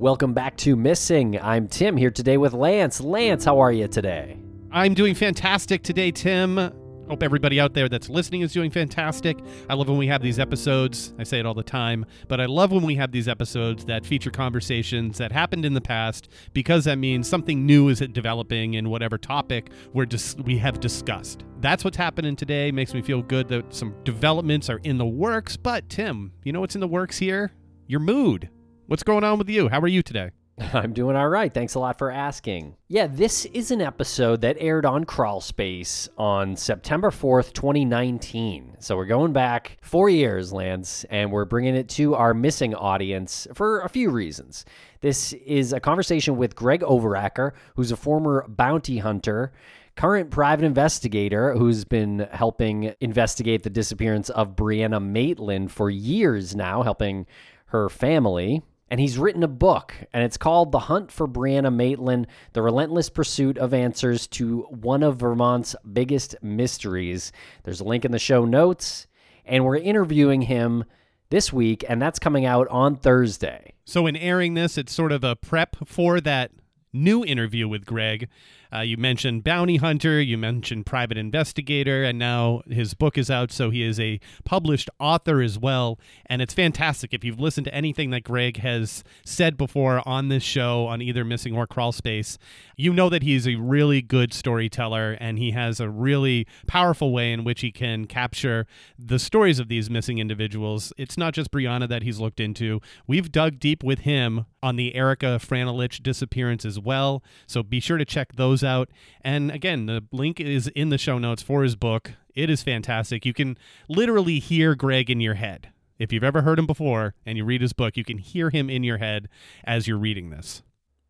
Welcome 0.00 0.32
back 0.32 0.56
to 0.56 0.76
Missing. 0.76 1.38
I'm 1.42 1.68
Tim 1.68 1.94
here 1.94 2.10
today 2.10 2.38
with 2.38 2.54
Lance. 2.54 3.02
Lance, 3.02 3.44
how 3.44 3.58
are 3.60 3.70
you 3.70 3.86
today? 3.86 4.38
I'm 4.72 4.94
doing 4.94 5.14
fantastic 5.14 5.82
today, 5.82 6.10
Tim. 6.10 6.56
Hope 6.56 7.22
everybody 7.22 7.60
out 7.60 7.74
there 7.74 7.86
that's 7.86 8.08
listening 8.08 8.40
is 8.40 8.50
doing 8.50 8.70
fantastic. 8.70 9.38
I 9.68 9.74
love 9.74 9.90
when 9.90 9.98
we 9.98 10.06
have 10.06 10.22
these 10.22 10.38
episodes. 10.38 11.12
I 11.18 11.24
say 11.24 11.38
it 11.38 11.44
all 11.44 11.52
the 11.52 11.62
time, 11.62 12.06
but 12.28 12.40
I 12.40 12.46
love 12.46 12.72
when 12.72 12.84
we 12.84 12.94
have 12.94 13.12
these 13.12 13.28
episodes 13.28 13.84
that 13.84 14.06
feature 14.06 14.30
conversations 14.30 15.18
that 15.18 15.32
happened 15.32 15.66
in 15.66 15.74
the 15.74 15.82
past 15.82 16.30
because 16.54 16.84
that 16.84 16.96
means 16.96 17.28
something 17.28 17.66
new 17.66 17.90
is 17.90 17.98
developing 17.98 18.72
in 18.72 18.88
whatever 18.88 19.18
topic 19.18 19.68
we're 19.92 20.06
dis- 20.06 20.34
we 20.46 20.56
have 20.56 20.80
discussed. 20.80 21.44
That's 21.60 21.84
what's 21.84 21.98
happening 21.98 22.36
today. 22.36 22.72
Makes 22.72 22.94
me 22.94 23.02
feel 23.02 23.20
good 23.20 23.48
that 23.48 23.74
some 23.74 23.94
developments 24.04 24.70
are 24.70 24.80
in 24.82 24.96
the 24.96 25.04
works. 25.04 25.58
But 25.58 25.90
Tim, 25.90 26.32
you 26.42 26.54
know 26.54 26.60
what's 26.60 26.74
in 26.74 26.80
the 26.80 26.88
works 26.88 27.18
here? 27.18 27.52
Your 27.86 28.00
mood. 28.00 28.48
What's 28.90 29.04
going 29.04 29.22
on 29.22 29.38
with 29.38 29.48
you? 29.48 29.68
How 29.68 29.78
are 29.78 29.86
you 29.86 30.02
today? 30.02 30.32
I'm 30.72 30.92
doing 30.92 31.14
all 31.14 31.28
right. 31.28 31.54
Thanks 31.54 31.76
a 31.76 31.78
lot 31.78 31.96
for 31.96 32.10
asking. 32.10 32.74
Yeah, 32.88 33.06
this 33.06 33.44
is 33.44 33.70
an 33.70 33.80
episode 33.80 34.40
that 34.40 34.56
aired 34.58 34.84
on 34.84 35.04
Crawlspace 35.04 36.08
on 36.18 36.56
September 36.56 37.10
4th, 37.10 37.52
2019. 37.52 38.78
So 38.80 38.96
we're 38.96 39.06
going 39.06 39.32
back 39.32 39.78
four 39.80 40.10
years, 40.10 40.52
Lance, 40.52 41.04
and 41.08 41.30
we're 41.30 41.44
bringing 41.44 41.76
it 41.76 41.88
to 41.90 42.16
our 42.16 42.34
missing 42.34 42.74
audience 42.74 43.46
for 43.54 43.78
a 43.82 43.88
few 43.88 44.10
reasons. 44.10 44.64
This 45.02 45.34
is 45.34 45.72
a 45.72 45.78
conversation 45.78 46.36
with 46.36 46.56
Greg 46.56 46.80
Overacker, 46.80 47.52
who's 47.76 47.92
a 47.92 47.96
former 47.96 48.44
bounty 48.48 48.98
hunter 48.98 49.52
current 49.96 50.30
private 50.30 50.64
investigator 50.64 51.52
who's 51.52 51.84
been 51.84 52.26
helping 52.32 52.94
investigate 53.00 53.62
the 53.62 53.70
disappearance 53.70 54.30
of 54.30 54.56
Brianna 54.56 55.00
Maitland 55.00 55.70
for 55.70 55.90
years 55.90 56.56
now, 56.56 56.82
helping 56.82 57.26
her 57.66 57.88
family 57.88 58.62
and 58.90 58.98
he's 58.98 59.18
written 59.18 59.44
a 59.44 59.48
book, 59.48 59.94
and 60.12 60.24
it's 60.24 60.36
called 60.36 60.72
The 60.72 60.80
Hunt 60.80 61.12
for 61.12 61.28
Brianna 61.28 61.72
Maitland 61.72 62.26
The 62.52 62.62
Relentless 62.62 63.08
Pursuit 63.08 63.56
of 63.56 63.72
Answers 63.72 64.26
to 64.28 64.62
One 64.62 65.04
of 65.04 65.16
Vermont's 65.16 65.76
Biggest 65.90 66.34
Mysteries. 66.42 67.30
There's 67.62 67.80
a 67.80 67.84
link 67.84 68.04
in 68.04 68.10
the 68.10 68.18
show 68.18 68.44
notes, 68.44 69.06
and 69.44 69.64
we're 69.64 69.76
interviewing 69.76 70.42
him 70.42 70.84
this 71.30 71.52
week, 71.52 71.84
and 71.88 72.02
that's 72.02 72.18
coming 72.18 72.44
out 72.44 72.66
on 72.68 72.96
Thursday. 72.96 73.74
So, 73.84 74.08
in 74.08 74.16
airing 74.16 74.54
this, 74.54 74.76
it's 74.76 74.92
sort 74.92 75.12
of 75.12 75.22
a 75.22 75.36
prep 75.36 75.76
for 75.86 76.20
that 76.20 76.50
new 76.92 77.24
interview 77.24 77.68
with 77.68 77.86
Greg. 77.86 78.28
Uh, 78.72 78.80
you 78.80 78.96
mentioned 78.96 79.44
bounty 79.44 79.76
hunter, 79.76 80.20
you 80.20 80.38
mentioned 80.38 80.86
private 80.86 81.18
investigator, 81.18 82.04
and 82.04 82.18
now 82.18 82.62
his 82.68 82.94
book 82.94 83.18
is 83.18 83.30
out, 83.30 83.50
so 83.50 83.70
he 83.70 83.82
is 83.82 83.98
a 83.98 84.20
published 84.44 84.88
author 84.98 85.40
as 85.40 85.58
well. 85.58 85.98
And 86.26 86.40
it's 86.40 86.54
fantastic. 86.54 87.12
If 87.12 87.24
you've 87.24 87.40
listened 87.40 87.66
to 87.66 87.74
anything 87.74 88.10
that 88.10 88.24
Greg 88.24 88.58
has 88.58 89.02
said 89.24 89.56
before 89.56 90.06
on 90.06 90.28
this 90.28 90.42
show, 90.42 90.86
on 90.86 91.02
either 91.02 91.24
Missing 91.24 91.56
or 91.56 91.66
Crawlspace, 91.66 92.38
you 92.76 92.92
know 92.92 93.08
that 93.08 93.22
he's 93.22 93.46
a 93.46 93.56
really 93.56 94.02
good 94.02 94.32
storyteller 94.32 95.12
and 95.20 95.38
he 95.38 95.50
has 95.50 95.80
a 95.80 95.88
really 95.88 96.46
powerful 96.66 97.12
way 97.12 97.32
in 97.32 97.44
which 97.44 97.60
he 97.60 97.70
can 97.70 98.06
capture 98.06 98.66
the 98.98 99.18
stories 99.18 99.58
of 99.58 99.68
these 99.68 99.90
missing 99.90 100.18
individuals. 100.18 100.92
It's 100.96 101.18
not 101.18 101.34
just 101.34 101.50
Brianna 101.50 101.88
that 101.88 102.02
he's 102.02 102.20
looked 102.20 102.40
into. 102.40 102.80
We've 103.06 103.30
dug 103.30 103.58
deep 103.58 103.82
with 103.82 104.00
him 104.00 104.46
on 104.62 104.76
the 104.76 104.94
Erica 104.94 105.38
Franelich 105.38 106.02
disappearance 106.02 106.64
as 106.64 106.78
well. 106.78 107.22
So 107.46 107.62
be 107.62 107.80
sure 107.80 107.98
to 107.98 108.04
check 108.04 108.36
those 108.36 108.59
out. 108.64 108.90
And 109.22 109.50
again, 109.50 109.86
the 109.86 110.04
link 110.12 110.40
is 110.40 110.68
in 110.68 110.88
the 110.88 110.98
show 110.98 111.18
notes 111.18 111.42
for 111.42 111.62
his 111.62 111.76
book. 111.76 112.12
It 112.34 112.50
is 112.50 112.62
fantastic. 112.62 113.26
You 113.26 113.32
can 113.34 113.58
literally 113.88 114.38
hear 114.38 114.74
Greg 114.74 115.10
in 115.10 115.20
your 115.20 115.34
head. 115.34 115.70
If 115.98 116.12
you've 116.12 116.24
ever 116.24 116.42
heard 116.42 116.58
him 116.58 116.66
before 116.66 117.14
and 117.26 117.36
you 117.36 117.44
read 117.44 117.60
his 117.60 117.72
book, 117.72 117.96
you 117.96 118.04
can 118.04 118.18
hear 118.18 118.50
him 118.50 118.70
in 118.70 118.82
your 118.82 118.98
head 118.98 119.28
as 119.64 119.86
you're 119.86 119.98
reading 119.98 120.30
this. 120.30 120.62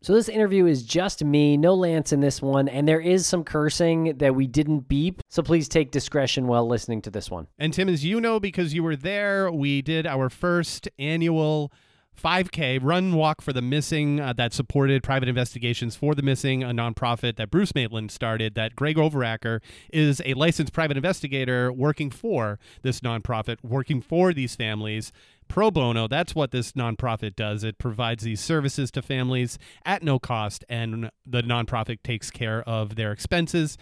So 0.03 0.13
this 0.13 0.29
interview 0.29 0.65
is 0.65 0.81
just 0.81 1.23
me, 1.23 1.57
no 1.57 1.75
Lance 1.75 2.11
in 2.11 2.21
this 2.21 2.41
one, 2.41 2.67
and 2.67 2.87
there 2.87 2.99
is 2.99 3.27
some 3.27 3.43
cursing 3.43 4.17
that 4.17 4.33
we 4.33 4.47
didn't 4.47 4.87
beep. 4.89 5.21
So 5.29 5.43
please 5.43 5.69
take 5.69 5.91
discretion 5.91 6.47
while 6.47 6.67
listening 6.67 7.03
to 7.03 7.11
this 7.11 7.29
one. 7.29 7.45
And 7.59 7.71
Tim, 7.71 7.87
as 7.87 8.03
you 8.03 8.19
know, 8.19 8.39
because 8.39 8.73
you 8.73 8.81
were 8.81 8.95
there, 8.95 9.51
we 9.51 9.83
did 9.83 10.07
our 10.07 10.31
first 10.31 10.89
annual 10.97 11.71
5K 12.21 12.79
run 12.81 13.15
walk 13.15 13.41
for 13.41 13.53
the 13.53 13.61
missing 13.61 14.19
uh, 14.19 14.33
that 14.33 14.53
supported 14.53 15.03
private 15.03 15.29
investigations 15.29 15.95
for 15.95 16.13
the 16.13 16.21
missing, 16.21 16.63
a 16.63 16.67
nonprofit 16.67 17.37
that 17.37 17.49
Bruce 17.49 17.73
Maitland 17.73 18.11
started. 18.11 18.55
That 18.55 18.75
Greg 18.75 18.97
Overacker 18.97 19.61
is 19.91 20.21
a 20.25 20.33
licensed 20.35 20.73
private 20.73 20.97
investigator 20.97 21.71
working 21.71 22.11
for 22.11 22.59
this 22.81 22.99
nonprofit, 23.01 23.57
working 23.63 24.01
for 24.01 24.33
these 24.33 24.55
families 24.55 25.11
pro 25.47 25.69
bono. 25.69 26.07
That's 26.07 26.33
what 26.33 26.51
this 26.51 26.71
nonprofit 26.73 27.35
does. 27.35 27.63
It 27.63 27.77
provides 27.77 28.23
these 28.23 28.39
services 28.39 28.89
to 28.91 29.01
families 29.01 29.59
at 29.83 30.01
no 30.01 30.17
cost, 30.17 30.63
and 30.69 31.11
the 31.25 31.43
nonprofit 31.43 32.03
takes 32.03 32.31
care 32.31 32.61
of 32.63 32.95
their 32.95 33.11
expenses. 33.11 33.77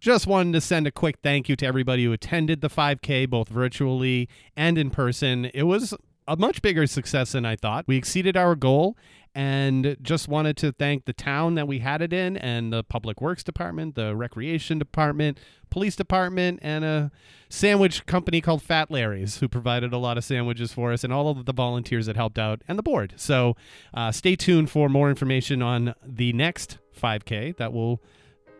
Just 0.00 0.26
wanted 0.26 0.52
to 0.52 0.60
send 0.60 0.86
a 0.86 0.92
quick 0.92 1.16
thank 1.22 1.48
you 1.48 1.56
to 1.56 1.66
everybody 1.66 2.04
who 2.04 2.12
attended 2.12 2.60
the 2.60 2.68
5K, 2.68 3.28
both 3.28 3.48
virtually 3.48 4.28
and 4.56 4.76
in 4.76 4.90
person. 4.90 5.46
It 5.46 5.64
was 5.64 5.94
a 6.28 6.36
much 6.36 6.62
bigger 6.62 6.86
success 6.86 7.32
than 7.32 7.44
I 7.44 7.56
thought. 7.56 7.86
We 7.88 7.96
exceeded 7.96 8.36
our 8.36 8.54
goal 8.54 8.96
and 9.34 9.96
just 10.02 10.28
wanted 10.28 10.56
to 10.58 10.72
thank 10.72 11.04
the 11.04 11.12
town 11.12 11.54
that 11.54 11.66
we 11.66 11.78
had 11.78 12.02
it 12.02 12.12
in 12.12 12.36
and 12.36 12.72
the 12.72 12.84
public 12.84 13.20
works 13.20 13.42
department, 13.42 13.94
the 13.94 14.14
recreation 14.14 14.78
department, 14.78 15.38
police 15.70 15.96
department, 15.96 16.58
and 16.62 16.84
a 16.84 17.10
sandwich 17.48 18.04
company 18.06 18.40
called 18.40 18.62
Fat 18.62 18.90
Larry's 18.90 19.38
who 19.38 19.48
provided 19.48 19.92
a 19.92 19.98
lot 19.98 20.18
of 20.18 20.24
sandwiches 20.24 20.72
for 20.72 20.92
us 20.92 21.02
and 21.02 21.12
all 21.12 21.30
of 21.30 21.46
the 21.46 21.52
volunteers 21.52 22.06
that 22.06 22.16
helped 22.16 22.38
out 22.38 22.62
and 22.68 22.78
the 22.78 22.82
board. 22.82 23.14
So 23.16 23.56
uh, 23.94 24.12
stay 24.12 24.36
tuned 24.36 24.70
for 24.70 24.88
more 24.88 25.08
information 25.08 25.62
on 25.62 25.94
the 26.04 26.32
next 26.32 26.78
5K 27.00 27.56
that 27.56 27.72
will 27.72 28.02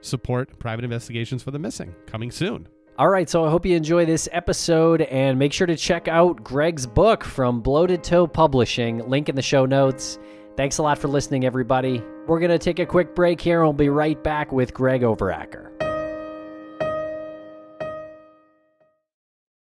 support 0.01 0.59
private 0.59 0.85
investigations 0.85 1.43
for 1.43 1.51
the 1.51 1.59
missing 1.59 1.95
coming 2.07 2.31
soon. 2.31 2.69
All 2.99 3.09
right, 3.09 3.31
so 3.31 3.45
I 3.45 3.51
hope 3.51 3.65
you 3.65 3.77
enjoy 3.77 4.07
this 4.07 4.29
episode 4.33 5.03
and 5.03 5.39
make 5.39 5.53
sure 5.53 5.69
to 5.69 5.77
check 5.77 6.09
out 6.09 6.43
Greg's 6.43 6.85
book 6.85 7.23
from 7.23 7.61
Bloated 7.61 8.03
Toe 8.03 8.27
Publishing. 8.27 9.09
Link 9.09 9.29
in 9.29 9.37
the 9.37 9.43
show 9.43 9.67
notes. 9.67 10.19
Thanks 10.57 10.79
a 10.79 10.83
lot 10.83 10.99
for 10.99 11.07
listening, 11.07 11.45
everybody. 11.45 12.03
We're 12.27 12.41
going 12.41 12.51
to 12.51 12.59
take 12.59 12.81
a 12.81 12.87
quick 12.87 13.15
break 13.15 13.41
here 13.41 13.61
and 13.61 13.69
we'll 13.69 13.73
be 13.75 13.89
right 13.89 14.21
back 14.25 14.51
with 14.51 14.75
Greg 14.75 15.03
Overacker. 15.03 15.71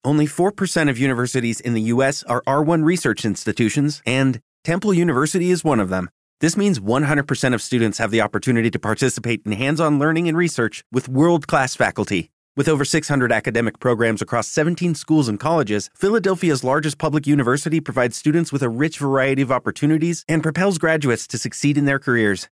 Only 0.03 0.27
4% 0.27 0.91
of 0.91 0.99
universities 0.99 1.61
in 1.61 1.75
the 1.75 1.83
U.S. 1.83 2.25
are 2.25 2.43
R1 2.49 2.85
research 2.85 3.25
institutions, 3.25 4.03
and 4.05 4.41
Temple 4.65 4.93
University 4.93 5.53
is 5.53 5.63
one 5.63 5.79
of 5.79 5.89
them. 5.89 6.11
This 6.41 6.57
means 6.57 6.81
100% 6.81 7.55
of 7.55 7.63
students 7.63 7.99
have 7.99 8.11
the 8.11 8.23
opportunity 8.23 8.73
to 8.73 8.79
participate 8.81 9.43
in 9.47 9.53
hands 9.53 9.79
on 9.79 10.01
learning 10.01 10.27
and 10.27 10.37
research 10.37 10.83
with 10.91 11.09
world 11.09 11.47
class 11.47 11.77
faculty. 11.77 12.33
With 12.61 12.69
over 12.69 12.85
600 12.85 13.33
academic 13.33 13.79
programs 13.79 14.21
across 14.21 14.47
17 14.49 14.95
schools 14.95 15.29
and 15.29 15.41
colleges, 15.41 15.89
Philadelphia's 15.95 16.63
largest 16.63 16.99
public 16.99 17.27
university 17.27 17.81
provides 17.81 18.19
students 18.19 18.53
with 18.53 18.63
a 18.63 18.69
rich 18.69 18.99
variety 18.99 19.41
of 19.41 19.51
opportunities 19.51 20.27
and 20.29 20.43
propels 20.43 20.77
graduates 20.77 21.27
to 21.29 21.39
succeed 21.39 21.79
in 21.79 21.87
their 21.87 21.99
careers. 21.99 22.51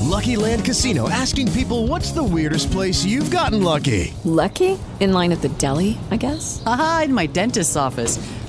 Lucky 0.00 0.36
Land 0.36 0.64
Casino 0.64 1.10
asking 1.10 1.52
people 1.52 1.86
what's 1.86 2.12
the 2.12 2.24
weirdest 2.24 2.70
place 2.70 3.04
you've 3.04 3.30
gotten 3.30 3.62
lucky? 3.62 4.14
Lucky? 4.24 4.78
In 5.00 5.12
line 5.12 5.32
at 5.32 5.42
the 5.42 5.50
deli, 5.50 5.98
I 6.10 6.16
guess. 6.16 6.62
Aha, 6.64 7.02
in 7.04 7.12
my 7.12 7.26
dentist's 7.26 7.76
office. 7.76 8.18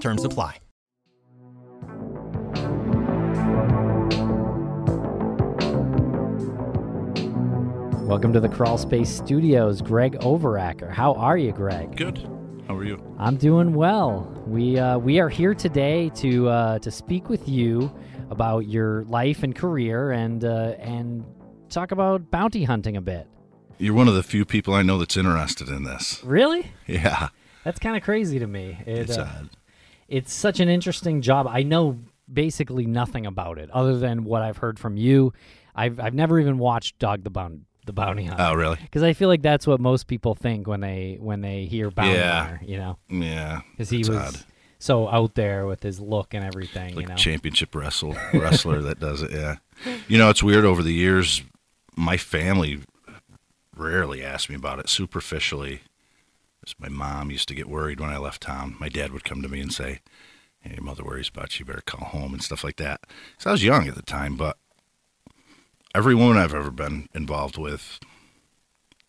Terms 0.00 0.24
apply. 0.24 0.58
Welcome 8.06 8.32
to 8.34 8.40
the 8.40 8.48
Crawlspace 8.48 9.06
Studios, 9.06 9.80
Greg 9.82 10.12
Overacker. 10.20 10.90
How 10.90 11.14
are 11.14 11.36
you, 11.36 11.52
Greg? 11.52 11.96
Good. 11.96 12.18
How 12.68 12.76
are 12.76 12.84
you? 12.84 13.02
I'm 13.18 13.36
doing 13.36 13.74
well. 13.74 14.30
We 14.46 14.78
uh, 14.78 14.98
we 14.98 15.18
are 15.18 15.28
here 15.28 15.54
today 15.54 16.10
to 16.16 16.48
uh, 16.48 16.78
to 16.80 16.90
speak 16.90 17.28
with 17.28 17.48
you 17.48 17.92
about 18.30 18.66
your 18.68 19.04
life 19.04 19.42
and 19.42 19.54
career 19.54 20.12
and 20.12 20.44
uh, 20.44 20.74
and 20.78 21.24
talk 21.70 21.90
about 21.92 22.30
bounty 22.30 22.62
hunting 22.64 22.96
a 22.96 23.00
bit. 23.00 23.26
You're 23.78 23.94
one 23.94 24.06
of 24.06 24.14
the 24.14 24.22
few 24.22 24.44
people 24.44 24.74
I 24.74 24.82
know 24.82 24.98
that's 24.98 25.16
interested 25.16 25.68
in 25.68 25.84
this. 25.84 26.22
Really? 26.22 26.70
Yeah. 26.86 27.28
That's 27.64 27.78
kind 27.78 27.96
of 27.96 28.02
crazy 28.02 28.38
to 28.38 28.46
me. 28.46 28.78
It, 28.86 28.98
It's 29.10 29.18
uh, 29.18 29.28
odd. 29.40 29.50
It's 30.16 30.32
such 30.32 30.60
an 30.60 30.68
interesting 30.68 31.20
job. 31.22 31.46
I 31.48 31.62
know 31.62 31.98
basically 32.32 32.86
nothing 32.86 33.26
about 33.26 33.58
it 33.58 33.70
other 33.70 33.98
than 33.98 34.24
what 34.24 34.42
I've 34.42 34.56
heard 34.58 34.78
from 34.78 34.96
you. 34.96 35.32
I've 35.74 35.98
I've 36.00 36.14
never 36.14 36.38
even 36.40 36.58
watched 36.58 36.98
Dog 36.98 37.24
the 37.24 37.30
Bounty 37.30 37.60
the 37.86 37.92
Bounty 37.92 38.24
Hunter. 38.24 38.42
Oh, 38.48 38.54
really? 38.54 38.78
Because 38.80 39.02
I 39.02 39.12
feel 39.12 39.28
like 39.28 39.42
that's 39.42 39.66
what 39.66 39.78
most 39.80 40.06
people 40.06 40.34
think 40.34 40.66
when 40.66 40.80
they 40.80 41.18
when 41.20 41.40
they 41.42 41.64
hear 41.66 41.90
Bounty 41.90 42.14
Yeah. 42.14 42.44
Hunter, 42.46 42.60
you 42.64 42.78
know, 42.78 42.98
Yeah. 43.10 43.60
because 43.72 43.90
he 43.90 43.98
was 43.98 44.08
odd. 44.10 44.36
so 44.78 45.06
out 45.08 45.34
there 45.34 45.66
with 45.66 45.82
his 45.82 46.00
look 46.00 46.32
and 46.32 46.44
everything. 46.44 46.94
like 46.94 47.02
you 47.02 47.08
know, 47.08 47.14
a 47.14 47.18
championship 47.18 47.74
wrestle 47.74 48.16
wrestler 48.32 48.80
that 48.82 49.00
does 49.00 49.20
it. 49.22 49.32
Yeah. 49.32 49.56
You 50.08 50.16
know, 50.18 50.30
it's 50.30 50.42
weird. 50.42 50.64
Over 50.64 50.82
the 50.82 50.94
years, 50.94 51.42
my 51.96 52.16
family 52.16 52.80
rarely 53.76 54.24
asked 54.24 54.48
me 54.48 54.54
about 54.56 54.78
it. 54.78 54.88
Superficially, 54.88 55.80
my 56.78 56.88
mom 56.88 57.30
used 57.30 57.48
to 57.48 57.54
get 57.54 57.68
worried 57.68 58.00
when 58.00 58.10
I 58.10 58.18
left 58.18 58.42
town. 58.42 58.76
My 58.78 58.88
dad 58.88 59.12
would 59.12 59.24
come 59.24 59.42
to 59.42 59.48
me 59.48 59.60
and 59.60 59.72
say, 59.72 60.00
hey, 60.60 60.74
"Your 60.74 60.82
mother 60.84 61.04
worries 61.04 61.28
about 61.28 61.58
you. 61.58 61.64
You 61.64 61.66
better 61.72 61.82
call 61.84 62.06
home 62.08 62.32
and 62.32 62.42
stuff 62.42 62.64
like 62.64 62.76
that." 62.76 63.00
So 63.38 63.50
I 63.50 63.52
was 63.52 63.64
young 63.64 63.88
at 63.88 63.94
the 63.94 64.02
time, 64.02 64.36
but 64.36 64.56
every 65.94 66.14
woman 66.14 66.36
I've 66.36 66.54
ever 66.54 66.70
been 66.70 67.08
involved 67.14 67.56
with 67.58 67.98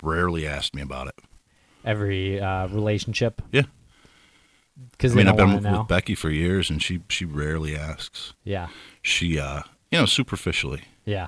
rarely 0.03 0.45
asked 0.47 0.75
me 0.75 0.81
about 0.81 1.07
it. 1.07 1.15
every 1.83 2.39
uh, 2.39 2.67
relationship. 2.67 3.41
Yeah. 3.51 3.63
because 4.91 5.13
I 5.13 5.15
mean, 5.15 5.27
I've 5.27 5.37
been 5.37 5.53
with, 5.53 5.63
know. 5.63 5.79
with 5.79 5.87
Becky 5.87 6.15
for 6.15 6.29
years, 6.29 6.69
and 6.69 6.81
she 6.81 7.01
she 7.09 7.25
rarely 7.25 7.75
asks. 7.75 8.33
yeah, 8.43 8.67
She, 9.01 9.39
uh, 9.39 9.61
you 9.91 9.99
know, 9.99 10.05
superficially. 10.05 10.83
yeah. 11.05 11.27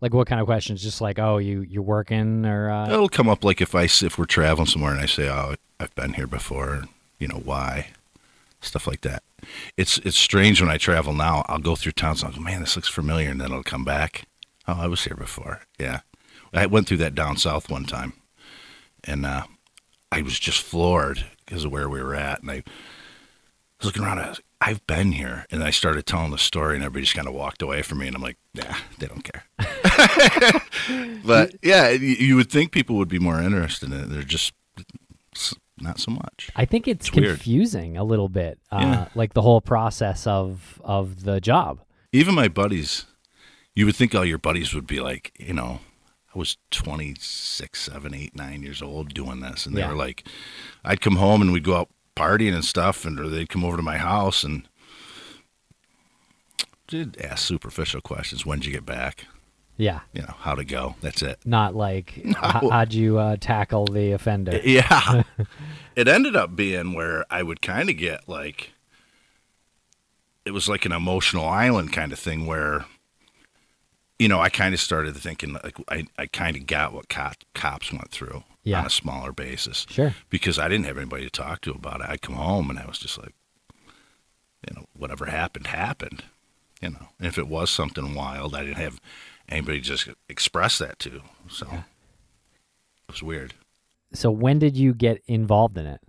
Like 0.00 0.12
what 0.12 0.26
kind 0.26 0.40
of 0.40 0.46
questions? 0.46 0.82
Just 0.82 1.00
like, 1.00 1.18
oh, 1.18 1.38
you 1.38 1.62
you're 1.62 1.82
working 1.82 2.44
or 2.44 2.70
uh, 2.70 2.90
It'll 2.90 3.08
come 3.08 3.28
up 3.28 3.44
like 3.44 3.60
if 3.60 3.74
I 3.74 3.84
if 3.84 4.18
we're 4.18 4.26
traveling 4.26 4.66
somewhere 4.66 4.92
and 4.92 5.00
I 5.00 5.06
say, 5.06 5.28
"Oh, 5.28 5.54
I've 5.80 5.94
been 5.94 6.14
here 6.14 6.26
before," 6.26 6.84
you 7.18 7.28
know 7.28 7.40
why, 7.42 7.88
stuff 8.60 8.86
like 8.86 9.00
that. 9.02 9.22
It's 9.76 9.98
it's 9.98 10.18
strange 10.18 10.60
when 10.60 10.70
I 10.70 10.76
travel 10.76 11.14
now. 11.14 11.44
I'll 11.48 11.58
go 11.58 11.76
through 11.76 11.92
towns 11.92 12.22
and 12.22 12.30
I'll 12.30 12.36
go, 12.36 12.42
"Man, 12.42 12.60
this 12.60 12.76
looks 12.76 12.88
familiar," 12.88 13.30
and 13.30 13.40
then 13.40 13.50
it'll 13.50 13.62
come 13.62 13.84
back. 13.84 14.24
Oh, 14.68 14.78
I 14.78 14.86
was 14.86 15.04
here 15.04 15.16
before. 15.16 15.62
Yeah, 15.78 16.00
I 16.52 16.66
went 16.66 16.88
through 16.88 16.96
that 16.98 17.14
down 17.14 17.36
south 17.38 17.70
one 17.70 17.84
time, 17.84 18.12
and 19.04 19.24
uh, 19.24 19.44
I 20.12 20.20
was 20.22 20.38
just 20.38 20.60
floored 20.60 21.24
because 21.44 21.64
of 21.64 21.72
where 21.72 21.88
we 21.88 22.02
were 22.02 22.14
at, 22.14 22.42
and 22.42 22.50
I 22.50 22.62
was 23.78 23.86
looking 23.86 24.02
around. 24.02 24.18
I 24.18 24.28
was 24.28 24.40
I've 24.60 24.86
been 24.86 25.12
here, 25.12 25.46
and 25.50 25.62
I 25.62 25.70
started 25.70 26.06
telling 26.06 26.30
the 26.30 26.38
story, 26.38 26.74
and 26.74 26.84
everybody 26.84 27.04
just 27.04 27.14
kind 27.14 27.28
of 27.28 27.34
walked 27.34 27.60
away 27.62 27.82
from 27.82 27.98
me, 27.98 28.06
and 28.06 28.16
I'm 28.16 28.22
like, 28.22 28.38
yeah, 28.54 28.76
they 28.98 29.06
don't 29.06 29.22
care. 29.22 29.44
but 31.24 31.54
yeah, 31.62 31.88
you, 31.90 32.08
you 32.16 32.36
would 32.36 32.50
think 32.50 32.72
people 32.72 32.96
would 32.96 33.08
be 33.08 33.18
more 33.18 33.40
interested 33.40 33.92
in 33.92 34.00
it. 34.00 34.06
They're 34.10 34.22
just 34.22 34.52
not 35.78 35.98
so 36.00 36.10
much. 36.12 36.50
I 36.56 36.64
think 36.64 36.88
it's, 36.88 37.08
It's 37.08 37.16
weird. 37.16 37.36
confusing 37.36 37.96
a 37.96 38.04
little 38.04 38.28
bit, 38.28 38.58
uh, 38.72 38.78
Yeah. 38.80 39.08
like 39.14 39.34
the 39.34 39.42
whole 39.42 39.60
process 39.60 40.26
of 40.26 40.80
of 40.84 41.24
the 41.24 41.40
job. 41.40 41.80
Even 42.12 42.34
my 42.34 42.48
buddies, 42.48 43.04
you 43.74 43.84
would 43.86 43.96
think 43.96 44.14
all 44.14 44.24
your 44.24 44.38
buddies 44.38 44.72
would 44.74 44.86
be 44.86 45.00
like, 45.00 45.32
you 45.38 45.52
know, 45.52 45.80
I 46.34 46.38
was 46.38 46.56
26, 46.70 47.80
7, 47.80 48.14
8, 48.14 48.34
9 48.36 48.62
years 48.62 48.80
old 48.82 49.12
doing 49.14 49.40
this. 49.40 49.66
And 49.66 49.76
they 49.76 49.80
Yeah. 49.80 49.88
were 49.90 49.96
like, 49.96 50.26
I'd 50.84 51.00
come 51.00 51.16
home 51.16 51.42
and 51.42 51.52
we'd 51.52 51.64
go 51.64 51.76
out 51.76 51.88
partying 52.14 52.54
and 52.54 52.64
stuff, 52.64 53.04
and 53.04 53.18
or 53.20 53.28
they'd 53.28 53.48
come 53.50 53.64
over 53.64 53.76
to 53.76 53.82
my 53.82 53.98
house 53.98 54.44
and 54.44 54.66
did 56.86 57.20
ask 57.20 57.44
superficial 57.46 58.00
questions. 58.00 58.46
When'd 58.46 58.64
you 58.64 58.72
get 58.72 58.86
back? 58.86 59.26
Yeah, 59.78 60.00
You 60.14 60.22
know, 60.22 60.34
how 60.38 60.54
to 60.54 60.64
go? 60.64 60.94
That's 61.02 61.20
it. 61.22 61.38
not 61.44 61.74
like 61.74 62.16
h- 62.24 62.34
how'd 62.36 62.94
you 62.94 63.18
uh, 63.18 63.36
tackle 63.38 63.84
the 63.86 64.12
offender? 64.12 64.58
Yeah. 64.64 65.22
it 65.96 66.08
ended 66.08 66.34
up 66.34 66.56
being 66.56 66.94
where 66.94 67.24
I 67.30 67.42
would 67.42 67.60
kind 67.60 67.90
of 67.90 67.96
get 67.98 68.26
like, 68.28 68.72
it 70.44 70.52
was 70.52 70.68
like 70.68 70.84
an 70.86 70.92
emotional 70.92 71.46
island 71.46 71.92
kind 71.92 72.12
of 72.12 72.18
thing 72.18 72.46
where, 72.46 72.84
you 74.18 74.28
know, 74.28 74.40
I 74.40 74.48
kind 74.48 74.72
of 74.74 74.80
started 74.80 75.14
thinking 75.16 75.52
like 75.54 75.76
I, 75.88 76.06
I 76.18 76.26
kind 76.26 76.56
of 76.56 76.66
got 76.66 76.92
what 76.94 77.08
cop, 77.08 77.34
cops 77.54 77.92
went 77.92 78.10
through 78.10 78.44
Yeah. 78.64 78.80
on 78.80 78.86
a 78.86 78.90
smaller 78.90 79.32
basis 79.32 79.86
Sure. 79.90 80.14
because 80.30 80.58
I 80.58 80.68
didn't 80.68 80.86
have 80.86 80.96
anybody 80.96 81.24
to 81.24 81.30
talk 81.30 81.60
to 81.62 81.72
about 81.72 82.00
it. 82.00 82.06
I'd 82.08 82.22
come 82.22 82.36
home 82.36 82.70
and 82.70 82.78
I 82.78 82.86
was 82.86 82.98
just 82.98 83.18
like, 83.18 83.34
you 84.66 84.74
know, 84.74 84.86
whatever 84.96 85.26
happened, 85.26 85.66
happened. 85.66 86.24
You 86.80 86.90
know, 86.90 87.08
and 87.18 87.26
if 87.28 87.38
it 87.38 87.48
was 87.48 87.70
something 87.70 88.14
wild, 88.14 88.54
I 88.54 88.62
didn't 88.62 88.76
have 88.76 89.00
anybody 89.48 89.80
just 89.80 90.08
express 90.28 90.78
that 90.78 90.98
to. 91.00 91.22
So 91.48 91.66
it 91.70 93.12
was 93.12 93.22
weird. 93.22 93.54
So 94.12 94.30
when 94.30 94.58
did 94.58 94.76
you 94.76 94.94
get 94.94 95.22
involved 95.26 95.76
in 95.76 95.86
it? 95.86 96.00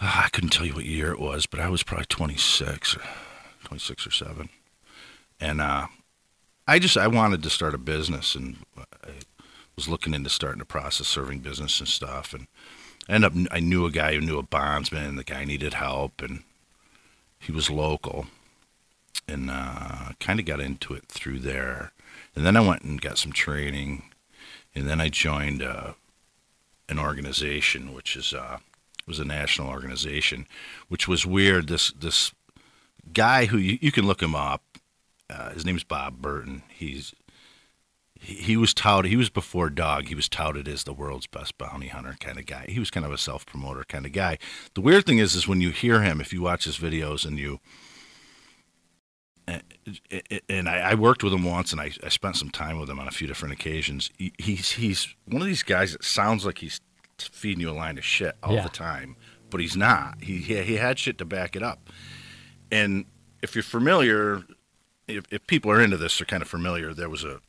Ah, 0.00 0.26
I 0.26 0.28
couldn't 0.28 0.50
tell 0.50 0.66
you 0.66 0.74
what 0.74 0.84
year 0.84 1.10
it 1.10 1.18
was, 1.18 1.46
but 1.46 1.58
I 1.58 1.68
was 1.68 1.82
probably 1.82 2.06
26 2.06 2.96
or 2.96 3.02
26 3.64 4.06
or 4.06 4.10
7. 4.10 4.48
And 5.40 5.60
uh, 5.60 5.86
I 6.66 6.78
just 6.78 6.96
I 6.96 7.06
wanted 7.06 7.42
to 7.42 7.50
start 7.50 7.74
a 7.74 7.78
business 7.78 8.34
and 8.34 8.56
I 8.76 9.10
was 9.74 9.88
looking 9.88 10.14
into 10.14 10.30
starting 10.30 10.60
a 10.60 10.66
process 10.66 11.06
serving 11.06 11.40
business 11.40 11.78
and 11.80 11.88
stuff 11.88 12.34
and 12.34 12.46
I 13.08 13.14
ended 13.14 13.46
up 13.46 13.52
I 13.52 13.60
knew 13.60 13.86
a 13.86 13.90
guy 13.90 14.14
who 14.14 14.20
knew 14.20 14.38
a 14.38 14.42
bondsman 14.42 15.04
and 15.04 15.18
the 15.18 15.24
guy 15.24 15.44
needed 15.44 15.74
help 15.74 16.22
and 16.22 16.42
he 17.38 17.52
was 17.52 17.70
local 17.70 18.26
and 19.28 19.50
uh, 19.50 20.05
kind 20.26 20.40
of 20.40 20.46
got 20.46 20.60
into 20.60 20.92
it 20.92 21.06
through 21.06 21.38
there. 21.38 21.92
And 22.34 22.44
then 22.44 22.56
I 22.56 22.60
went 22.60 22.82
and 22.82 23.00
got 23.00 23.16
some 23.16 23.30
training 23.30 24.02
and 24.74 24.88
then 24.88 25.00
I 25.00 25.08
joined 25.08 25.62
uh, 25.62 25.92
an 26.88 26.98
organization 26.98 27.94
which 27.94 28.16
is 28.16 28.34
uh, 28.34 28.58
was 29.06 29.20
a 29.20 29.24
national 29.24 29.68
organization, 29.68 30.48
which 30.88 31.06
was 31.06 31.24
weird. 31.24 31.68
This 31.68 31.92
this 31.92 32.32
guy 33.12 33.46
who 33.46 33.56
you, 33.56 33.78
you 33.80 33.92
can 33.92 34.06
look 34.06 34.20
him 34.20 34.34
up. 34.34 34.62
Uh, 35.30 35.50
his 35.50 35.64
name's 35.64 35.84
Bob 35.84 36.20
Burton. 36.20 36.62
He's 36.68 37.14
he, 38.18 38.34
he 38.34 38.56
was 38.56 38.74
touted. 38.74 39.10
He 39.10 39.16
was 39.16 39.30
before 39.30 39.70
Dog. 39.70 40.08
He 40.08 40.16
was 40.16 40.28
touted 40.28 40.66
as 40.66 40.82
the 40.82 40.92
world's 40.92 41.28
best 41.28 41.56
bounty 41.56 41.88
hunter 41.88 42.16
kind 42.18 42.36
of 42.38 42.46
guy. 42.46 42.66
He 42.68 42.80
was 42.80 42.90
kind 42.90 43.06
of 43.06 43.12
a 43.12 43.18
self 43.18 43.46
promoter 43.46 43.84
kind 43.84 44.04
of 44.04 44.10
guy. 44.10 44.38
The 44.74 44.80
weird 44.80 45.06
thing 45.06 45.18
is, 45.18 45.36
is 45.36 45.46
when 45.46 45.60
you 45.60 45.70
hear 45.70 46.02
him, 46.02 46.20
if 46.20 46.32
you 46.32 46.42
watch 46.42 46.64
his 46.64 46.78
videos 46.78 47.24
and 47.24 47.38
you 47.38 47.60
and- 49.48 50.68
I, 50.68 50.94
worked 50.94 51.22
with 51.22 51.32
him 51.32 51.44
once, 51.44 51.72
and 51.72 51.80
I, 51.80 51.90
spent 52.08 52.36
some 52.36 52.50
time 52.50 52.78
with 52.80 52.90
him 52.90 52.98
on 52.98 53.06
a 53.08 53.12
few 53.12 53.26
different 53.26 53.54
occasions. 53.54 54.10
He's 54.38 54.72
he's 54.72 55.14
one 55.26 55.40
of 55.42 55.46
these 55.46 55.62
guys 55.62 55.92
that 55.92 56.04
sounds 56.04 56.44
like 56.44 56.58
he's 56.58 56.80
feeding 57.18 57.60
you 57.60 57.70
a 57.70 57.72
line 57.72 57.96
of 57.98 58.04
shit 58.04 58.36
all 58.42 58.54
Yeah. 58.54 58.62
the 58.64 58.68
time, 58.68 59.16
but 59.50 59.60
he's 59.60 59.76
not. 59.76 60.22
He, 60.22 60.38
he 60.38 60.62
he 60.62 60.76
had 60.76 60.98
shit 60.98 61.18
to 61.18 61.24
back 61.24 61.54
it 61.56 61.62
up. 61.62 61.90
And 62.72 63.04
if 63.42 63.54
you're 63.54 63.62
familiar, 63.62 64.42
if, 65.06 65.24
if 65.30 65.46
people 65.46 65.70
are 65.70 65.80
into 65.80 65.96
this, 65.96 66.18
they're 66.18 66.26
kind 66.26 66.42
of 66.42 66.48
familiar. 66.48 66.92
There 66.92 67.08
was 67.08 67.22
a, 67.22 67.40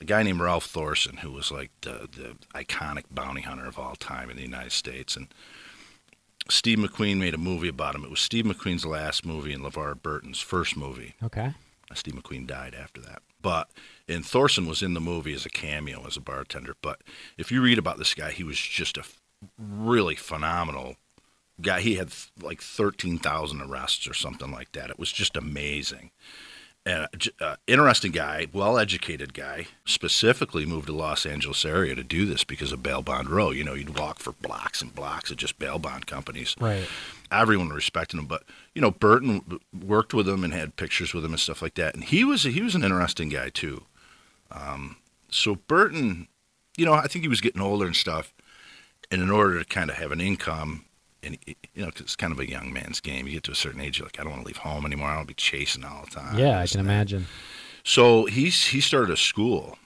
a 0.00 0.04
guy 0.04 0.22
named 0.24 0.40
Ralph 0.40 0.64
Thorson 0.66 1.18
who 1.18 1.30
was 1.30 1.52
like 1.52 1.70
the, 1.82 2.08
the 2.10 2.36
iconic 2.58 3.04
bounty 3.12 3.42
hunter 3.42 3.66
of 3.66 3.78
all 3.78 3.94
time 3.94 4.28
in 4.30 4.36
the 4.36 4.42
United 4.42 4.72
States, 4.72 5.16
and 5.16 5.28
Steve 6.48 6.78
McQueen 6.78 7.18
made 7.18 7.34
a 7.34 7.38
movie 7.38 7.68
about 7.68 7.94
him. 7.94 8.04
It 8.04 8.10
was 8.10 8.20
Steve 8.20 8.44
McQueen's 8.44 8.84
last 8.84 9.24
movie 9.24 9.52
and 9.52 9.64
LeVar 9.64 10.02
Burton's 10.02 10.40
first 10.40 10.76
movie. 10.76 11.14
Okay. 11.22 11.54
Uh, 11.90 11.94
Steve 11.94 12.14
McQueen 12.14 12.46
died 12.46 12.74
after 12.74 13.00
that. 13.00 13.22
But 13.40 13.68
and 14.08 14.24
Thorson 14.24 14.66
was 14.66 14.82
in 14.82 14.94
the 14.94 15.00
movie 15.00 15.34
as 15.34 15.46
a 15.46 15.50
cameo 15.50 16.06
as 16.06 16.16
a 16.16 16.20
bartender. 16.20 16.74
But 16.82 17.00
if 17.38 17.50
you 17.50 17.62
read 17.62 17.78
about 17.78 17.98
this 17.98 18.14
guy, 18.14 18.30
he 18.30 18.44
was 18.44 18.58
just 18.58 18.96
a 18.96 19.04
really 19.58 20.14
phenomenal 20.14 20.96
guy. 21.60 21.80
He 21.80 21.96
had 21.96 22.12
like 22.40 22.60
thirteen 22.60 23.18
thousand 23.18 23.60
arrests 23.62 24.08
or 24.08 24.14
something 24.14 24.50
like 24.50 24.72
that. 24.72 24.90
It 24.90 24.98
was 24.98 25.12
just 25.12 25.36
amazing. 25.36 26.10
And 26.86 27.08
uh, 27.40 27.44
uh, 27.44 27.56
interesting 27.66 28.12
guy, 28.12 28.46
well-educated 28.52 29.32
guy. 29.32 29.68
Specifically 29.86 30.66
moved 30.66 30.86
to 30.88 30.92
Los 30.92 31.24
Angeles 31.24 31.64
area 31.64 31.94
to 31.94 32.02
do 32.04 32.26
this 32.26 32.44
because 32.44 32.72
of 32.72 32.82
bail 32.82 33.00
bond 33.00 33.30
row. 33.30 33.50
You 33.50 33.64
know, 33.64 33.72
you'd 33.74 33.98
walk 33.98 34.18
for 34.18 34.32
blocks 34.32 34.82
and 34.82 34.94
blocks 34.94 35.30
of 35.30 35.38
just 35.38 35.58
bail 35.58 35.78
bond 35.78 36.06
companies 36.06 36.54
Right. 36.60 36.86
everyone 37.30 37.70
respected 37.70 38.18
him. 38.18 38.26
But 38.26 38.42
you 38.74 38.82
know, 38.82 38.90
Burton 38.90 39.60
worked 39.72 40.12
with 40.12 40.28
him 40.28 40.44
and 40.44 40.52
had 40.52 40.76
pictures 40.76 41.14
with 41.14 41.24
him 41.24 41.32
and 41.32 41.40
stuff 41.40 41.62
like 41.62 41.74
that. 41.76 41.94
And 41.94 42.04
he 42.04 42.22
was 42.22 42.42
he 42.42 42.60
was 42.60 42.74
an 42.74 42.84
interesting 42.84 43.30
guy 43.30 43.48
too. 43.48 43.84
Um, 44.50 44.96
so 45.30 45.54
Burton, 45.56 46.28
you 46.76 46.84
know, 46.84 46.92
I 46.92 47.06
think 47.06 47.22
he 47.22 47.28
was 47.28 47.40
getting 47.40 47.62
older 47.62 47.86
and 47.86 47.96
stuff. 47.96 48.34
And 49.10 49.22
in 49.22 49.30
order 49.30 49.58
to 49.58 49.64
kind 49.64 49.90
of 49.90 49.96
have 49.96 50.12
an 50.12 50.20
income, 50.20 50.84
and 51.24 51.38
you 51.46 51.54
know, 51.84 51.90
'cause 51.90 52.02
it's 52.02 52.16
kind 52.16 52.32
of 52.32 52.38
a 52.40 52.48
young 52.48 52.72
man's 52.72 53.00
game. 53.00 53.26
You 53.26 53.34
get 53.34 53.44
to 53.44 53.52
a 53.52 53.56
certain 53.56 53.80
age, 53.80 53.98
you're 53.98 54.06
like, 54.06 54.18
I 54.20 54.22
don't 54.22 54.32
want 54.32 54.42
to 54.42 54.46
leave 54.48 54.58
home 54.58 54.84
anymore. 54.86 55.06
I 55.08 55.10
don't 55.12 55.18
want 55.18 55.28
to 55.28 55.34
be 55.34 55.40
chasing 55.40 55.84
all 55.84 56.04
the 56.04 56.10
time. 56.10 56.38
yeah, 56.38 56.58
I 56.60 56.66
can 56.66 56.80
imagine. 56.80 57.26
So 57.82 58.24
he's 58.26 58.66
he 58.66 58.80
started 58.80 59.10
a 59.10 59.16
school, 59.16 59.78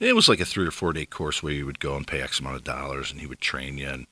It 0.00 0.16
was 0.16 0.28
like 0.28 0.40
a 0.40 0.44
three 0.44 0.66
or 0.66 0.70
four 0.72 0.92
day 0.92 1.06
course 1.06 1.42
where 1.42 1.52
you 1.52 1.64
would 1.66 1.78
go 1.80 1.96
and 1.96 2.06
pay 2.06 2.20
X 2.20 2.40
amount 2.40 2.56
of 2.56 2.64
dollars, 2.64 3.10
and 3.10 3.20
he 3.20 3.26
would 3.26 3.40
train 3.40 3.78
you, 3.78 3.88
and 3.88 4.06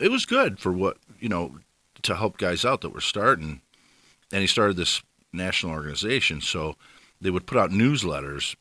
it 0.00 0.10
was 0.10 0.26
good 0.26 0.58
for 0.58 0.72
what 0.72 0.98
you 1.20 1.28
know 1.28 1.58
to 2.02 2.16
help 2.16 2.36
guys 2.36 2.64
out 2.64 2.80
that 2.80 2.90
were 2.90 3.00
starting. 3.00 3.60
And 4.32 4.40
he 4.40 4.46
started 4.46 4.76
this 4.76 5.02
national 5.32 5.72
organization, 5.72 6.40
so 6.40 6.76
they 7.20 7.30
would 7.30 7.46
put 7.46 7.56
out 7.58 7.70
newsletters, 7.70 8.56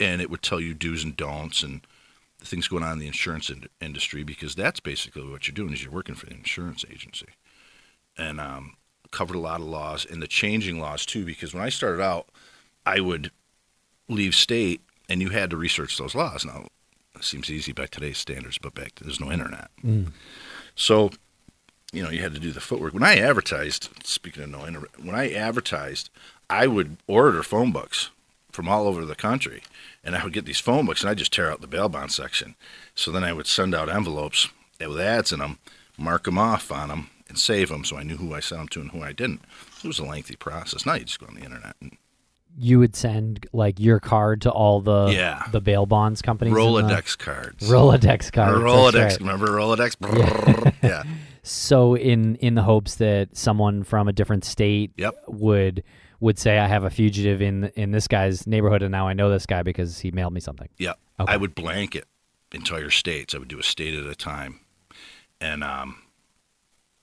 and 0.00 0.20
it 0.20 0.28
would 0.30 0.42
tell 0.42 0.58
you 0.60 0.74
do's 0.74 1.04
and 1.04 1.16
don'ts 1.16 1.62
and 1.62 1.86
the 2.42 2.48
things 2.48 2.66
going 2.66 2.82
on 2.82 2.94
in 2.94 2.98
the 2.98 3.06
insurance 3.06 3.48
in- 3.48 3.68
industry 3.80 4.24
because 4.24 4.54
that's 4.56 4.80
basically 4.80 5.26
what 5.28 5.46
you're 5.46 5.54
doing 5.54 5.72
is 5.72 5.82
you're 5.82 5.92
working 5.92 6.16
for 6.16 6.26
the 6.26 6.34
insurance 6.34 6.84
agency, 6.90 7.28
and 8.18 8.40
um, 8.40 8.74
covered 9.12 9.36
a 9.36 9.40
lot 9.40 9.60
of 9.60 9.66
laws 9.66 10.04
and 10.04 10.20
the 10.20 10.26
changing 10.26 10.80
laws 10.80 11.06
too. 11.06 11.24
Because 11.24 11.54
when 11.54 11.62
I 11.62 11.68
started 11.68 12.02
out, 12.02 12.26
I 12.84 12.98
would 13.00 13.30
leave 14.08 14.34
state, 14.34 14.80
and 15.08 15.22
you 15.22 15.28
had 15.28 15.50
to 15.50 15.56
research 15.56 15.96
those 15.96 16.16
laws. 16.16 16.44
Now, 16.44 16.66
it 17.14 17.24
seems 17.24 17.48
easy 17.48 17.72
by 17.72 17.86
today's 17.86 18.18
standards, 18.18 18.58
but 18.58 18.74
back 18.74 18.96
then 18.96 19.06
there's 19.06 19.20
no 19.20 19.30
internet. 19.30 19.70
So, 20.74 21.10
you 21.92 22.02
know, 22.02 22.10
you 22.10 22.22
had 22.22 22.34
to 22.34 22.40
do 22.40 22.50
the 22.50 22.60
footwork. 22.60 22.92
When 22.92 23.04
I 23.04 23.16
advertised, 23.18 23.88
speaking 24.02 24.42
of 24.42 24.50
no 24.50 24.66
internet, 24.66 24.98
when 25.00 25.14
I 25.14 25.30
advertised, 25.32 26.10
I 26.50 26.66
would 26.66 26.96
order 27.06 27.42
phone 27.44 27.70
books 27.70 28.10
from 28.52 28.68
all 28.68 28.86
over 28.86 29.04
the 29.04 29.14
country, 29.16 29.62
and 30.04 30.14
I 30.14 30.22
would 30.24 30.32
get 30.32 30.44
these 30.44 30.60
phone 30.60 30.86
books, 30.86 31.00
and 31.02 31.10
I'd 31.10 31.18
just 31.18 31.32
tear 31.32 31.50
out 31.50 31.60
the 31.60 31.66
bail 31.66 31.88
bond 31.88 32.12
section. 32.12 32.54
So 32.94 33.10
then 33.10 33.24
I 33.24 33.32
would 33.32 33.46
send 33.46 33.74
out 33.74 33.88
envelopes 33.88 34.48
with 34.78 35.00
ads 35.00 35.32
in 35.32 35.38
them, 35.40 35.58
mark 35.98 36.24
them 36.24 36.38
off 36.38 36.70
on 36.70 36.88
them, 36.88 37.08
and 37.28 37.38
save 37.38 37.70
them, 37.70 37.84
so 37.84 37.96
I 37.96 38.02
knew 38.02 38.16
who 38.18 38.34
I 38.34 38.40
sent 38.40 38.60
them 38.60 38.68
to 38.68 38.80
and 38.82 38.90
who 38.90 39.02
I 39.02 39.12
didn't. 39.12 39.40
It 39.82 39.86
was 39.86 39.98
a 39.98 40.04
lengthy 40.04 40.36
process. 40.36 40.84
Now 40.86 40.94
you 40.94 41.04
just 41.04 41.18
go 41.18 41.26
on 41.26 41.34
the 41.34 41.42
internet 41.44 41.74
and 41.80 41.96
You 42.58 42.78
would 42.80 42.94
send 42.94 43.46
like 43.54 43.80
your 43.80 43.98
card 44.00 44.42
to 44.42 44.50
all 44.50 44.82
the 44.82 45.06
Yeah. 45.06 45.44
the 45.50 45.60
bail 45.62 45.86
bonds 45.86 46.20
companies. 46.20 46.52
in 46.52 46.54
the- 46.54 46.60
Rolodex 46.60 47.16
cards. 47.16 47.66
Rolodex 47.70 48.30
cards. 48.30 48.58
Rolodex. 48.60 48.94
right. 49.12 49.20
Remember 49.20 49.46
Rolodex? 49.48 49.96
Brrr. 50.00 50.74
yeah. 50.82 51.04
So 51.42 51.96
in 51.96 52.34
in 52.36 52.54
the 52.54 52.62
hopes 52.62 52.96
that 52.96 53.34
someone 53.36 53.82
from 53.84 54.06
a 54.08 54.12
different 54.12 54.44
state 54.44 54.92
Yep. 54.98 55.14
would 55.28 55.82
would 56.22 56.38
say 56.38 56.58
I 56.58 56.68
have 56.68 56.84
a 56.84 56.90
fugitive 56.90 57.42
in 57.42 57.64
in 57.74 57.90
this 57.90 58.06
guy's 58.06 58.46
neighborhood 58.46 58.82
and 58.82 58.92
now 58.92 59.08
I 59.08 59.12
know 59.12 59.28
this 59.28 59.44
guy 59.44 59.62
because 59.62 59.98
he 59.98 60.10
mailed 60.12 60.32
me 60.32 60.40
something. 60.40 60.68
Yeah. 60.78 60.94
Okay. 61.18 61.32
I 61.32 61.36
would 61.36 61.54
blanket 61.54 62.06
entire 62.52 62.90
states. 62.90 63.34
I 63.34 63.38
would 63.38 63.48
do 63.48 63.58
a 63.58 63.62
state 63.64 63.94
at 63.94 64.06
a 64.06 64.14
time. 64.14 64.60
And 65.40 65.64
um, 65.64 66.02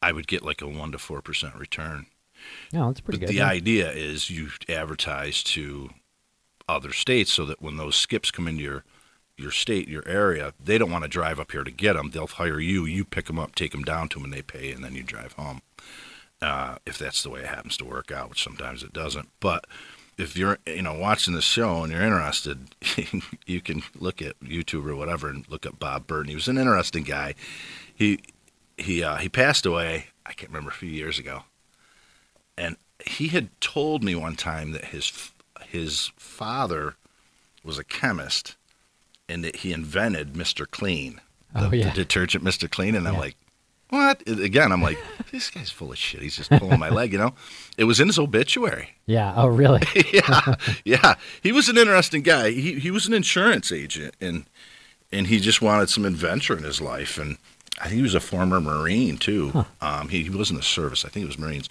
I 0.02 0.14
would 0.14 0.28
get 0.28 0.44
like 0.44 0.62
a 0.62 0.66
1% 0.66 0.92
to 0.94 0.98
4% 0.98 1.60
return. 1.60 2.06
No, 2.72 2.88
that's 2.88 3.02
pretty 3.02 3.20
but 3.20 3.28
good. 3.28 3.34
the 3.34 3.40
yeah. 3.40 3.48
idea 3.48 3.92
is 3.92 4.30
you 4.30 4.50
advertise 4.70 5.44
to 5.44 5.90
other 6.70 6.94
states 6.94 7.34
so 7.34 7.46
that 7.46 7.62
when 7.62 7.76
those 7.76 7.98
skips 7.98 8.32
come 8.32 8.48
into 8.48 8.64
your 8.64 8.84
your 9.38 9.52
state, 9.52 9.88
your 9.88 10.06
area, 10.06 10.54
they 10.62 10.78
don't 10.78 10.92
want 10.92 11.06
to 11.06 11.08
drive 11.08 11.40
up 11.40 11.54
here 11.54 11.64
to 11.64 11.72
get 11.72 11.94
them. 11.94 12.12
They'll 12.12 12.28
hire 12.28 12.60
you. 12.60 12.84
You 12.84 13.06
pick 13.06 13.28
them 13.28 13.40
up, 13.40 13.56
take 13.56 13.72
them 13.72 13.84
down 13.84 14.10
to 14.10 14.18
them, 14.18 14.26
and 14.26 14.34
they 14.34 14.42
pay, 14.42 14.72
and 14.74 14.84
then 14.84 14.96
you 14.96 15.02
drive 15.02 15.32
home. 15.34 15.62
Uh, 16.42 16.78
if 16.86 16.98
that's 16.98 17.22
the 17.22 17.30
way 17.30 17.42
it 17.42 17.48
happens 17.48 17.76
to 17.78 17.86
work 17.86 18.12
out, 18.12 18.30
which 18.30 18.42
sometimes 18.44 18.82
it 18.82 18.94
doesn't. 18.94 19.28
But 19.42 19.66
if 20.18 20.38
you're, 20.38 20.58
you 20.66 20.82
know, 20.82 20.94
watching 20.94 21.34
the 21.34 21.42
show 21.42 21.84
and 21.84 21.92
you're 21.92 22.02
interested, 22.02 22.76
you 23.46 23.60
can 23.60 23.84
look 23.98 24.22
at 24.22 24.40
YouTube 24.40 24.86
or 24.88 24.96
whatever 24.96 25.30
and 25.30 25.46
look 25.50 25.66
up 25.66 25.80
Bob 25.80 26.08
Burton. 26.08 26.30
He 26.30 26.36
was 26.36 26.48
an 26.48 26.58
interesting 26.58 27.04
guy. 27.04 27.36
He 27.94 28.20
he 28.78 29.04
uh, 29.04 29.18
he 29.18 29.28
passed 29.28 29.66
away. 29.66 30.08
I 30.26 30.32
can't 30.34 30.50
remember 30.52 30.70
a 30.70 30.74
few 30.74 30.90
years 30.90 31.20
ago, 31.20 31.44
and 32.58 32.78
he 33.06 33.28
had 33.30 33.50
told 33.60 34.04
me 34.04 34.16
one 34.16 34.36
time 34.36 34.72
that 34.72 34.86
his 34.86 35.32
his 35.66 36.12
father 36.18 36.96
was 37.64 37.78
a 37.78 37.84
chemist 37.84 38.56
and 39.28 39.44
that 39.44 39.58
he 39.58 39.74
invented 39.74 40.34
Mr. 40.34 40.70
Clean, 40.70 41.20
the, 41.54 41.68
Oh, 41.68 41.72
yeah. 41.72 41.90
the 41.90 41.94
detergent 41.96 42.44
Mr. 42.44 42.70
Clean, 42.72 42.96
and 42.96 43.08
I'm 43.08 43.18
like, 43.18 43.36
what? 43.90 44.28
Again, 44.28 44.72
I'm 44.72 44.82
like, 44.82 45.00
this 45.32 45.50
guy's 45.50 45.72
full 45.72 45.92
of 45.92 45.98
shit. 45.98 46.22
He's 46.22 46.38
just 46.38 46.50
pulling 46.50 46.80
my 46.80 46.90
leg, 46.90 47.12
you 47.12 47.20
know. 47.20 47.34
It 47.78 47.86
was 47.86 48.00
in 48.00 48.08
his 48.08 48.20
obituary. 48.20 48.92
Yeah. 49.06 49.34
Oh, 49.36 49.48
really? 49.48 49.82
yeah, 50.14 50.56
yeah. 50.84 51.16
He 51.42 51.52
was 51.52 51.70
an 51.70 51.78
interesting 51.78 52.22
guy. 52.22 52.52
He 52.52 52.80
he 52.80 52.92
was 52.92 53.08
an 53.08 53.14
insurance 53.14 53.72
agent, 53.72 54.16
and 54.22 54.46
and 55.12 55.28
he 55.28 55.40
just 55.40 55.62
wanted 55.62 55.90
some 55.90 56.06
adventure 56.06 56.58
in 56.58 56.64
his 56.64 56.82
life. 56.82 57.18
And 57.18 57.38
I 57.80 57.86
think 57.86 57.96
he 57.96 58.02
was 58.02 58.16
a 58.16 58.20
former 58.20 58.60
Marine 58.60 59.18
too. 59.18 59.66
Um, 59.82 60.10
he, 60.10 60.24
he 60.24 60.30
wasn't 60.30 60.60
the 60.60 60.66
service. 60.66 61.06
I 61.06 61.10
think 61.10 61.24
it 61.24 61.28
was 61.28 61.40
Marines, 61.40 61.70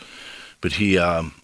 but 0.60 0.72
he 0.72 0.98
um, 0.98 1.34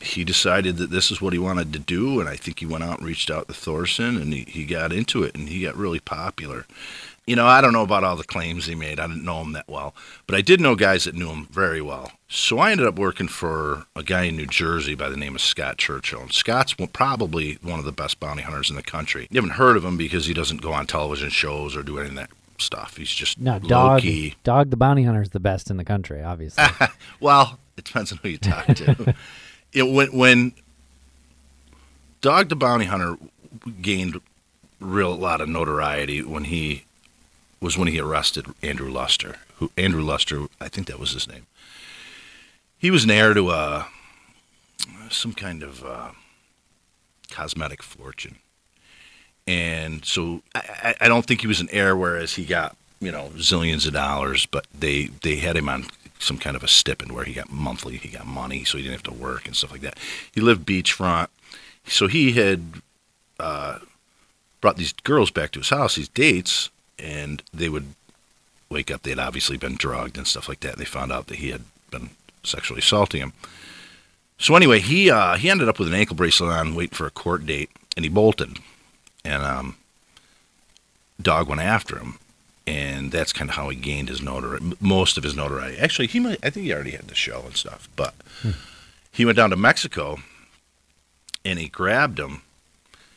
he 0.00 0.24
decided 0.24 0.76
that 0.76 0.90
this 0.90 1.10
is 1.10 1.20
what 1.20 1.32
he 1.32 1.38
wanted 1.38 1.72
to 1.72 1.78
do, 1.78 2.20
and 2.20 2.28
I 2.28 2.36
think 2.36 2.60
he 2.60 2.66
went 2.66 2.84
out 2.84 2.98
and 2.98 3.06
reached 3.06 3.30
out 3.30 3.48
to 3.48 3.54
Thorson, 3.54 4.16
and 4.16 4.32
he, 4.32 4.44
he 4.44 4.64
got 4.64 4.92
into 4.92 5.22
it, 5.22 5.34
and 5.34 5.48
he 5.48 5.62
got 5.62 5.76
really 5.76 6.00
popular. 6.00 6.66
You 7.28 7.36
know, 7.36 7.46
I 7.46 7.60
don't 7.60 7.74
know 7.74 7.82
about 7.82 8.04
all 8.04 8.16
the 8.16 8.24
claims 8.24 8.64
he 8.64 8.74
made. 8.74 8.98
I 8.98 9.06
didn't 9.06 9.24
know 9.24 9.42
him 9.42 9.52
that 9.52 9.68
well, 9.68 9.94
but 10.26 10.34
I 10.34 10.40
did 10.40 10.62
know 10.62 10.74
guys 10.74 11.04
that 11.04 11.14
knew 11.14 11.28
him 11.28 11.46
very 11.50 11.82
well. 11.82 12.12
So 12.26 12.58
I 12.58 12.70
ended 12.70 12.86
up 12.86 12.98
working 12.98 13.28
for 13.28 13.84
a 13.94 14.02
guy 14.02 14.24
in 14.24 14.36
New 14.36 14.46
Jersey 14.46 14.94
by 14.94 15.10
the 15.10 15.16
name 15.16 15.34
of 15.34 15.42
Scott 15.42 15.76
Churchill. 15.76 16.22
And 16.22 16.32
Scott's 16.32 16.74
probably 16.92 17.58
one 17.60 17.78
of 17.78 17.84
the 17.84 17.92
best 17.92 18.18
bounty 18.18 18.42
hunters 18.42 18.70
in 18.70 18.76
the 18.76 18.82
country. 18.82 19.28
You 19.30 19.36
haven't 19.42 19.56
heard 19.56 19.76
of 19.76 19.84
him 19.84 19.98
because 19.98 20.24
he 20.24 20.32
doesn't 20.32 20.62
go 20.62 20.72
on 20.72 20.86
television 20.86 21.28
shows 21.28 21.76
or 21.76 21.82
do 21.82 21.98
any 21.98 22.08
of 22.08 22.14
that 22.14 22.30
stuff. 22.56 22.96
He's 22.96 23.10
just 23.10 23.38
No, 23.38 23.58
dog. 23.58 24.00
key. 24.00 24.36
Dog 24.42 24.70
the 24.70 24.76
bounty 24.76 25.02
hunter 25.04 25.20
is 25.20 25.30
the 25.30 25.40
best 25.40 25.70
in 25.70 25.76
the 25.76 25.84
country, 25.84 26.22
obviously. 26.22 26.64
Well, 27.20 27.58
it 27.76 27.84
depends 27.84 28.10
on 28.10 28.20
who 28.22 28.30
you 28.30 28.38
talk 28.38 28.66
to. 28.66 29.14
it, 29.72 29.82
when 29.82 30.16
when 30.16 30.52
Dog 32.20 32.48
the 32.48 32.56
Bounty 32.56 32.86
Hunter 32.86 33.16
gained 33.82 34.20
real 34.80 35.14
lot 35.16 35.40
of 35.40 35.48
notoriety 35.48 36.22
when 36.22 36.44
he 36.44 36.84
was 37.60 37.76
when 37.76 37.88
he 37.88 38.00
arrested 38.00 38.46
Andrew 38.62 38.90
Luster. 38.90 39.36
Who 39.56 39.70
Andrew 39.76 40.02
Luster, 40.02 40.46
I 40.60 40.68
think 40.68 40.86
that 40.86 41.00
was 41.00 41.12
his 41.12 41.28
name. 41.28 41.46
He 42.78 42.90
was 42.90 43.04
an 43.04 43.10
heir 43.10 43.34
to 43.34 43.50
a 43.50 43.88
some 45.10 45.32
kind 45.32 45.62
of 45.62 45.84
uh, 45.84 46.10
cosmetic 47.30 47.82
fortune, 47.82 48.36
and 49.46 50.04
so 50.04 50.42
I, 50.54 50.60
I 50.82 50.94
I 51.02 51.08
don't 51.08 51.26
think 51.26 51.40
he 51.40 51.46
was 51.46 51.60
an 51.60 51.68
heir. 51.72 51.96
Whereas 51.96 52.34
he 52.34 52.44
got 52.44 52.76
you 53.00 53.10
know 53.10 53.30
zillions 53.36 53.86
of 53.86 53.94
dollars, 53.94 54.46
but 54.46 54.66
they 54.72 55.06
they 55.22 55.36
had 55.36 55.56
him 55.56 55.68
on 55.68 55.86
some 56.20 56.38
kind 56.38 56.56
of 56.56 56.62
a 56.62 56.68
stipend 56.68 57.12
where 57.12 57.24
he 57.24 57.32
got 57.32 57.50
monthly, 57.50 57.96
he 57.96 58.08
got 58.08 58.26
money, 58.26 58.64
so 58.64 58.76
he 58.76 58.84
didn't 58.84 58.96
have 59.04 59.14
to 59.14 59.22
work 59.22 59.46
and 59.46 59.56
stuff 59.56 59.72
like 59.72 59.80
that. 59.80 59.98
He 60.32 60.40
lived 60.40 60.66
beachfront, 60.66 61.28
so 61.86 62.06
he 62.06 62.32
had 62.32 62.62
uh, 63.40 63.78
brought 64.60 64.76
these 64.76 64.92
girls 64.92 65.30
back 65.30 65.52
to 65.52 65.60
his 65.60 65.70
house, 65.70 65.96
these 65.96 66.08
dates, 66.08 66.70
and 66.98 67.42
they 67.52 67.68
would 67.68 67.94
wake 68.70 68.90
up. 68.90 69.02
They'd 69.02 69.18
obviously 69.18 69.56
been 69.56 69.76
drugged 69.76 70.16
and 70.16 70.26
stuff 70.26 70.48
like 70.48 70.60
that. 70.60 70.72
And 70.72 70.80
they 70.80 70.84
found 70.84 71.12
out 71.12 71.26
that 71.28 71.38
he 71.38 71.50
had 71.50 71.62
been 71.90 72.10
sexually 72.42 72.80
assaulting 72.80 73.20
him. 73.20 73.32
So 74.38 74.54
anyway, 74.54 74.78
he 74.78 75.10
uh, 75.10 75.36
he 75.36 75.50
ended 75.50 75.68
up 75.68 75.78
with 75.78 75.88
an 75.88 75.94
ankle 75.94 76.16
bracelet 76.16 76.52
on, 76.52 76.74
waiting 76.74 76.94
for 76.94 77.06
a 77.06 77.10
court 77.10 77.44
date, 77.44 77.70
and 77.96 78.04
he 78.04 78.08
bolted, 78.08 78.58
and 79.24 79.42
um, 79.42 79.76
dog 81.20 81.48
went 81.48 81.60
after 81.60 81.98
him, 81.98 82.18
and 82.64 83.10
that's 83.10 83.32
kind 83.32 83.50
of 83.50 83.56
how 83.56 83.68
he 83.68 83.76
gained 83.76 84.08
his 84.08 84.22
notoriety, 84.22 84.76
most 84.80 85.18
of 85.18 85.24
his 85.24 85.34
notoriety. 85.34 85.76
Actually, 85.78 86.06
he 86.06 86.20
might, 86.20 86.38
I 86.40 86.50
think 86.50 86.66
he 86.66 86.72
already 86.72 86.92
had 86.92 87.08
the 87.08 87.16
show 87.16 87.42
and 87.46 87.56
stuff, 87.56 87.88
but 87.96 88.14
he 89.10 89.24
went 89.24 89.36
down 89.36 89.50
to 89.50 89.56
Mexico, 89.56 90.18
and 91.44 91.58
he 91.58 91.68
grabbed 91.68 92.20
him. 92.20 92.42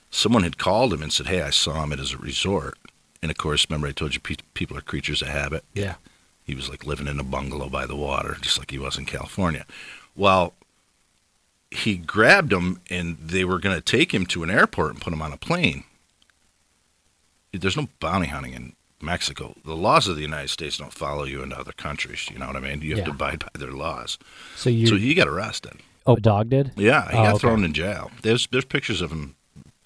Someone 0.09 0.41
had 0.41 0.57
called 0.57 0.91
him 0.91 1.03
and 1.03 1.13
said, 1.13 1.27
"Hey, 1.27 1.43
I 1.43 1.51
saw 1.51 1.83
him 1.83 1.93
at 1.93 1.99
his 1.99 2.19
resort." 2.19 2.79
And 3.21 3.29
of 3.31 3.37
course, 3.37 3.67
remember 3.69 3.87
I 3.87 3.91
told 3.91 4.13
you 4.15 4.19
pe- 4.19 4.35
people 4.53 4.77
are 4.77 4.81
creatures 4.81 5.21
of 5.21 5.27
habit. 5.27 5.63
Yeah. 5.73 5.95
He 6.43 6.55
was 6.55 6.69
like 6.69 6.85
living 6.85 7.07
in 7.07 7.19
a 7.19 7.23
bungalow 7.23 7.69
by 7.69 7.85
the 7.85 7.95
water, 7.95 8.35
just 8.41 8.57
like 8.57 8.71
he 8.71 8.79
was 8.79 8.97
in 8.97 9.05
California. 9.05 9.65
Well, 10.15 10.53
he 11.69 11.95
grabbed 11.97 12.51
him, 12.51 12.81
and 12.89 13.17
they 13.19 13.45
were 13.45 13.59
going 13.59 13.75
to 13.75 13.81
take 13.81 14.13
him 14.13 14.25
to 14.27 14.43
an 14.43 14.49
airport 14.51 14.91
and 14.91 15.01
put 15.01 15.13
him 15.13 15.21
on 15.21 15.31
a 15.31 15.37
plane. 15.37 15.83
There's 17.53 17.77
no 17.77 17.87
bounty 17.99 18.27
hunting 18.27 18.53
in 18.53 18.73
Mexico. 19.01 19.55
The 19.65 19.75
laws 19.75 20.07
of 20.07 20.15
the 20.15 20.21
United 20.21 20.49
States 20.49 20.77
don't 20.77 20.93
follow 20.93 21.23
you 21.23 21.43
into 21.43 21.57
other 21.57 21.73
countries. 21.73 22.27
You 22.31 22.39
know 22.39 22.47
what 22.47 22.55
I 22.55 22.59
mean? 22.59 22.81
You 22.81 22.95
have 22.95 23.05
to 23.05 23.11
abide 23.11 23.39
by 23.39 23.49
their 23.59 23.71
laws. 23.71 24.17
So 24.55 24.69
you, 24.69 24.87
So 24.87 24.95
he 24.95 25.13
got 25.13 25.27
arrested. 25.27 25.73
oh, 26.07 26.15
dog 26.15 26.49
did? 26.49 26.71
Yeah, 26.75 27.09
he 27.11 27.17
Oh, 27.17 27.23
got 27.23 27.29
okay. 27.35 27.39
thrown 27.39 27.63
in 27.63 27.73
jail. 27.73 28.11
There's 28.21 28.47
there's 28.47 28.65
pictures 28.65 29.01
of 29.01 29.11
him 29.11 29.35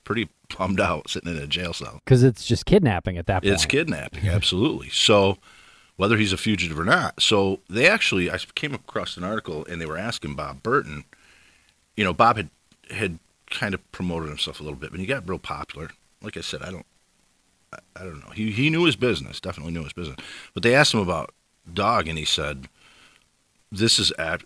pretty 0.03 0.29
bummed 0.57 0.79
out 0.79 1.09
sitting 1.09 1.35
in 1.35 1.41
a 1.41 1.47
jail 1.47 1.73
cell. 1.73 2.01
Because 2.03 2.23
it's 2.23 2.45
just 2.45 2.65
kidnapping 2.65 3.17
at 3.17 3.27
that 3.27 3.43
point. 3.43 3.53
It's 3.53 3.65
kidnapping, 3.65 4.27
absolutely. 4.27 4.89
So, 4.89 5.37
whether 5.97 6.17
he's 6.17 6.33
a 6.33 6.37
fugitive 6.37 6.79
or 6.79 6.85
not. 6.85 7.21
So, 7.21 7.59
they 7.69 7.87
actually, 7.87 8.29
I 8.29 8.37
came 8.55 8.73
across 8.73 9.17
an 9.17 9.23
article 9.23 9.65
and 9.69 9.79
they 9.79 9.85
were 9.85 9.97
asking 9.97 10.35
Bob 10.35 10.63
Burton. 10.63 11.05
You 11.95 12.03
know, 12.03 12.13
Bob 12.13 12.37
had 12.37 12.49
had 12.91 13.19
kind 13.49 13.73
of 13.73 13.91
promoted 13.91 14.29
himself 14.29 14.59
a 14.59 14.63
little 14.63 14.77
bit, 14.77 14.91
but 14.91 14.99
he 14.99 15.05
got 15.05 15.27
real 15.27 15.39
popular. 15.39 15.91
Like 16.21 16.37
I 16.37 16.41
said, 16.41 16.61
I 16.61 16.71
don't, 16.71 16.85
I, 17.73 17.77
I 17.95 18.03
don't 18.03 18.19
know. 18.19 18.31
He 18.31 18.51
he 18.51 18.69
knew 18.69 18.83
his 18.83 18.95
business, 18.95 19.39
definitely 19.39 19.73
knew 19.73 19.83
his 19.83 19.93
business. 19.93 20.17
But 20.53 20.63
they 20.63 20.75
asked 20.75 20.93
him 20.93 20.99
about 20.99 21.33
Dog, 21.71 22.07
and 22.07 22.17
he 22.17 22.25
said, 22.25 22.67
"This 23.71 23.99
is 23.99 24.11
at, 24.19 24.43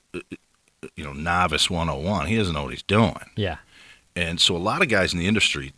you 0.95 1.03
know, 1.03 1.13
novice 1.13 1.69
101. 1.69 2.27
He 2.27 2.37
doesn't 2.37 2.53
know 2.53 2.63
what 2.63 2.71
he's 2.71 2.83
doing." 2.83 3.31
Yeah. 3.35 3.57
And 4.15 4.39
so 4.39 4.55
a 4.55 4.57
lot 4.57 4.81
of 4.81 4.89
guys 4.89 5.13
in 5.13 5.19
the 5.19 5.27
industry, 5.27 5.73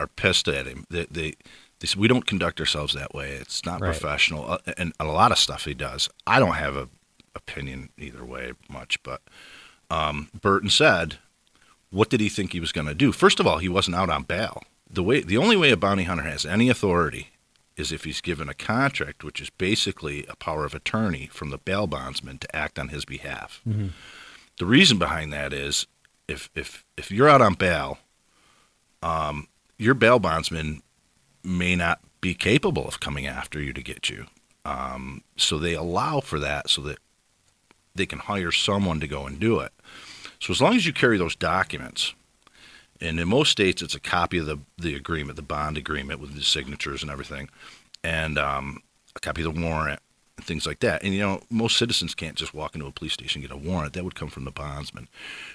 are 0.00 0.06
pissed 0.06 0.48
at 0.48 0.66
him. 0.66 0.84
They 0.90 1.06
they, 1.10 1.34
they 1.80 1.86
said 1.86 1.98
we 2.00 2.08
don't 2.08 2.26
conduct 2.26 2.60
ourselves 2.60 2.94
that 2.94 3.14
way. 3.14 3.32
It's 3.32 3.64
not 3.64 3.80
Right. 3.80 3.90
professional, 3.90 4.50
uh, 4.52 4.58
and 4.78 4.92
a 5.00 5.04
lot 5.04 5.32
of 5.32 5.38
stuff 5.38 5.64
he 5.64 5.74
does. 5.74 6.08
I 6.26 6.38
don't 6.38 6.54
have 6.54 6.76
a 6.76 6.88
opinion 7.34 7.90
either 7.98 8.24
way 8.24 8.52
much, 8.68 9.02
but 9.02 9.20
um, 9.90 10.28
Burton 10.40 10.70
said, 10.70 11.18
what 11.90 12.08
did 12.08 12.20
he 12.20 12.28
think 12.28 12.52
he 12.52 12.60
was 12.60 12.72
going 12.72 12.86
to 12.86 12.94
do? 12.94 13.10
First 13.12 13.40
of 13.40 13.46
all, 13.46 13.58
he 13.58 13.68
wasn't 13.68 13.96
out 13.96 14.08
on 14.10 14.22
bail. 14.22 14.62
The 14.88 15.02
way 15.02 15.20
the 15.20 15.36
only 15.36 15.56
way 15.56 15.70
a 15.70 15.76
bounty 15.76 16.04
hunter 16.04 16.22
has 16.24 16.46
any 16.46 16.68
authority 16.68 17.28
is 17.76 17.90
if 17.90 18.04
he's 18.04 18.20
given 18.20 18.48
a 18.48 18.54
contract, 18.54 19.24
which 19.24 19.40
is 19.40 19.50
basically 19.50 20.24
a 20.28 20.36
power 20.36 20.64
of 20.64 20.74
attorney 20.74 21.28
from 21.32 21.50
the 21.50 21.58
bail 21.58 21.88
bondsman 21.88 22.38
to 22.38 22.54
act 22.56 22.78
on 22.78 22.88
his 22.88 23.04
behalf. 23.04 23.60
The 24.58 24.66
reason 24.66 24.96
behind 24.98 25.32
that 25.32 25.52
is 25.52 25.86
if 26.28 26.48
if 26.54 26.84
if 26.96 27.10
you're 27.10 27.28
out 27.28 27.42
on 27.42 27.54
bail, 27.54 27.98
um, 29.02 29.48
your 29.78 29.94
bail 29.94 30.18
bondsman 30.18 30.82
may 31.42 31.76
not 31.76 32.00
be 32.20 32.34
capable 32.34 32.86
of 32.86 33.00
coming 33.00 33.26
after 33.26 33.60
you 33.60 33.72
to 33.72 33.82
get 33.82 34.08
you. 34.08 34.26
Um, 34.64 35.22
so 35.36 35.58
they 35.58 35.74
allow 35.74 36.20
for 36.20 36.38
that 36.38 36.70
so 36.70 36.80
that 36.82 36.98
they 37.94 38.06
can 38.06 38.18
hire 38.18 38.50
someone 38.50 39.00
to 39.00 39.06
go 39.06 39.26
and 39.26 39.38
do 39.38 39.60
it. 39.60 39.72
So 40.40 40.52
as 40.52 40.60
long 40.60 40.74
as 40.74 40.86
you 40.86 40.92
carry 40.92 41.18
those 41.18 41.36
documents, 41.36 42.14
and 43.00 43.20
in 43.20 43.28
most 43.28 43.50
states 43.50 43.82
it's 43.82 43.94
a 43.94 44.00
copy 44.00 44.38
of 44.38 44.46
the 44.46 44.58
the 44.78 44.94
agreement, 44.94 45.36
the 45.36 45.42
bond 45.42 45.76
agreement 45.76 46.20
with 46.20 46.34
the 46.34 46.42
signatures 46.42 47.02
and 47.02 47.10
everything, 47.10 47.48
and 48.02 48.38
um, 48.38 48.82
a 49.14 49.20
copy 49.20 49.42
of 49.42 49.54
the 49.54 49.60
warrant 49.60 50.00
and 50.36 50.46
things 50.46 50.66
like 50.66 50.80
that. 50.80 51.02
And 51.02 51.14
you 51.14 51.20
know, 51.20 51.40
most 51.50 51.76
citizens 51.76 52.14
can't 52.14 52.36
just 52.36 52.54
walk 52.54 52.74
into 52.74 52.86
a 52.86 52.92
police 52.92 53.12
station 53.14 53.40
and 53.42 53.48
get 53.50 53.54
a 53.56 53.58
warrant. 53.60 53.92
That 53.94 54.04
would 54.04 54.14
come 54.14 54.28
from 54.28 54.44
the 54.44 54.50
bondsman. 54.50 55.08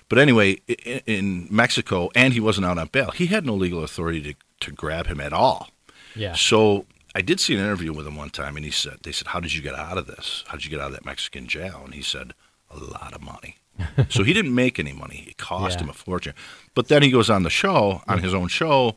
But 0.07 0.19
anyway, 0.19 0.57
in 1.05 1.48
Mexico, 1.51 2.09
and 2.15 2.33
he 2.33 2.39
wasn't 2.39 2.65
out 2.65 2.77
on 2.77 2.88
bail. 2.88 3.12
He 3.12 3.27
had 3.27 3.45
no 3.45 3.53
legal 3.55 3.83
authority 3.83 4.21
to 4.21 4.33
to 4.62 4.71
grab 4.71 5.07
him 5.07 5.19
at 5.21 5.31
all. 5.33 5.69
Yeah. 6.15 6.33
So 6.36 6.86
I 7.15 7.21
did 7.21 7.39
see 7.39 7.53
an 7.55 7.62
interview 7.62 7.93
with 7.93 8.05
him 8.07 8.15
one 8.15 8.29
time, 8.29 8.55
and 8.55 8.65
he 8.65 8.71
said, 8.71 8.98
"They 9.03 9.12
said, 9.12 9.27
how 9.27 9.39
did 9.39 9.53
you 9.53 9.62
get 9.62 9.75
out 9.75 9.98
of 9.98 10.05
this? 10.07 10.43
How 10.48 10.55
did 10.57 10.65
you 10.65 10.71
get 10.71 10.79
out 10.79 10.88
of 10.88 10.93
that 10.93 11.05
Mexican 11.05 11.48
jail?" 11.48 11.81
And 11.86 11.93
he 11.93 12.01
said, 12.01 12.33
"A 12.69 12.77
lot 12.77 13.13
of 13.13 13.21
money." 13.21 13.55
so 14.09 14.24
he 14.24 14.33
didn't 14.33 14.53
make 14.53 14.77
any 14.77 14.91
money. 14.91 15.25
It 15.29 15.38
cost 15.38 15.77
Yeah. 15.79 15.86
him 15.86 15.89
a 15.89 15.93
fortune. 15.93 16.33
But 16.75 16.89
then 16.89 17.01
he 17.01 17.09
goes 17.12 17.29
on 17.29 17.43
the 17.43 17.50
show, 17.50 18.01
on 18.09 18.19
his 18.19 18.33
own 18.33 18.50
show, 18.50 18.95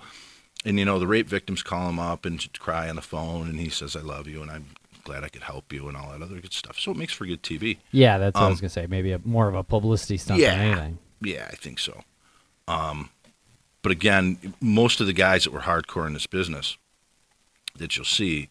and 0.64 0.78
you 0.78 0.84
know 0.84 0.98
the 0.98 1.06
rape 1.06 1.28
victims 1.28 1.62
call 1.62 1.88
him 1.88 2.00
up 2.00 2.24
and 2.26 2.52
cry 2.58 2.88
on 2.88 2.96
the 2.96 3.02
phone, 3.02 3.48
and 3.48 3.60
he 3.60 3.68
says, 3.68 3.94
"I 3.96 4.00
love 4.00 4.26
you," 4.26 4.42
and 4.42 4.50
I'm 4.50 4.66
glad 5.04 5.24
I 5.24 5.28
could 5.28 5.42
help 5.42 5.72
you, 5.72 5.88
and 5.88 5.96
all 5.96 6.10
that 6.10 6.22
other 6.22 6.40
good 6.40 6.52
stuff. 6.52 6.78
So 6.78 6.90
it 6.92 6.96
makes 6.96 7.12
for 7.12 7.26
good 7.26 7.42
TV. 7.42 7.78
Yeah, 7.90 8.18
that's 8.18 8.34
what 8.34 8.42
I 8.42 8.46
Um, 8.46 8.52
was 8.52 8.60
gonna 8.60 8.70
say. 8.70 8.86
Maybe 8.86 9.12
a, 9.12 9.20
more 9.24 9.48
of 9.48 9.54
a 9.54 9.62
publicity 9.62 10.16
stunt 10.16 10.40
yeah. 10.40 10.54
than 10.56 10.60
anything. 10.68 10.98
Yeah, 11.20 11.48
I 11.50 11.54
think 11.54 11.78
so. 11.78 12.04
Um, 12.68 13.10
but 13.82 13.92
again, 13.92 14.54
most 14.60 15.00
of 15.00 15.06
the 15.06 15.12
guys 15.12 15.44
that 15.44 15.52
were 15.52 15.60
hardcore 15.60 16.06
in 16.06 16.14
this 16.14 16.26
business 16.26 16.76
that 17.76 17.96
you'll 17.96 18.04
see 18.04 18.48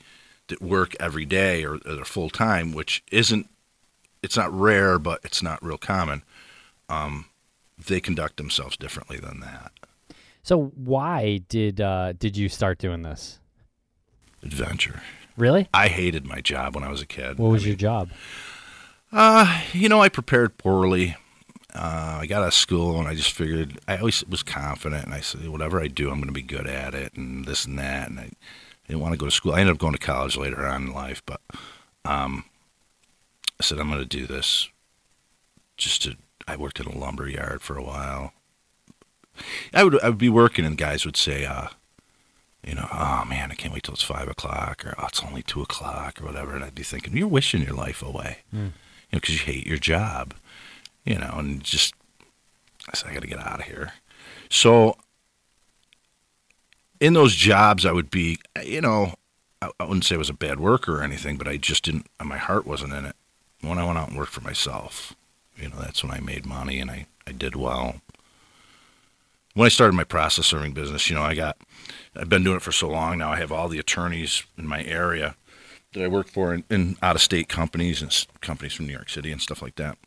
that 0.48 0.62
work 0.62 0.96
every 1.00 1.26
day 1.26 1.64
or, 1.64 1.76
or 1.76 1.96
they're 1.96 2.06
full 2.06 2.30
time, 2.30 2.74
which 2.74 3.04
isn't, 3.12 3.48
it's 4.22 4.36
not 4.36 4.52
rare, 4.54 5.00
but 5.00 5.22
it's 5.24 5.42
not 5.42 5.64
real 5.64 5.78
common. 5.78 6.24
Um, 6.90 7.26
they 7.88 8.02
conduct 8.02 8.38
themselves 8.38 8.76
differently 8.78 9.18
than 9.18 9.40
that. 9.40 9.72
So 10.44 10.72
why 10.76 11.42
did 11.50 11.80
uh, 11.80 12.14
did 12.14 12.36
you 12.36 12.50
start 12.50 12.80
doing 12.80 13.04
this? 13.04 13.40
Adventure. 14.44 15.02
Really? 15.38 15.68
I 15.74 15.88
hated 15.88 16.26
my 16.26 16.42
job 16.42 16.76
when 16.76 16.84
I 16.84 16.90
was 16.90 17.02
a 17.02 17.06
kid. 17.06 17.38
What 17.38 17.52
was 17.52 17.64
I 17.64 17.68
your 17.68 17.76
job? 17.76 18.10
Uh, 19.12 19.62
you 19.74 19.90
know, 19.90 20.02
I 20.02 20.10
prepared 20.10 20.58
poorly. 20.58 21.16
Uh, 21.74 22.20
I 22.22 22.26
got 22.26 22.42
out 22.42 22.50
of 22.50 22.54
school 22.54 23.00
and 23.00 23.08
I 23.08 23.16
just 23.16 23.32
figured 23.32 23.80
I 23.88 23.98
always 23.98 24.26
was 24.26 24.44
confident 24.44 25.06
and 25.06 25.14
I 25.14 25.22
said 25.22 25.48
whatever 25.48 25.82
I 25.82 25.88
do, 25.88 26.10
I'm 26.10 26.18
going 26.18 26.28
to 26.28 26.34
be 26.34 26.42
good 26.42 26.68
at 26.68 26.94
it 26.94 27.14
and 27.14 27.46
this 27.46 27.66
and 27.66 27.80
that. 27.80 28.10
And 28.10 28.20
I 28.20 28.30
didn't 28.88 29.02
want 29.02 29.14
to 29.14 29.18
go 29.18 29.26
to 29.26 29.32
school. 29.32 29.54
I 29.54 29.62
ended 29.62 29.76
up 29.76 29.80
going 29.80 29.94
to 29.94 30.00
college 30.00 30.36
later 30.36 30.66
on 30.66 30.88
in 30.88 30.94
life, 30.94 31.24
but 31.26 31.40
um, 32.04 32.46
I 33.60 33.64
said 33.64 33.80
I'm 33.80 33.90
going 33.90 34.02
to 34.02 34.06
do 34.06 34.28
this. 34.28 34.70
Just 35.78 36.04
to, 36.04 36.18
I 36.48 36.58
worked 36.58 36.80
in 36.80 36.86
a 36.86 36.98
lumber 36.98 37.28
yard 37.28 37.62
for 37.62 37.78
a 37.78 37.84
while. 37.84 38.34
I 39.74 39.84
would 39.84 40.02
I 40.04 40.10
would 40.10 40.18
be 40.18 40.30
working 40.30 40.66
and 40.66 40.78
guys 40.78 41.06
would 41.06 41.18
say, 41.18 41.46
uh, 41.46 41.70
you 42.64 42.76
know, 42.76 42.88
oh 42.92 43.26
man, 43.28 43.52
I 43.52 43.56
can't 43.56 43.74
wait 43.74 43.84
till 43.84 43.94
it's 43.94 44.04
five 44.04 44.28
o'clock 44.28 44.86
or 44.86 44.94
oh, 44.98 45.08
it's 45.08 45.24
only 45.24 45.42
two 45.42 45.62
o'clock 45.62 46.22
or 46.22 46.26
whatever. 46.26 46.56
And 46.56 46.64
I'd 46.64 46.76
be 46.76 46.84
thinking, 46.84 47.18
you're 47.18 47.28
wishing 47.28 47.64
your 47.64 47.74
life 47.74 48.04
away, 48.04 48.40
hmm. 48.52 48.58
you 48.58 48.64
know, 49.14 49.20
because 49.20 49.36
you 49.36 49.54
hate 49.54 49.66
your 49.66 49.78
job, 49.78 50.34
you 51.04 51.18
know, 51.18 51.34
and 51.38 51.64
just, 51.64 51.94
I 52.88 52.96
said, 52.96 53.10
I 53.10 53.14
got 53.14 53.22
to 53.22 53.28
get 53.28 53.40
out 53.40 53.60
of 53.60 53.66
here. 53.66 53.94
So 54.50 54.96
in 57.00 57.14
those 57.14 57.36
jobs, 57.36 57.86
I 57.86 57.92
would 57.92 58.12
be, 58.12 58.38
you 58.64 58.82
know, 58.82 59.16
I, 59.62 59.72
I 59.80 59.84
wouldn't 59.84 60.06
say 60.06 60.16
I 60.16 60.20
was 60.20 60.30
a 60.30 60.34
bad 60.34 60.60
worker 60.60 61.00
or 61.00 61.04
anything, 61.04 61.38
but 61.38 61.48
I 61.48 61.58
just 61.58 61.84
didn't, 61.84 62.08
my 62.24 62.38
heart 62.38 62.68
wasn't 62.68 62.94
in 62.94 63.06
it. 63.06 63.16
When 63.62 63.78
I 63.78 63.86
went 63.86 63.98
out 63.98 64.10
and 64.10 64.18
worked 64.18 64.34
for 64.34 64.42
myself, 64.42 65.16
you 65.56 65.70
know, 65.70 65.78
that's 65.80 66.04
when 66.04 66.12
I 66.12 66.20
made 66.20 66.46
money 66.46 66.80
and 66.80 66.90
I, 66.90 67.06
I 67.26 67.32
did 67.32 67.56
well 67.56 67.96
when 69.54 69.66
I 69.66 69.70
started 69.70 69.96
my 69.96 70.04
process 70.04 70.46
serving 70.46 70.74
business, 70.74 71.10
you 71.10 71.16
know, 71.16 71.24
I 71.24 71.36
got, 71.36 71.58
I've 72.16 72.30
been 72.30 72.44
doing 72.44 72.58
it 72.58 72.62
for 72.62 72.72
so 72.72 72.90
long 72.90 73.18
now. 73.18 73.32
I 73.32 73.38
have 73.38 73.52
all 73.52 73.70
the 73.70 73.80
attorneys 73.80 74.44
in 74.58 74.68
my 74.68 74.84
area 74.84 75.36
that 75.94 76.04
I 76.04 76.08
work 76.08 76.28
for 76.28 76.54
in, 76.54 76.64
in 76.70 76.98
out 77.02 77.16
of 77.16 77.22
state 77.22 77.48
companies 77.48 78.02
and 78.02 78.28
companies 78.42 78.74
from 78.74 78.88
New 78.88 78.94
York 78.94 79.10
City 79.10 79.32
and 79.32 79.42
stuff 79.42 79.62
like 79.62 79.76
that. 79.76 79.98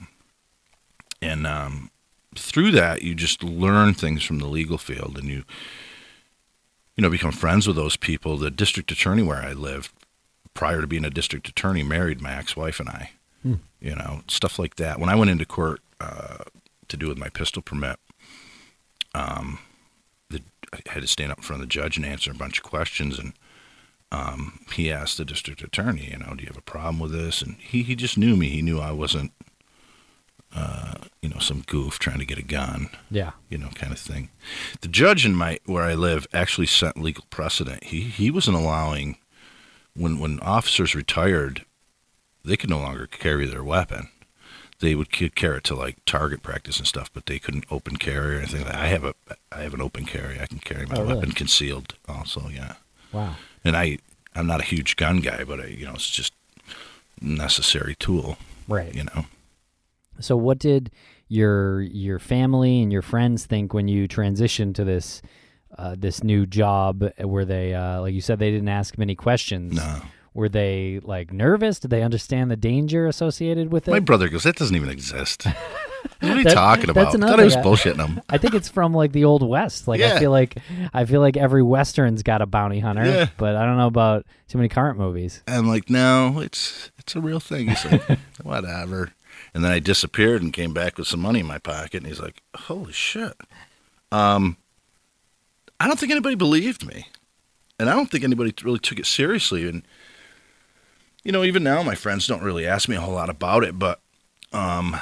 And 1.22 1.46
um, 1.46 1.90
through 2.36 2.72
that, 2.72 3.02
you 3.02 3.14
just 3.14 3.42
learn 3.42 3.94
things 3.94 4.22
from 4.22 4.38
the 4.38 4.46
legal 4.46 4.78
field 4.78 5.18
and 5.18 5.28
you, 5.28 5.44
you 6.96 7.02
know, 7.02 7.10
become 7.10 7.32
friends 7.32 7.66
with 7.66 7.76
those 7.76 7.96
people. 7.96 8.36
The 8.36 8.50
district 8.50 8.92
attorney 8.92 9.22
where 9.22 9.42
I 9.42 9.52
lived 9.52 9.90
prior 10.52 10.80
to 10.80 10.86
being 10.86 11.04
a 11.04 11.10
district 11.10 11.48
attorney 11.48 11.82
married 11.82 12.20
my 12.20 12.34
ex-wife 12.34 12.80
and 12.80 12.88
I, 12.88 13.10
you 13.80 13.94
know, 13.96 14.22
stuff 14.28 14.58
like 14.58 14.76
that. 14.76 15.00
When 15.00 15.08
I 15.08 15.14
went 15.14 15.30
into 15.30 15.44
court 15.46 15.80
uh, 16.00 16.44
to 16.88 16.96
do 16.96 17.08
with 17.08 17.18
my 17.18 17.28
pistol 17.28 17.62
permit, 17.62 17.98
um, 19.14 19.58
I 20.86 20.90
had 20.90 21.02
to 21.02 21.08
stand 21.08 21.32
up 21.32 21.38
in 21.38 21.44
front 21.44 21.62
of 21.62 21.68
the 21.68 21.72
judge 21.72 21.96
and 21.96 22.04
answer 22.06 22.30
a 22.30 22.34
bunch 22.34 22.58
of 22.58 22.64
questions. 22.64 23.18
And 23.18 23.32
um, 24.12 24.60
he 24.72 24.90
asked 24.90 25.16
the 25.18 25.24
district 25.24 25.62
attorney, 25.62 26.08
you 26.10 26.18
know, 26.18 26.34
do 26.34 26.42
you 26.42 26.48
have 26.48 26.56
a 26.56 26.62
problem 26.62 26.98
with 27.00 27.12
this? 27.12 27.42
And 27.42 27.56
he, 27.56 27.82
he 27.82 27.94
just 27.96 28.16
knew 28.18 28.36
me. 28.36 28.48
He 28.50 28.62
knew 28.62 28.78
I 28.80 28.92
wasn't, 28.92 29.32
uh, 30.54 30.94
you 31.20 31.28
know, 31.28 31.38
some 31.40 31.62
goof 31.66 31.98
trying 31.98 32.20
to 32.20 32.24
get 32.26 32.38
a 32.38 32.42
gun, 32.42 32.88
Yeah. 33.10 33.32
you 33.48 33.58
know, 33.58 33.68
kind 33.74 33.92
of 33.92 33.98
thing. 33.98 34.30
The 34.82 34.88
judge 34.88 35.26
in 35.26 35.34
my 35.34 35.58
where 35.66 35.82
I 35.82 35.94
live 35.94 36.26
actually 36.32 36.66
set 36.68 36.96
legal 36.96 37.24
precedent. 37.30 37.84
He 37.84 38.02
he 38.02 38.30
wasn't 38.30 38.56
allowing 38.56 39.18
when 39.96 40.18
when 40.20 40.38
officers 40.40 40.94
retired, 40.94 41.64
they 42.44 42.56
could 42.56 42.70
no 42.70 42.78
longer 42.78 43.06
carry 43.08 43.46
their 43.46 43.64
weapon 43.64 44.08
they 44.84 44.94
would 44.94 45.10
carry 45.10 45.56
it 45.58 45.64
to 45.64 45.74
like 45.74 45.96
target 46.04 46.42
practice 46.42 46.78
and 46.78 46.86
stuff, 46.86 47.10
but 47.12 47.26
they 47.26 47.38
couldn't 47.38 47.64
open 47.70 47.96
carry 47.96 48.36
or 48.36 48.38
anything. 48.38 48.62
like 48.62 48.72
that. 48.72 48.80
I 48.80 48.86
have 48.86 49.04
a 49.04 49.14
I 49.50 49.62
have 49.62 49.74
an 49.74 49.80
open 49.80 50.04
carry. 50.04 50.40
I 50.40 50.46
can 50.46 50.58
carry 50.58 50.86
my 50.86 50.96
Oh, 50.96 51.02
really? 51.02 51.14
weapon 51.14 51.32
concealed 51.32 51.94
also. 52.08 52.48
Yeah, 52.48 52.74
Wow. 53.12 53.34
and 53.64 53.76
I 53.76 53.98
I'm 54.36 54.46
not 54.46 54.60
a 54.60 54.64
huge 54.64 54.96
gun 54.96 55.20
guy, 55.20 55.44
but 55.44 55.60
I, 55.60 55.66
you 55.66 55.86
know 55.86 55.94
it's 55.94 56.10
just 56.10 56.32
necessary 57.20 57.94
tool. 57.96 58.36
Right. 58.68 58.94
You 58.94 59.04
know. 59.04 59.26
So 60.20 60.36
what 60.36 60.58
did 60.58 60.90
your 61.28 61.80
your 61.82 62.18
family 62.18 62.82
and 62.82 62.92
your 62.92 63.02
friends 63.02 63.46
think 63.46 63.74
when 63.74 63.88
you 63.88 64.06
transitioned 64.08 64.74
to 64.76 64.84
this 64.84 65.22
uh, 65.78 65.96
this 65.98 66.22
new 66.22 66.46
job? 66.46 67.04
Were 67.20 67.44
they 67.44 67.74
uh, 67.74 68.00
like 68.00 68.14
you 68.14 68.20
said 68.20 68.38
they 68.38 68.50
didn't 68.50 68.68
ask 68.68 68.96
many 68.98 69.14
questions? 69.14 69.74
No. 69.76 70.02
Were 70.34 70.48
they 70.48 71.00
like 71.04 71.32
nervous? 71.32 71.78
Did 71.78 71.90
they 71.90 72.02
understand 72.02 72.50
the 72.50 72.56
danger 72.56 73.06
associated 73.06 73.70
with 73.70 73.86
it? 73.88 73.92
My 73.92 74.00
brother 74.00 74.28
goes, 74.28 74.42
that 74.42 74.56
doesn't 74.56 74.74
even 74.74 74.88
exist. 74.88 75.44
what 76.20 76.32
are 76.32 76.36
you 76.38 76.42
That- 76.44 76.54
talking 76.54 76.90
about? 76.90 77.12
that's 77.12 77.22
I 77.22 77.28
thought 77.28 77.38
I 77.40 77.44
was 77.44 77.56
bullshitting 77.56 78.04
him. 78.04 78.20
I 78.28 78.38
think 78.38 78.52
it's 78.54 78.68
from 78.68 78.92
like 78.92 79.12
the 79.12 79.24
old 79.24 79.48
west. 79.48 79.86
Like 79.86 80.00
I 80.00 80.18
feel 80.18 80.32
like 80.32 80.56
I 80.92 81.04
feel 81.04 81.20
like 81.20 81.36
every 81.36 81.62
western's 81.62 82.24
got 82.24 82.42
a 82.42 82.46
bounty 82.46 82.80
hunter, 82.80 83.04
Yeah. 83.04 83.28
but 83.36 83.54
I 83.54 83.64
don't 83.64 83.76
know 83.76 83.86
about 83.86 84.26
too 84.48 84.58
many 84.58 84.68
current 84.68 84.98
movies. 84.98 85.40
I'm 85.46 85.68
like, 85.68 85.88
no, 85.88 86.40
it's 86.40 86.90
it's 86.98 87.14
a 87.14 87.20
real 87.20 87.38
thing. 87.40 87.68
He's 87.68 87.84
like, 87.84 88.02
whatever. 88.42 89.12
And 89.54 89.62
then 89.64 89.70
I 89.70 89.78
disappeared 89.78 90.42
and 90.42 90.52
came 90.52 90.74
back 90.74 90.98
with 90.98 91.06
some 91.06 91.20
money 91.20 91.40
in 91.40 91.46
my 91.46 91.58
pocket, 91.58 91.98
and 91.98 92.06
he's 92.08 92.20
like, 92.20 92.42
holy 92.56 92.92
shit. 92.92 93.34
Um, 94.10 94.56
I 95.78 95.86
don't 95.86 95.98
think 95.98 96.10
anybody 96.10 96.34
believed 96.34 96.84
me, 96.84 97.06
and 97.78 97.88
I 97.88 97.94
don't 97.94 98.10
think 98.10 98.24
anybody 98.24 98.52
really 98.64 98.78
took 98.80 98.98
it 98.98 99.06
seriously. 99.06 99.68
And 99.68 99.84
you 101.24 101.32
know, 101.32 101.42
even 101.44 101.62
now, 101.64 101.82
my 101.82 101.94
friends 101.94 102.26
don't 102.26 102.42
really 102.42 102.66
ask 102.66 102.88
me 102.88 102.96
a 102.96 103.00
whole 103.00 103.14
lot 103.14 103.30
about 103.30 103.64
it, 103.64 103.78
but 103.78 104.00
um, 104.52 104.96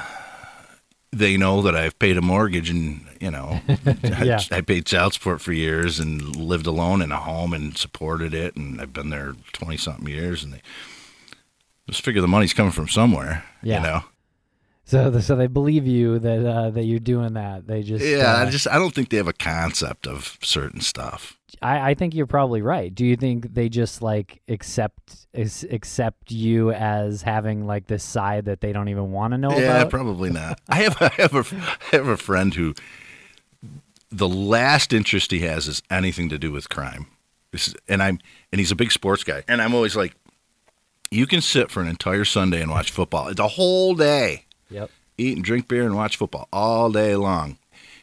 they 1.11 1.37
know 1.37 1.61
that 1.61 1.75
I've 1.75 1.97
paid 1.99 2.17
a 2.17 2.21
mortgage, 2.21 2.69
and 2.69 3.05
you 3.19 3.29
know, 3.29 3.61
Yeah. 4.03 4.39
I, 4.51 4.57
I 4.57 4.61
paid 4.61 4.85
child 4.85 5.13
support 5.13 5.41
for 5.41 5.53
years 5.53 5.99
and 5.99 6.35
lived 6.35 6.65
alone 6.65 7.01
in 7.01 7.11
a 7.11 7.17
home 7.17 7.53
and 7.53 7.77
supported 7.77 8.33
it, 8.33 8.55
and 8.55 8.81
I've 8.81 8.93
been 8.93 9.09
there 9.09 9.33
twenty 9.51 9.77
something 9.77 10.07
years, 10.07 10.43
and 10.43 10.53
they 10.53 10.61
just 11.89 12.01
figure 12.03 12.21
the 12.21 12.27
money's 12.27 12.53
coming 12.53 12.71
from 12.71 12.87
somewhere. 12.87 13.43
Yeah. 13.61 13.77
You 13.77 13.83
know, 13.83 14.03
So, 14.85 15.17
so 15.21 15.35
they 15.37 15.47
believe 15.47 15.87
you 15.87 16.19
that 16.19 16.45
uh, 16.45 16.69
that 16.71 16.83
you're 16.83 16.99
doing 16.99 17.33
that. 17.33 17.67
They 17.67 17.83
just 17.83 18.03
Yeah, 18.05 18.33
uh, 18.33 18.45
I 18.45 18.49
just 18.49 18.67
I 18.67 18.75
don't 18.77 18.93
think 18.93 19.09
they 19.09 19.17
have 19.17 19.27
a 19.29 19.33
concept 19.33 20.07
of 20.07 20.37
certain 20.41 20.81
stuff. 20.81 21.37
I, 21.61 21.91
I 21.91 21.93
think 21.93 22.13
you're 22.13 22.27
probably 22.27 22.61
right. 22.61 22.93
Do 22.93 23.05
you 23.05 23.15
think 23.15 23.53
they 23.53 23.69
just 23.69 24.01
like 24.01 24.41
accept 24.49 25.27
ex- 25.33 25.63
accept 25.63 26.31
you 26.31 26.71
as 26.71 27.21
having 27.21 27.65
like 27.65 27.87
this 27.87 28.03
side 28.03 28.45
that 28.45 28.59
they 28.59 28.73
don't 28.73 28.89
even 28.89 29.11
want 29.11 29.31
to 29.33 29.37
know 29.37 29.51
yeah, 29.51 29.77
about? 29.79 29.89
probably 29.89 30.29
not. 30.29 30.59
I 30.67 30.75
have 30.83 30.97
I 31.01 31.09
have 31.17 31.33
a 31.33 31.55
I 31.93 31.95
have 31.95 32.07
a 32.07 32.17
friend 32.17 32.53
who 32.53 32.73
the 34.11 34.27
last 34.27 34.91
interest 34.93 35.31
he 35.31 35.39
has 35.39 35.67
is 35.67 35.81
anything 35.89 36.27
to 36.29 36.37
do 36.37 36.51
with 36.51 36.69
crime. 36.69 37.07
This 37.51 37.69
is- 37.69 37.75
and 37.87 38.03
I'm 38.03 38.19
and 38.51 38.59
he's 38.59 38.71
a 38.71 38.75
big 38.75 38.91
sports 38.91 39.23
guy, 39.23 39.43
and 39.47 39.61
I'm 39.61 39.73
always 39.73 39.95
like, 39.95 40.13
you 41.09 41.25
can 41.25 41.39
sit 41.41 41.71
for 41.71 41.81
an 41.81 41.87
entire 41.87 42.25
Sunday 42.25 42.61
and 42.61 42.69
watch 42.69 42.91
football 42.91 43.27
It's 43.29 43.39
a 43.39 43.47
whole 43.47 43.95
day, 43.95 44.45
Yep. 44.69 44.89
eat 45.17 45.35
and 45.37 45.45
drink 45.45 45.67
beer 45.67 45.83
and 45.85 45.95
watch 45.95 46.17
football 46.17 46.47
all 46.51 46.91
day 46.91 47.15
long. 47.15 47.57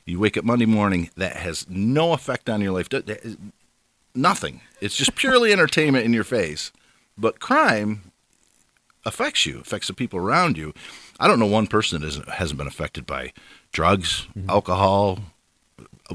You 0.06 0.18
wake 0.20 0.36
up 0.36 0.44
Monday 0.44 0.66
morning, 0.66 1.10
that 1.16 1.36
has 1.36 1.66
no 1.68 2.12
effect 2.12 2.48
on 2.50 2.60
your 2.60 2.72
life. 2.72 2.88
That- 2.88 3.06
that 3.06 3.24
is- 3.24 3.36
Nothing. 4.14 4.60
It's 4.80 4.96
just 4.96 5.14
purely 5.14 5.52
entertainment 5.52 6.04
in 6.04 6.12
your 6.12 6.24
face. 6.24 6.72
But 7.16 7.38
crime 7.38 8.10
affects 9.06 9.46
you, 9.46 9.60
affects 9.60 9.86
the 9.86 9.94
people 9.94 10.18
around 10.18 10.56
you. 10.58 10.74
I 11.20 11.28
don't 11.28 11.38
know 11.38 11.46
one 11.46 11.66
person 11.68 12.00
that 12.00 12.06
isn't, 12.08 12.28
hasn't 12.28 12.58
been 12.58 12.66
affected 12.66 13.06
by 13.06 13.32
drugs, 13.72 14.26
mm-hmm. 14.36 14.50
alcohol, 14.50 15.20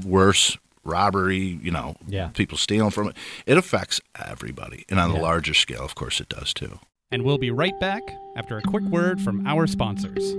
worse, 0.04 0.58
robbery, 0.84 1.58
you 1.62 1.70
know, 1.70 1.96
Yeah. 2.06 2.28
people 2.28 2.58
stealing 2.58 2.90
from 2.90 3.08
it. 3.08 3.16
It 3.46 3.56
affects 3.56 4.00
everybody. 4.14 4.84
And 4.88 5.00
on 5.00 5.10
Yeah. 5.10 5.16
the 5.16 5.22
larger 5.22 5.54
scale, 5.54 5.82
of 5.84 5.94
course, 5.94 6.20
it 6.20 6.28
does 6.28 6.52
too. 6.52 6.78
And 7.12 7.22
we'll 7.22 7.38
be 7.38 7.52
right 7.52 7.78
back 7.78 8.02
after 8.34 8.58
a 8.58 8.62
quick 8.62 8.82
word 8.84 9.20
from 9.20 9.46
our 9.46 9.66
sponsors. 9.66 10.32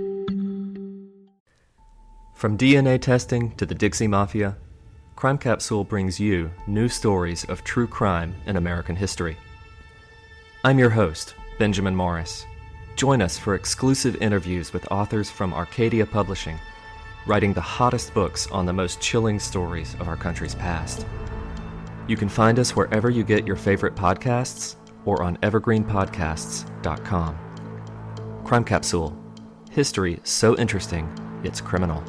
From 2.34 2.58
DNA 2.58 3.00
testing 3.00 3.52
to 3.56 3.64
the 3.64 3.74
Dixie 3.74 4.06
Mafia, 4.06 4.56
Crime 5.16 5.38
Capsule 5.38 5.82
brings 5.82 6.20
you 6.20 6.50
new 6.66 6.88
stories 6.88 7.44
of 7.44 7.64
true 7.64 7.86
crime 7.86 8.34
in 8.46 8.56
American 8.56 8.94
history. 8.94 9.36
I'm 10.62 10.78
your 10.78 10.90
host, 10.90 11.34
Benjamin 11.58 11.96
Morris. 11.96 12.44
Join 12.96 13.22
us 13.22 13.38
for 13.38 13.54
exclusive 13.54 14.20
interviews 14.22 14.72
with 14.72 14.90
authors 14.92 15.30
from 15.30 15.54
Arcadia 15.54 16.04
Publishing, 16.04 16.58
writing 17.26 17.54
the 17.54 17.60
hottest 17.60 18.12
books 18.12 18.46
on 18.48 18.66
the 18.66 18.72
most 18.72 19.00
chilling 19.00 19.40
stories 19.40 19.94
of 19.94 20.06
our 20.06 20.16
country's 20.16 20.54
past. 20.54 21.06
You 22.06 22.16
can 22.16 22.28
find 22.28 22.58
us 22.58 22.76
wherever 22.76 23.08
you 23.08 23.24
get 23.24 23.46
your 23.46 23.56
favorite 23.56 23.94
podcasts 23.94 24.76
or 25.08 25.22
on 25.22 25.38
evergreenpodcasts.com. 25.38 27.38
Crime 28.44 28.64
Capsule 28.64 29.16
History 29.70 30.20
so 30.22 30.56
interesting, 30.58 31.10
it's 31.44 31.62
criminal. 31.62 32.04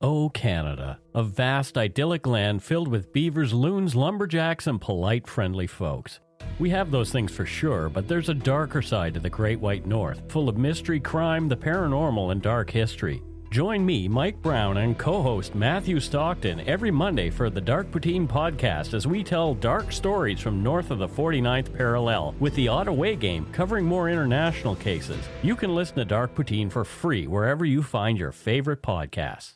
Oh, 0.00 0.30
Canada, 0.30 0.98
a 1.14 1.22
vast, 1.22 1.76
idyllic 1.76 2.26
land 2.26 2.62
filled 2.62 2.88
with 2.88 3.12
beavers, 3.12 3.52
loons, 3.52 3.94
lumberjacks, 3.94 4.66
and 4.66 4.80
polite, 4.80 5.26
friendly 5.26 5.66
folks. 5.66 6.20
We 6.58 6.70
have 6.70 6.90
those 6.90 7.10
things 7.10 7.32
for 7.32 7.44
sure, 7.44 7.88
but 7.88 8.08
there's 8.08 8.28
a 8.28 8.34
darker 8.34 8.82
side 8.82 9.14
to 9.14 9.20
the 9.20 9.30
Great 9.30 9.60
White 9.60 9.86
North, 9.86 10.22
full 10.30 10.48
of 10.48 10.56
mystery, 10.56 11.00
crime, 11.00 11.48
the 11.48 11.56
paranormal, 11.56 12.32
and 12.32 12.40
dark 12.40 12.70
history. 12.70 13.22
Join 13.54 13.86
me, 13.86 14.08
Mike 14.08 14.42
Brown, 14.42 14.78
and 14.78 14.98
co 14.98 15.22
host 15.22 15.54
Matthew 15.54 16.00
Stockton 16.00 16.58
every 16.62 16.90
Monday 16.90 17.30
for 17.30 17.50
the 17.50 17.60
Dark 17.60 17.88
Poutine 17.92 18.26
podcast 18.26 18.94
as 18.94 19.06
we 19.06 19.22
tell 19.22 19.54
dark 19.54 19.92
stories 19.92 20.40
from 20.40 20.60
north 20.60 20.90
of 20.90 20.98
the 20.98 21.06
49th 21.06 21.72
parallel 21.72 22.34
with 22.40 22.52
the 22.56 22.66
Ottawa 22.66 23.14
game 23.14 23.46
covering 23.52 23.84
more 23.84 24.10
international 24.10 24.74
cases. 24.74 25.24
You 25.44 25.54
can 25.54 25.72
listen 25.72 25.94
to 25.98 26.04
Dark 26.04 26.34
Poutine 26.34 26.68
for 26.68 26.84
free 26.84 27.28
wherever 27.28 27.64
you 27.64 27.84
find 27.84 28.18
your 28.18 28.32
favorite 28.32 28.82
podcasts. 28.82 29.52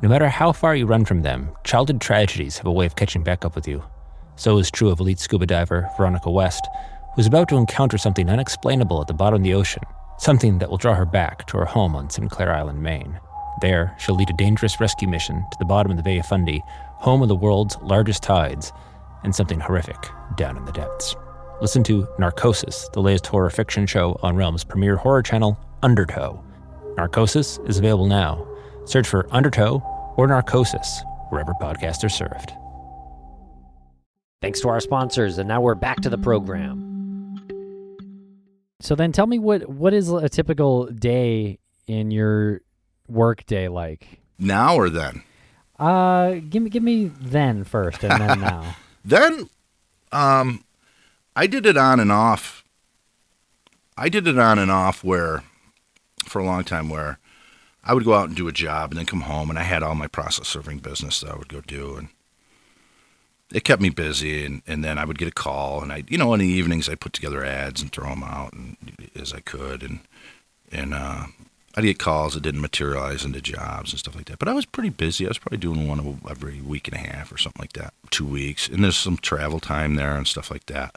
No 0.00 0.08
matter 0.08 0.30
how 0.30 0.52
far 0.52 0.74
you 0.74 0.86
run 0.86 1.04
from 1.04 1.20
them, 1.20 1.50
childhood 1.62 2.00
tragedies 2.00 2.56
have 2.56 2.66
a 2.66 2.72
way 2.72 2.86
of 2.86 2.96
catching 2.96 3.22
back 3.22 3.44
up 3.44 3.54
with 3.54 3.68
you. 3.68 3.84
So 4.36 4.56
is 4.56 4.70
true 4.70 4.88
of 4.88 4.98
elite 4.98 5.18
scuba 5.18 5.44
diver 5.44 5.90
Veronica 5.98 6.30
West, 6.30 6.66
who's 7.14 7.26
about 7.26 7.50
to 7.50 7.58
encounter 7.58 7.98
something 7.98 8.30
unexplainable 8.30 9.02
at 9.02 9.08
the 9.08 9.12
bottom 9.12 9.40
of 9.40 9.44
the 9.44 9.52
ocean, 9.52 9.82
something 10.18 10.58
that 10.58 10.70
will 10.70 10.76
draw 10.76 10.94
her 10.94 11.06
back 11.06 11.46
to 11.46 11.58
her 11.58 11.64
home 11.64 11.94
on 11.94 12.10
Sinclair 12.10 12.54
Island, 12.54 12.82
Maine. 12.82 13.20
There, 13.60 13.94
she'll 13.98 14.16
lead 14.16 14.30
a 14.30 14.36
dangerous 14.36 14.80
rescue 14.80 15.08
mission 15.08 15.36
to 15.36 15.56
the 15.58 15.64
bottom 15.64 15.90
of 15.90 15.96
the 15.96 16.02
Bay 16.02 16.18
of 16.18 16.26
Fundy, 16.26 16.62
home 16.98 17.22
of 17.22 17.28
the 17.28 17.34
world's 17.34 17.76
largest 17.82 18.22
tides, 18.22 18.72
and 19.22 19.34
something 19.34 19.60
horrific 19.60 19.96
down 20.36 20.56
in 20.56 20.64
the 20.64 20.72
depths. 20.72 21.14
Listen 21.60 21.82
to 21.84 22.06
Narcosis, 22.18 22.88
the 22.92 23.00
latest 23.00 23.26
horror 23.26 23.50
fiction 23.50 23.86
show 23.86 24.18
on 24.22 24.36
Realm's 24.36 24.64
premier 24.64 24.96
horror 24.96 25.22
channel, 25.22 25.58
Undertow. 25.82 26.42
Narcosis 26.96 27.58
is 27.66 27.78
available 27.78 28.06
now. 28.06 28.46
Search 28.84 29.08
for 29.08 29.26
Undertow 29.34 29.82
or 30.16 30.26
Narcosis 30.26 31.02
wherever 31.30 31.52
podcasts 31.54 32.04
are 32.04 32.08
served. 32.08 32.52
Thanks 34.42 34.60
to 34.60 34.68
our 34.68 34.80
sponsors, 34.80 35.38
and 35.38 35.48
now 35.48 35.60
we're 35.60 35.74
back 35.74 36.00
to 36.02 36.10
the 36.10 36.18
program. 36.18 36.95
So 38.80 38.94
then, 38.94 39.12
tell 39.12 39.26
me 39.26 39.38
what 39.38 39.68
what 39.68 39.94
is 39.94 40.10
a 40.10 40.28
typical 40.28 40.86
day 40.86 41.58
in 41.86 42.10
your 42.10 42.60
work 43.08 43.46
day 43.46 43.68
like? 43.68 44.20
Now 44.38 44.76
or 44.76 44.90
then? 44.90 45.22
Uh, 45.78 46.34
give 46.48 46.62
me 46.62 46.70
give 46.70 46.82
me 46.82 47.10
then 47.20 47.64
first, 47.64 48.04
and 48.04 48.20
then 48.20 48.40
now. 48.40 48.76
Then, 49.04 49.48
um, 50.12 50.64
I 51.34 51.46
did 51.46 51.64
it 51.66 51.76
on 51.76 52.00
and 52.00 52.12
off. 52.12 52.64
I 53.96 54.08
did 54.08 54.26
it 54.26 54.38
on 54.38 54.58
and 54.58 54.70
off 54.70 55.02
where, 55.02 55.42
for 56.24 56.38
a 56.40 56.44
long 56.44 56.64
time, 56.64 56.88
where 56.88 57.18
I 57.82 57.94
would 57.94 58.04
go 58.04 58.14
out 58.14 58.28
and 58.28 58.36
do 58.36 58.48
a 58.48 58.52
job 58.52 58.90
and 58.90 58.98
then 58.98 59.06
come 59.06 59.22
home, 59.22 59.48
and 59.48 59.58
I 59.58 59.62
had 59.62 59.82
all 59.82 59.94
my 59.94 60.06
process 60.08 60.48
serving 60.48 60.78
business 60.78 61.20
that 61.20 61.30
I 61.30 61.36
would 61.36 61.48
go 61.48 61.60
do, 61.62 61.96
and 61.96 62.08
it 63.56 63.64
kept 63.64 63.80
me 63.80 63.88
busy. 63.88 64.44
And, 64.44 64.60
and 64.66 64.84
then 64.84 64.98
I 64.98 65.06
would 65.06 65.18
get 65.18 65.28
a 65.28 65.32
call, 65.32 65.82
and 65.82 65.90
I, 65.90 66.04
you 66.08 66.18
know, 66.18 66.34
in 66.34 66.40
the 66.40 66.46
evenings 66.46 66.88
I'd 66.88 67.00
put 67.00 67.14
together 67.14 67.42
ads 67.42 67.80
and 67.80 67.90
throw 67.90 68.10
them 68.10 68.22
out 68.22 68.52
and, 68.52 68.76
as 69.18 69.32
I 69.32 69.40
could, 69.40 69.82
and 69.82 70.00
and 70.70 70.92
uh, 70.92 71.24
I'd 71.74 71.84
get 71.84 71.98
calls 71.98 72.34
that 72.34 72.42
didn't 72.42 72.60
materialize 72.60 73.24
into 73.24 73.40
jobs 73.40 73.92
and 73.92 73.98
stuff 73.98 74.14
like 74.14 74.26
that. 74.26 74.38
But 74.38 74.48
I 74.48 74.52
was 74.52 74.66
pretty 74.66 74.90
busy. 74.90 75.24
I 75.24 75.28
was 75.28 75.38
probably 75.38 75.58
doing 75.58 75.88
one 75.88 76.20
every 76.28 76.60
week 76.60 76.88
and 76.88 76.96
a 76.96 76.98
half 76.98 77.32
or 77.32 77.38
something 77.38 77.60
like 77.60 77.72
that, 77.74 77.94
two 78.10 78.26
weeks. 78.26 78.68
And 78.68 78.84
there's 78.84 78.96
some 78.96 79.16
travel 79.16 79.60
time 79.60 79.94
there 79.94 80.16
and 80.16 80.26
stuff 80.26 80.50
like 80.50 80.66
that. 80.66 80.96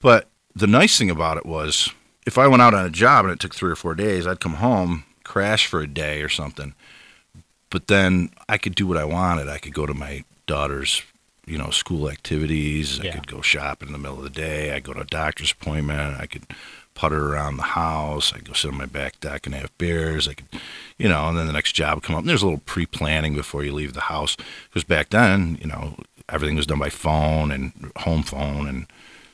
But 0.00 0.28
the 0.56 0.66
nice 0.66 0.98
thing 0.98 1.10
about 1.10 1.36
it 1.36 1.46
was 1.46 1.90
if 2.26 2.38
I 2.38 2.48
went 2.48 2.62
out 2.62 2.74
on 2.74 2.86
a 2.86 2.90
job 2.90 3.26
and 3.26 3.32
it 3.32 3.40
took 3.40 3.54
three 3.54 3.70
or 3.70 3.76
four 3.76 3.94
days, 3.94 4.26
I'd 4.26 4.40
come 4.40 4.54
home, 4.54 5.04
crash 5.24 5.66
for 5.66 5.80
a 5.80 5.86
day 5.86 6.22
or 6.22 6.28
something. 6.28 6.74
But 7.68 7.88
then 7.88 8.30
I 8.48 8.58
could 8.58 8.74
do 8.74 8.86
what 8.86 8.98
I 8.98 9.04
wanted. 9.04 9.48
I 9.48 9.58
could 9.58 9.74
go 9.74 9.86
to 9.86 9.94
my 9.94 10.24
daughter's, 10.46 11.02
you 11.46 11.58
know, 11.58 11.70
school 11.70 12.08
activities. 12.10 13.00
I 13.00 13.08
could 13.10 13.26
go 13.26 13.40
shopping 13.40 13.88
in 13.88 13.92
the 13.92 13.98
middle 13.98 14.18
of 14.18 14.24
the 14.24 14.30
day. 14.30 14.72
I 14.72 14.80
go 14.80 14.92
to 14.92 15.00
a 15.00 15.04
doctor's 15.04 15.52
appointment. 15.52 16.20
I 16.20 16.26
could 16.26 16.46
putter 16.94 17.32
around 17.32 17.56
the 17.56 17.62
house. 17.62 18.32
I 18.32 18.38
go 18.38 18.52
sit 18.52 18.70
on 18.70 18.78
my 18.78 18.86
back 18.86 19.18
deck 19.20 19.46
and 19.46 19.54
have 19.54 19.76
beers. 19.78 20.28
I 20.28 20.34
could, 20.34 20.46
you 20.98 21.08
know, 21.08 21.28
and 21.28 21.38
then 21.38 21.46
the 21.46 21.52
next 21.52 21.72
job 21.72 21.96
would 21.96 22.04
come 22.04 22.14
up. 22.14 22.20
And 22.20 22.28
there's 22.28 22.42
a 22.42 22.46
little 22.46 22.62
pre-planning 22.64 23.34
before 23.34 23.64
you 23.64 23.72
leave 23.72 23.94
the 23.94 24.02
house 24.02 24.36
because 24.68 24.84
back 24.84 25.10
then, 25.10 25.58
you 25.60 25.66
know, 25.66 25.96
everything 26.28 26.56
was 26.56 26.66
done 26.66 26.78
by 26.78 26.90
phone 26.90 27.50
and 27.50 27.92
home 27.96 28.22
phone 28.22 28.68
and 28.68 28.86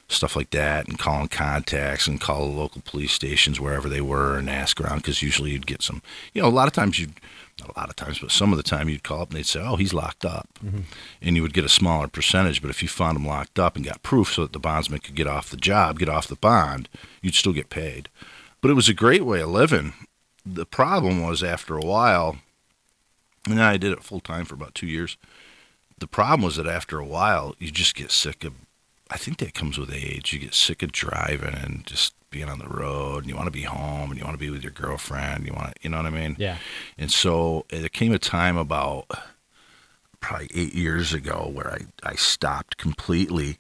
stuff 0.09 0.37
like 0.37 0.51
that, 0.51 0.89
and 0.89 0.99
calling 0.99 1.29
contacts 1.29 2.07
and 2.07 2.21
call 2.21 2.47
the 2.47 2.57
local 2.57 2.83
police 2.83 3.13
stations 3.13 3.61
wherever 3.61 3.89
they 3.89 4.01
were 4.01 4.39
and 4.39 4.49
ask 4.49 4.81
around 4.81 4.99
because 4.99 5.23
usually 5.23 5.51
you'd 5.51 5.67
get 5.67 5.83
some, 5.83 6.03
you 6.33 6.43
know, 6.43 6.49
a 6.49 6.51
lot 6.51 6.69
of 6.69 6.75
times 6.75 6.99
you'd. 6.99 7.15
Not 7.61 7.75
a 7.77 7.81
lot 7.81 7.89
of 7.91 7.97
times, 7.97 8.21
but 8.21 8.31
some 8.31 8.53
of 8.53 8.57
the 8.57 8.63
time 8.63 8.89
you'd 8.89 9.03
call 9.03 9.21
up 9.21 9.31
and 9.31 9.37
they'd 9.37 9.45
say, 9.45 9.59
"Oh, 9.61 9.75
he's 9.75 9.93
locked 9.93 10.25
up," 10.25 10.49
mm-hmm. 10.65 10.83
and 11.21 11.35
you 11.35 11.43
would 11.43 11.53
get 11.53 11.65
a 11.65 11.69
smaller 11.69 12.07
percentage. 12.07 12.63
But 12.63 12.71
if 12.71 12.85
you 12.85 12.89
found 12.89 13.17
him 13.19 13.27
locked 13.27 13.59
up 13.59 13.75
and 13.75 13.85
got 13.85 14.05
proof 14.05 14.33
so 14.33 14.43
that 14.43 14.53
the 14.53 14.61
bondsman 14.61 15.01
could 15.01 15.17
get 15.17 15.27
off 15.27 15.51
the 15.51 15.57
job, 15.57 15.99
get 15.99 16.09
off 16.09 16.29
the 16.29 16.37
bond, 16.37 16.89
you'd 17.21 17.35
still 17.35 17.53
get 17.53 17.69
paid. 17.69 18.11
But 18.61 18.71
it 18.71 18.75
was 18.75 18.89
a 18.89 18.95
great 18.95 19.25
way 19.25 19.41
of 19.41 19.49
living. 19.51 19.93
The 20.47 20.67
problem 20.67 21.21
was 21.21 21.43
after 21.43 21.77
a 21.77 21.85
while, 21.85 22.37
and 23.45 23.61
I 23.61 23.77
did 23.77 23.91
it 23.91 24.05
full 24.05 24.21
time 24.21 24.45
for 24.45 24.55
about 24.55 24.77
two 24.77 24.87
years. 24.87 25.17
The 25.99 26.07
problem 26.07 26.43
was 26.43 26.55
that 26.57 26.67
after 26.69 27.01
a 27.01 27.05
while, 27.05 27.57
you 27.59 27.73
just 27.73 27.97
get 27.97 28.13
sick 28.13 28.45
of. 28.45 28.55
I 29.11 29.17
think 29.17 29.39
that 29.39 29.55
comes 29.55 29.79
with 29.79 29.93
age. 29.93 30.33
You 30.33 30.39
get 30.39 30.55
sick 30.55 30.83
of 30.83 30.93
driving 30.93 31.55
and 31.55 31.87
just 31.87 32.15
being 32.31 32.49
on 32.49 32.59
the 32.59 32.69
road, 32.69 33.25
and 33.25 33.29
you 33.29 33.37
want 33.37 33.47
to 33.47 33.53
be 33.53 33.63
home, 33.63 34.11
and 34.11 34.19
you 34.19 34.25
want 34.25 34.35
to 34.35 34.45
be 34.45 34.51
with 34.51 34.63
your 34.63 34.73
girlfriend. 34.73 35.47
You 35.47 35.55
want, 35.55 35.75
to, 35.75 35.75
you 35.83 35.89
know 35.89 35.97
what 35.97 36.07
I 36.07 36.11
mean? 36.11 36.37
Yeah. 36.39 36.59
And 36.99 37.11
so 37.11 37.65
there 37.71 37.89
came 37.89 38.13
a 38.13 38.19
time 38.19 38.57
about 38.57 39.07
probably 40.21 40.49
eight 40.55 40.75
years 40.75 41.13
ago 41.13 41.51
where 41.53 41.71
I, 41.71 41.79
I 42.03 42.15
stopped 42.15 42.77
completely. 42.77 43.59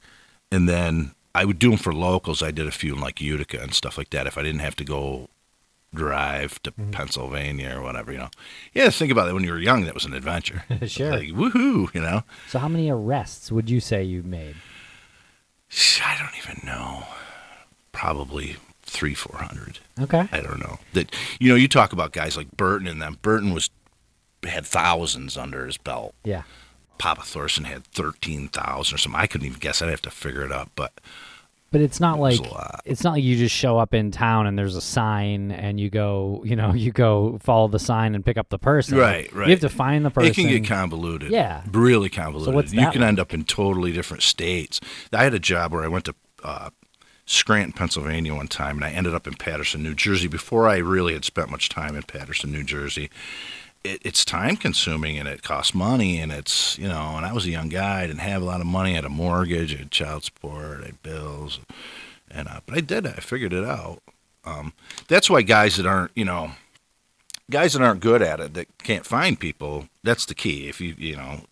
And 0.51 0.69
then 0.69 1.13
I 1.35 1.45
would 1.45 1.59
do 1.59 1.71
them 1.71 1.79
for 1.79 1.93
locals. 1.93 2.43
I 2.43 2.51
did 2.51 2.67
a 2.67 2.73
few 2.73 2.95
in 2.95 3.01
like 3.01 3.21
Utica 3.21 3.61
and 3.61 3.75
stuff 3.75 3.99
like 3.99 4.11
that 4.11 4.27
if 4.27 4.37
I 4.39 4.43
didn't 4.43 4.61
have 4.61 4.77
to 4.77 4.85
go 4.85 5.29
drive 5.95 6.61
to 6.63 6.73
mm-hmm. 6.73 6.91
Pennsylvania 6.91 7.77
or 7.77 7.83
whatever, 7.83 8.13
you 8.13 8.19
know. 8.19 8.31
Yeah, 8.75 8.91
think 8.91 9.13
about 9.13 9.29
it. 9.29 9.35
When 9.35 9.45
you 9.45 9.53
were 9.53 9.59
young, 9.59 9.85
that 9.85 9.95
was 9.95 10.05
an 10.05 10.15
adventure. 10.15 10.65
Sure. 10.87 11.11
Like, 11.11 11.29
woohoo, 11.29 11.93
you 11.95 12.01
know. 12.01 12.23
So, 12.49 12.59
how 12.59 12.69
many 12.69 12.91
arrests 12.91 13.53
would 13.53 13.69
you 13.69 13.81
say 13.81 14.03
you've 14.03 14.27
made? 14.27 14.57
I 16.04 16.16
don't 16.18 16.37
even 16.38 16.66
know. 16.66 17.04
Probably 17.92 18.57
three, 18.83 19.14
four 19.14 19.38
hundred. 19.38 19.81
Okay. 20.00 20.28
I 20.33 20.40
don't 20.40 20.61
know 20.61 20.78
that. 20.94 21.14
You 21.40 21.48
know, 21.50 21.54
you 21.54 21.68
talk 21.68 21.92
about 21.92 22.12
guys 22.12 22.37
like 22.37 22.50
Burton 22.57 22.87
and 22.87 23.02
them. 23.02 23.18
Burton 23.22 23.52
was 23.52 23.70
had 24.44 24.64
thousands 24.66 25.37
under 25.37 25.66
his 25.66 25.76
belt. 25.76 26.14
Yeah. 26.24 26.42
Papa 26.98 27.22
Thorson 27.22 27.64
had 27.64 27.85
thirteen 27.85 28.48
thousand 28.48 28.94
or 28.94 28.98
something. 28.98 29.20
I 29.20 29.26
couldn't 29.26 29.46
even 29.46 29.59
guess. 29.59 29.83
I'd 29.83 29.90
have 29.90 30.02
to 30.02 30.11
figure 30.11 30.44
it 30.44 30.52
up, 30.52 30.70
but 30.74 30.92
But 31.70 31.83
it's 31.83 32.00
not 32.00 32.18
like 32.18 32.40
it's 32.87 33.04
not 33.04 33.12
like 33.12 33.22
you 33.22 33.37
just 33.37 33.54
show 33.54 33.78
up 33.78 33.92
in 33.92 34.11
town 34.11 34.46
and 34.46 34.59
there's 34.59 34.74
a 34.74 34.81
sign 34.81 35.50
and 35.50 35.78
you 35.78 35.90
go, 35.90 36.42
you 36.44 36.57
know, 36.57 36.72
you 36.74 36.92
go 36.92 37.38
follow 37.42 37.68
the 37.68 37.78
sign 37.78 38.14
and 38.14 38.24
pick 38.24 38.38
up 38.38 38.48
the 38.48 38.59
person. 38.59 38.96
Right, 38.96 39.31
right. 39.35 39.48
You 39.48 39.52
have 39.52 39.61
to 39.61 39.68
find 39.68 40.04
the 40.04 40.11
person. 40.11 40.31
It 40.31 40.35
can 40.35 40.48
get 40.48 40.66
convoluted. 40.66 41.31
Yeah. 41.31 41.62
Really 41.70 42.09
convoluted. 42.09 42.54
what's 42.54 42.72
you 42.72 42.81
can 42.90 43.02
like? 43.02 43.09
end 43.09 43.20
up 43.20 43.35
in 43.35 43.44
totally 43.44 43.92
different 43.92 44.22
states. 44.22 44.81
I 45.12 45.24
had 45.24 45.35
a 45.35 45.38
job 45.38 45.72
where 45.72 45.85
I 45.85 45.88
went 45.88 46.07
to 46.07 46.14
uh, 46.42 46.70
Scranton, 47.26 47.72
Pennsylvania 47.72 48.35
one 48.35 48.48
time, 48.48 48.76
and 48.76 48.85
I 48.85 48.90
ended 48.90 49.14
up 49.14 49.26
in 49.26 49.35
Paterson, 49.35 49.83
New 49.83 49.94
Jersey 49.94 50.28
before 50.28 50.66
I 50.66 50.78
really 50.78 51.12
had 51.12 51.26
spent 51.26 51.50
much 51.50 51.68
time 51.68 51.94
in 51.94 52.02
Paterson, 52.02 52.50
New 52.50 52.64
Jersey. 52.64 53.11
It, 53.85 54.01
it's 54.05 54.25
time 54.25 54.57
consuming 54.57 55.19
and 55.19 55.29
it 55.29 55.43
costs 55.43 55.75
money 55.75 56.19
and 56.19 56.33
it's 56.33 56.79
you 56.79 56.88
know 56.88 57.14
and 57.17 57.25
I 57.25 57.33
was 57.33 57.47
a 57.47 57.51
young 57.51 57.69
guy 57.69 58.03
I 58.03 58.07
didn't 58.07 58.21
have 58.21 58.43
a 58.43 58.45
lot 58.45 58.61
of 58.61 58.67
money 58.67 58.93
I 58.93 58.97
had 58.97 59.05
a 59.05 59.11
mortgage 59.11 59.75
I 59.75 59.79
had 59.79 59.91
child 59.91 60.25
support 60.25 60.83
I 60.83 60.87
had 60.87 61.03
bills 61.03 61.61
and 62.31 62.49
uh, 62.49 62.61
but 62.67 62.77
I 62.77 62.81
did 62.81 63.07
it 63.07 63.14
I 63.17 63.21
figured 63.21 63.53
it 63.53 63.64
out. 63.64 64.03
Um, 64.45 64.73
that's 65.09 65.29
why 65.29 65.43
guys 65.43 65.77
that 65.77 65.87
aren't 65.87 66.11
you 66.14 66.25
know 66.25 66.53
guys 67.51 67.73
that 67.73 67.83
aren't 67.83 68.01
good 68.01 68.23
at 68.23 68.41
it 68.41 68.55
that 68.55 68.67
can't 68.79 69.07
find 69.07 69.38
people 69.38 69.88
that's 70.03 70.27
the 70.27 70.35
key. 70.35 70.69
If 70.69 70.81
you 70.81 70.95
you 70.99 71.17
know 71.17 71.43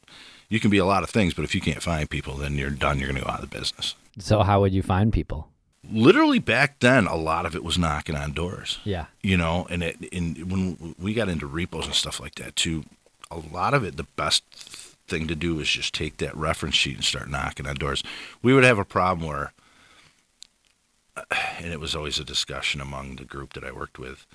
you 0.49 0.61
can 0.61 0.71
be 0.71 0.79
a 0.79 0.85
lot 0.85 1.03
of 1.03 1.11
things 1.11 1.35
but 1.35 1.45
if 1.45 1.55
you 1.55 1.61
can't 1.61 1.83
find 1.83 2.09
people 2.09 2.35
then 2.35 2.55
you're 2.55 2.71
done 2.71 2.99
you're 2.99 3.13
to 3.13 3.21
go 3.21 3.29
out 3.29 3.43
of 3.43 3.51
the 3.51 3.59
business. 3.59 3.95
So 4.19 4.43
how 4.43 4.61
would 4.61 4.73
you 4.73 4.83
find 4.83 5.13
people? 5.13 5.49
Literally 5.91 6.39
back 6.39 6.79
then 6.81 7.07
a 7.07 7.17
lot 7.17 7.47
of 7.47 7.55
it 7.55 7.63
was 7.65 7.79
knocking 7.79 8.15
on 8.17 8.33
doors 8.33 8.79
Yeah. 8.85 9.07
you 9.23 9.37
know 9.37 9.67
and 9.71 9.83
it 9.83 9.97
and 10.13 10.51
when 10.51 10.95
we 10.99 11.15
got 11.15 11.29
into 11.29 11.47
repos 11.47 11.87
and 11.87 11.95
stuff 11.95 12.21
like 12.21 12.35
that 12.37 12.57
too 12.57 12.85
a 13.31 13.39
lot 13.39 13.75
of 13.75 13.85
it 13.85 13.97
the 13.97 14.07
best 14.17 14.45
thing 15.09 15.27
to 15.29 15.35
do 15.37 15.59
is 15.61 15.69
just 15.71 15.95
take 15.95 16.17
that 16.19 16.37
reference 16.37 16.75
sheet 16.75 16.97
and 16.97 17.05
start 17.05 17.29
knocking 17.31 17.67
on 17.67 17.75
doors 17.77 18.03
we 18.43 18.53
would 18.55 18.65
have 18.65 18.79
a 18.79 18.85
problem 18.85 19.27
where 19.29 19.53
and 21.59 21.73
it 21.73 21.81
was 21.81 21.95
always 21.95 22.19
a 22.19 22.25
discussion 22.25 22.81
among 22.81 23.17
the 23.17 23.25
group 23.25 23.55
that 23.55 23.65
I 23.65 23.73
worked 23.73 23.99
with 23.99 24.27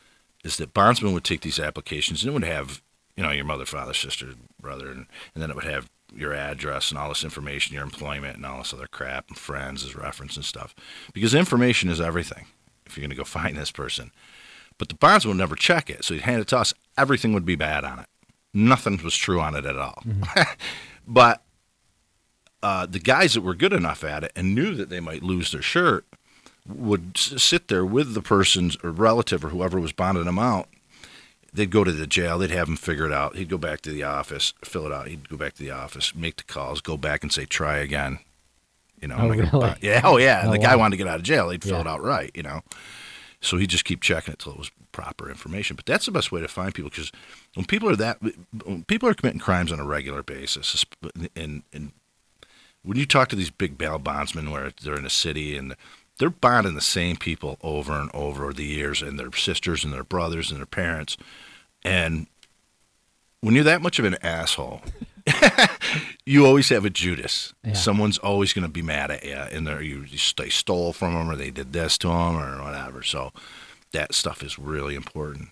is 0.43 0.57
that 0.57 0.73
bondsman 0.73 1.13
would 1.13 1.23
take 1.23 1.41
these 1.41 1.59
applications 1.59 2.23
and 2.23 2.31
it 2.31 2.33
would 2.33 2.43
have 2.43 2.81
you 3.15 3.23
know 3.23 3.31
your 3.31 3.45
mother 3.45 3.65
father 3.65 3.93
sister 3.93 4.29
brother 4.59 4.87
and, 4.89 5.05
and 5.35 5.41
then 5.43 5.49
it 5.51 5.55
would 5.55 5.65
have 5.65 5.89
your 6.15 6.33
address 6.33 6.89
and 6.89 6.97
all 6.99 7.09
this 7.09 7.23
information 7.23 7.73
your 7.73 7.83
employment 7.83 8.35
and 8.37 8.45
all 8.45 8.57
this 8.59 8.73
other 8.73 8.87
crap 8.87 9.29
and 9.29 9.37
friends 9.37 9.83
as 9.83 9.95
reference 9.95 10.35
and 10.35 10.45
stuff. 10.45 10.75
Because 11.13 11.33
information 11.33 11.89
is 11.89 12.01
everything 12.01 12.45
if 12.85 12.97
you're 12.97 13.01
going 13.01 13.09
to 13.11 13.15
go 13.15 13.23
find 13.25 13.57
this 13.57 13.71
person. 13.71 14.11
But 14.77 14.89
the 14.89 14.95
bondsman 14.95 15.31
would 15.37 15.41
never 15.41 15.55
check 15.55 15.89
it 15.89 16.03
so 16.03 16.13
he'd 16.13 16.23
hand 16.23 16.41
it 16.41 16.47
to 16.49 16.57
us 16.57 16.73
everything 16.97 17.33
would 17.33 17.45
be 17.45 17.55
bad 17.55 17.83
on 17.83 17.99
it. 17.99 18.05
Nothing 18.53 18.97
was 19.03 19.15
true 19.15 19.39
on 19.39 19.55
it 19.55 19.65
at 19.65 19.77
all. 19.77 20.03
But 21.07 21.43
uh, 22.63 22.85
the 22.85 22.99
guys 22.99 23.33
that 23.33 23.41
were 23.41 23.55
good 23.55 23.73
enough 23.73 24.03
at 24.03 24.23
it 24.23 24.31
and 24.35 24.53
knew 24.53 24.75
that 24.75 24.89
they 24.89 24.99
might 24.99 25.23
lose 25.23 25.51
their 25.51 25.61
shirt 25.63 26.05
would 26.67 27.13
s- 27.15 27.41
sit 27.41 27.67
there 27.69 27.83
with 27.85 28.13
the 28.13 28.21
person's 28.21 28.77
or 28.83 28.91
relative 28.91 29.43
or 29.43 29.49
whoever 29.49 29.79
was 29.79 29.91
bonding 29.93 30.25
them 30.25 30.37
out. 30.39 30.67
They'd 31.53 31.69
go 31.69 31.83
to 31.83 31.91
the 31.91 32.07
jail. 32.07 32.37
They'd 32.37 32.51
have 32.51 32.67
him 32.69 32.77
figure 32.77 33.05
it 33.05 33.11
out. 33.11 33.35
He'd 33.35 33.49
go 33.49 33.57
back 33.57 33.81
to 33.81 33.89
the 33.91 34.03
office, 34.03 34.53
fill 34.63 34.85
it 34.85 34.93
out. 34.93 35.07
He'd 35.09 35.27
go 35.27 35.35
back 35.37 35.53
to 35.55 35.63
the 35.63 35.71
office, 35.71 36.15
make 36.15 36.37
the 36.37 36.43
calls, 36.43 36.79
go 36.81 36.95
back 36.97 37.23
and 37.23 37.31
say, 37.31 37.45
"Try 37.45 37.77
again." 37.79 38.19
You 39.01 39.07
know, 39.09 39.17
Oh, 39.19 39.27
really? 39.29 39.75
yeah, 39.81 40.01
oh 40.03 40.17
yeah. 40.17 40.43
Oh, 40.45 40.51
the 40.51 40.59
guy 40.59 40.75
wow. 40.75 40.81
wanted 40.83 40.91
to 40.97 41.03
get 41.03 41.07
out 41.07 41.17
of 41.17 41.23
jail. 41.23 41.49
He'd 41.49 41.63
fill 41.63 41.73
Yeah. 41.73 41.81
it 41.81 41.87
out 41.87 42.01
right. 42.03 42.31
You 42.35 42.43
know, 42.43 42.61
so 43.41 43.57
he'd 43.57 43.69
just 43.69 43.83
keep 43.83 44.01
checking 44.01 44.31
it 44.33 44.39
till 44.39 44.53
it 44.53 44.59
was 44.59 44.71
proper 44.93 45.29
information. 45.29 45.75
But 45.75 45.85
that's 45.85 46.05
the 46.05 46.11
best 46.11 46.31
way 46.31 46.39
to 46.39 46.47
find 46.47 46.73
people 46.73 46.89
because 46.89 47.11
when 47.55 47.65
people 47.65 47.89
are 47.89 47.95
that, 47.97 48.19
when 48.63 48.83
people 48.85 49.09
are 49.09 49.13
committing 49.13 49.39
crimes 49.39 49.71
on 49.71 49.79
a 49.79 49.85
regular 49.85 50.23
basis, 50.23 50.85
and 51.35 51.63
and 51.73 51.91
when 52.83 52.97
you 52.97 53.05
talk 53.05 53.27
to 53.29 53.35
these 53.35 53.49
big 53.51 53.77
bail 53.77 53.99
bondsmen 53.99 54.51
where 54.51 54.71
they're 54.81 54.97
in 54.97 55.05
a 55.05 55.09
city 55.09 55.57
and 55.57 55.75
they're 56.21 56.29
bonding 56.29 56.75
the 56.75 56.81
same 56.81 57.15
people 57.15 57.57
over 57.61 57.93
and 57.93 58.11
over 58.13 58.53
the 58.53 58.63
years 58.63 59.01
and 59.01 59.17
their 59.17 59.31
sisters 59.33 59.83
and 59.83 59.91
their 59.91 60.03
brothers 60.03 60.51
and 60.51 60.59
their 60.59 60.67
parents. 60.67 61.17
And 61.83 62.27
when 63.41 63.55
you're 63.55 63.63
that 63.63 63.81
much 63.81 63.97
of 63.97 64.05
an 64.05 64.17
asshole 64.21 64.81
you 66.25 66.45
always 66.45 66.69
have 66.69 66.85
a 66.85 66.89
judas. 66.89 67.53
Yeah. 67.63 67.73
someone's 67.73 68.17
always 68.19 68.53
going 68.53 68.65
to 68.67 68.71
be 68.71 68.83
mad 68.83 69.11
at 69.11 69.25
you 69.25 69.33
and 69.33 69.65
they're 69.65 69.81
you, 69.81 70.03
you 70.03 70.19
they 70.37 70.49
stole 70.49 70.93
from 70.93 71.13
them 71.15 71.29
or 71.29 71.35
they 71.35 71.49
did 71.51 71.73
this 71.73 71.97
to 71.99 72.07
them 72.07 72.37
or 72.37 72.61
whatever. 72.63 73.01
So 73.03 73.31
that 73.93 74.13
stuff 74.13 74.43
is 74.43 74.59
really 74.59 74.95
important 74.95 75.49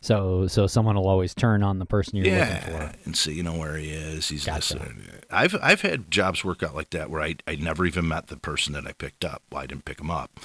So 0.00 0.46
so 0.46 0.66
someone 0.66 0.96
will 0.96 1.08
always 1.08 1.34
turn 1.34 1.62
on 1.62 1.78
the 1.78 1.86
person 1.86 2.16
you're 2.16 2.26
yeah, 2.26 2.60
looking 2.66 2.88
for. 2.90 2.92
and 3.04 3.16
see, 3.16 3.32
you 3.32 3.42
know 3.42 3.56
where 3.56 3.76
he 3.76 3.90
is. 3.90 4.28
He's 4.28 4.44
Gotcha. 4.44 4.74
this. 4.74 5.22
I've 5.30 5.56
I've 5.62 5.80
had 5.80 6.10
jobs 6.10 6.44
work 6.44 6.62
out 6.62 6.74
like 6.74 6.90
that 6.90 7.08
where 7.10 7.22
I 7.22 7.36
I 7.46 7.56
never 7.56 7.86
even 7.86 8.06
met 8.06 8.26
the 8.26 8.36
person 8.36 8.74
that 8.74 8.86
I 8.86 8.92
picked 8.92 9.24
up. 9.24 9.42
Well, 9.50 9.62
I 9.62 9.66
didn't 9.66 9.84
pick 9.86 10.00
him 10.00 10.10
up. 10.10 10.40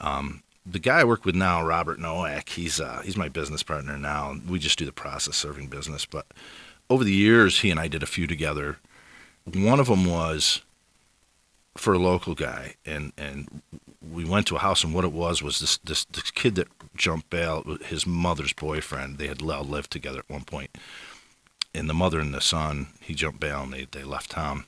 Um, 0.00 0.42
the 0.64 0.78
guy 0.78 1.00
I 1.00 1.04
work 1.04 1.24
with 1.24 1.34
now, 1.34 1.64
Robert 1.64 1.98
Nowak, 1.98 2.50
he's 2.50 2.80
uh, 2.80 3.02
he's 3.04 3.16
my 3.16 3.28
business 3.28 3.62
partner 3.62 3.98
now. 3.98 4.36
We 4.48 4.58
just 4.58 4.78
do 4.78 4.86
the 4.86 4.92
process 4.92 5.36
serving 5.36 5.68
business. 5.68 6.06
But 6.06 6.26
over 6.88 7.04
the 7.04 7.12
years, 7.12 7.60
he 7.60 7.70
and 7.70 7.80
I 7.80 7.88
did 7.88 8.02
a 8.02 8.06
few 8.06 8.26
together. 8.26 8.78
One 9.44 9.80
of 9.80 9.88
them 9.88 10.04
was 10.04 10.62
for 11.76 11.94
a 11.94 11.98
local 11.98 12.34
guy, 12.34 12.74
and 12.84 13.12
and 13.16 13.62
we 14.12 14.24
went 14.24 14.46
to 14.48 14.56
a 14.56 14.60
house, 14.60 14.84
and 14.84 14.94
what 14.94 15.04
it 15.04 15.12
was 15.12 15.42
was 15.42 15.60
this 15.60 15.78
this, 15.78 16.04
this 16.06 16.30
kid 16.30 16.54
that 16.56 16.68
jumped 16.96 17.30
bail, 17.30 17.78
his 17.84 18.06
mother's 18.06 18.52
boyfriend. 18.52 19.18
They 19.18 19.28
had 19.28 19.42
lived 19.42 19.90
together 19.90 20.20
at 20.20 20.30
one 20.30 20.44
point, 20.44 20.76
and 21.74 21.88
the 21.88 21.94
mother 21.94 22.20
and 22.20 22.34
the 22.34 22.40
son, 22.40 22.88
he 23.00 23.14
jumped 23.14 23.40
bail, 23.40 23.62
and 23.62 23.72
they 23.72 23.86
they 23.90 24.04
left 24.04 24.30
town. 24.30 24.64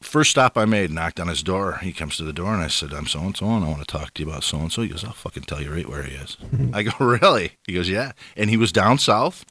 First 0.00 0.30
stop 0.30 0.56
I 0.56 0.64
made, 0.64 0.92
knocked 0.92 1.18
on 1.18 1.26
his 1.26 1.42
door. 1.42 1.78
He 1.82 1.92
comes 1.92 2.16
to 2.16 2.24
the 2.24 2.32
door, 2.32 2.54
and 2.54 2.62
I 2.62 2.68
said, 2.68 2.92
"I'm 2.92 3.06
so 3.06 3.20
and 3.20 3.36
so, 3.36 3.46
and 3.46 3.64
I 3.64 3.68
want 3.68 3.80
to 3.80 3.86
talk 3.86 4.14
to 4.14 4.22
you 4.22 4.28
about 4.30 4.44
so 4.44 4.58
and 4.58 4.72
so." 4.72 4.82
He 4.82 4.88
goes, 4.88 5.04
"I'll 5.04 5.12
fucking 5.12 5.44
tell 5.44 5.60
you 5.60 5.72
right 5.72 5.88
where 5.88 6.04
he 6.04 6.14
is." 6.14 6.36
I 6.72 6.82
go, 6.84 6.92
"Really?" 7.04 7.52
He 7.66 7.74
goes, 7.74 7.88
"Yeah," 7.88 8.12
and 8.36 8.50
he 8.50 8.56
was 8.56 8.72
down 8.72 8.98
south 8.98 9.44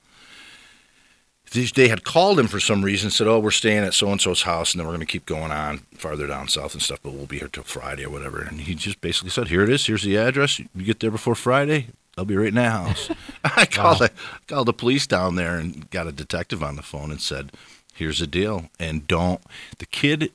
these- 1.52 1.72
they 1.72 1.88
had 1.88 2.04
called 2.04 2.40
him 2.40 2.48
for 2.48 2.60
some 2.60 2.84
reason, 2.84 3.10
said, 3.10 3.28
"Oh, 3.28 3.40
we're 3.40 3.52
staying 3.52 3.84
at 3.84 3.94
so 3.94 4.12
and 4.12 4.20
so's 4.22 4.42
house, 4.44 4.74
and 4.74 4.80
then 4.80 4.88
we're 4.88 4.94
going 4.96 5.06
to 5.06 5.12
keep 5.12 5.26
going 5.26 5.52
on 5.52 5.80
farther 5.98 6.28
down 6.28 6.48
south 6.48 6.74
and 6.74 6.82
stuff, 6.82 7.00
but 7.04 7.14
we'll 7.14 7.26
be 7.26 7.40
here 7.40 7.48
till 7.48 7.64
Friday 7.64 8.06
or 8.06 8.10
whatever." 8.10 8.42
And 8.42 8.62
he 8.62 8.76
just 8.76 9.02
basically 9.02 9.30
said, 9.30 9.48
"Here 9.48 9.64
it 9.64 9.70
is. 9.70 9.86
Here's 9.86 10.04
the 10.04 10.18
address. 10.18 10.60
You 10.60 10.68
get 10.84 11.00
there 11.00 11.12
before 11.12 11.36
Friday. 11.36 11.88
I'll 12.18 12.26
be 12.26 12.36
right 12.36 12.48
in 12.50 12.56
that 12.56 12.72
house." 12.72 13.10
I 13.44 13.66
called 13.66 14.00
the, 14.00 14.12
called 14.48 14.68
the 14.68 14.74
police 14.74 15.08
down 15.08 15.36
there 15.36 15.58
and 15.58 15.90
got 15.90 16.08
a 16.08 16.12
detective 16.12 16.62
on 16.64 16.76
the 16.76 16.84
phone 16.84 17.12
and 17.12 17.22
said, 17.22 17.52
"Here's 17.94 18.20
the 18.20 18.28
deal, 18.28 18.70
and 18.80 19.08
don't 19.08 19.42
the 19.80 19.86
kid." 19.86 20.32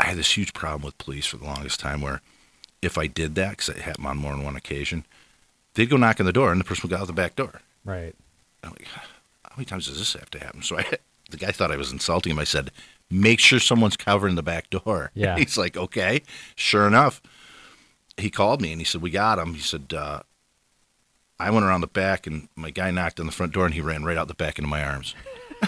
I 0.00 0.06
had 0.06 0.16
this 0.16 0.36
huge 0.36 0.52
problem 0.52 0.82
with 0.82 0.98
police 0.98 1.26
for 1.26 1.36
the 1.36 1.44
longest 1.44 1.78
time, 1.78 2.00
where 2.00 2.22
if 2.80 2.98
I 2.98 3.06
did 3.06 3.36
that, 3.36 3.50
because 3.50 3.68
it 3.68 3.82
happened 3.82 4.06
on 4.08 4.16
more 4.16 4.32
than 4.32 4.42
one 4.42 4.56
occasion, 4.56 5.04
they'd 5.74 5.88
go 5.88 5.96
knock 5.96 6.18
on 6.18 6.26
the 6.26 6.32
door, 6.32 6.50
and 6.50 6.60
the 6.60 6.64
person 6.64 6.88
would 6.88 6.96
go 6.96 7.00
out 7.00 7.06
the 7.06 7.12
back 7.12 7.36
door. 7.36 7.60
Right. 7.84 8.14
I'm 8.64 8.70
like, 8.70 8.88
how 9.52 9.58
many 9.58 9.66
times 9.66 9.86
does 9.86 9.98
this 9.98 10.14
have 10.14 10.30
to 10.30 10.38
happen? 10.38 10.62
So 10.62 10.78
I, 10.78 10.84
the 11.30 11.36
guy 11.36 11.52
thought 11.52 11.70
I 11.70 11.76
was 11.76 11.92
insulting 11.92 12.32
him. 12.32 12.38
I 12.38 12.44
said, 12.44 12.70
make 13.10 13.38
sure 13.38 13.60
someone's 13.60 13.98
covering 13.98 14.34
the 14.34 14.42
back 14.42 14.70
door. 14.70 15.10
Yeah. 15.22 15.36
He's 15.36 15.58
like, 15.58 15.76
okay. 15.76 16.22
Sure 16.56 16.86
enough, 16.86 17.20
he 18.16 18.30
called 18.30 18.62
me 18.62 18.72
and 18.72 18.80
he 18.80 18.84
said, 18.84 19.02
we 19.02 19.10
got 19.10 19.38
him. 19.38 19.52
He 19.52 19.60
said, 19.60 19.92
uh, 19.94 20.20
I 21.38 21.50
went 21.50 21.66
around 21.66 21.82
the 21.82 21.86
back 21.86 22.26
and 22.26 22.48
my 22.56 22.70
guy 22.70 22.90
knocked 22.90 23.20
on 23.20 23.26
the 23.26 23.32
front 23.32 23.52
door 23.52 23.66
and 23.66 23.74
he 23.74 23.82
ran 23.82 24.04
right 24.04 24.16
out 24.16 24.28
the 24.28 24.34
back 24.34 24.58
into 24.58 24.70
my 24.70 24.82
arms. 24.82 25.14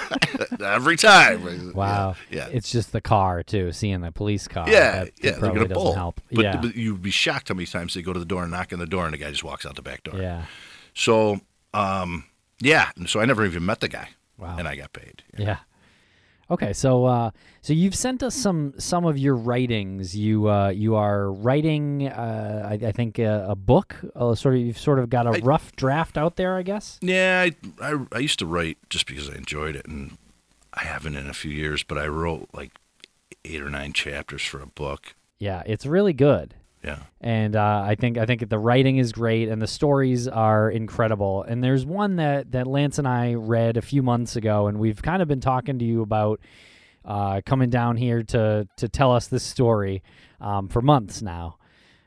Every 0.60 0.96
time. 0.96 1.72
Wow. 1.74 2.16
Yeah. 2.30 2.48
It's 2.50 2.72
just 2.72 2.92
the 2.92 3.02
car 3.02 3.42
too, 3.42 3.70
seeing 3.72 4.00
the 4.00 4.12
police 4.12 4.48
car. 4.48 4.68
Yeah, 4.68 5.04
that 5.04 5.12
yeah, 5.22 5.38
probably 5.38 5.66
doesn't 5.66 5.94
help. 5.94 6.22
But, 6.32 6.42
yeah. 6.42 6.56
but 6.56 6.74
you'd 6.74 7.02
be 7.02 7.10
shocked 7.10 7.50
how 7.50 7.54
many 7.54 7.66
times 7.66 7.92
they 7.92 8.02
go 8.02 8.14
to 8.14 8.18
the 8.18 8.24
door 8.24 8.42
and 8.42 8.50
knock 8.50 8.72
on 8.72 8.78
the 8.78 8.86
door, 8.86 9.04
and 9.04 9.12
the 9.12 9.18
guy 9.18 9.30
just 9.30 9.44
walks 9.44 9.66
out 9.66 9.76
the 9.76 9.82
back 9.82 10.02
door. 10.04 10.20
Yeah. 10.20 10.46
So, 10.94 11.40
um, 11.74 12.24
yeah. 12.60 12.90
and 12.96 13.08
So 13.08 13.20
I 13.20 13.24
never 13.24 13.44
even 13.44 13.64
met 13.64 13.80
the 13.80 13.88
guy. 13.88 14.10
Wow. 14.38 14.56
And 14.58 14.66
I 14.66 14.76
got 14.76 14.92
paid. 14.92 15.22
Yeah. 15.38 15.58
Okay, 16.50 16.74
so 16.74 17.06
uh, 17.06 17.30
so 17.62 17.72
you've 17.72 17.94
sent 17.94 18.22
us 18.22 18.34
some 18.34 18.74
some 18.78 19.06
of 19.06 19.16
your 19.16 19.34
writings. 19.34 20.14
You 20.14 20.50
uh, 20.50 20.68
you 20.68 20.94
are 20.94 21.32
writing, 21.32 22.08
uh, 22.08 22.68
I, 22.70 22.88
I 22.88 22.92
think, 22.92 23.18
a, 23.18 23.46
a 23.48 23.54
book. 23.54 23.96
Sort 24.14 24.46
of, 24.54 24.56
you've 24.56 24.78
sort 24.78 24.98
of 24.98 25.08
got 25.08 25.26
a 25.26 25.40
rough 25.42 25.74
draft 25.74 26.18
out 26.18 26.36
there, 26.36 26.56
I 26.56 26.62
guess. 26.62 26.98
Yeah, 27.00 27.46
I, 27.46 27.54
I 27.80 27.98
I 28.12 28.18
used 28.18 28.38
to 28.40 28.46
write 28.46 28.76
just 28.90 29.06
because 29.06 29.30
I 29.30 29.34
enjoyed 29.36 29.74
it, 29.74 29.86
and 29.86 30.18
I 30.74 30.84
haven't 30.84 31.16
in 31.16 31.28
a 31.28 31.34
few 31.34 31.50
years. 31.50 31.82
But 31.82 31.96
I 31.96 32.08
wrote 32.08 32.48
like 32.52 32.72
eight 33.44 33.62
or 33.62 33.70
nine 33.70 33.94
chapters 33.94 34.42
for 34.42 34.60
a 34.60 34.66
book. 34.66 35.14
Yeah, 35.38 35.62
it's 35.64 35.86
really 35.86 36.12
good. 36.12 36.54
Yeah. 36.84 36.98
and 37.20 37.56
uh, 37.56 37.82
I 37.86 37.94
think 37.94 38.18
I 38.18 38.26
think 38.26 38.48
the 38.48 38.58
writing 38.58 38.98
is 38.98 39.10
great 39.12 39.48
and 39.48 39.62
the 39.62 39.66
stories 39.66 40.28
are 40.28 40.70
incredible. 40.70 41.42
And 41.42 41.64
there's 41.64 41.86
one 41.86 42.16
that 42.16 42.52
that 42.52 42.66
Lance 42.66 42.98
and 42.98 43.08
I 43.08 43.34
read 43.34 43.76
a 43.76 43.82
few 43.82 44.02
months 44.02 44.36
ago, 44.36 44.66
and 44.66 44.78
we've 44.78 45.00
kind 45.00 45.22
of 45.22 45.28
been 45.28 45.40
talking 45.40 45.78
to 45.78 45.84
you 45.84 46.02
about 46.02 46.40
uh, 47.04 47.40
coming 47.46 47.70
down 47.70 47.96
here 47.96 48.22
to 48.22 48.68
to 48.76 48.88
tell 48.88 49.12
us 49.12 49.28
this 49.28 49.42
story 49.42 50.02
um, 50.40 50.68
for 50.68 50.82
months 50.82 51.22
now. 51.22 51.56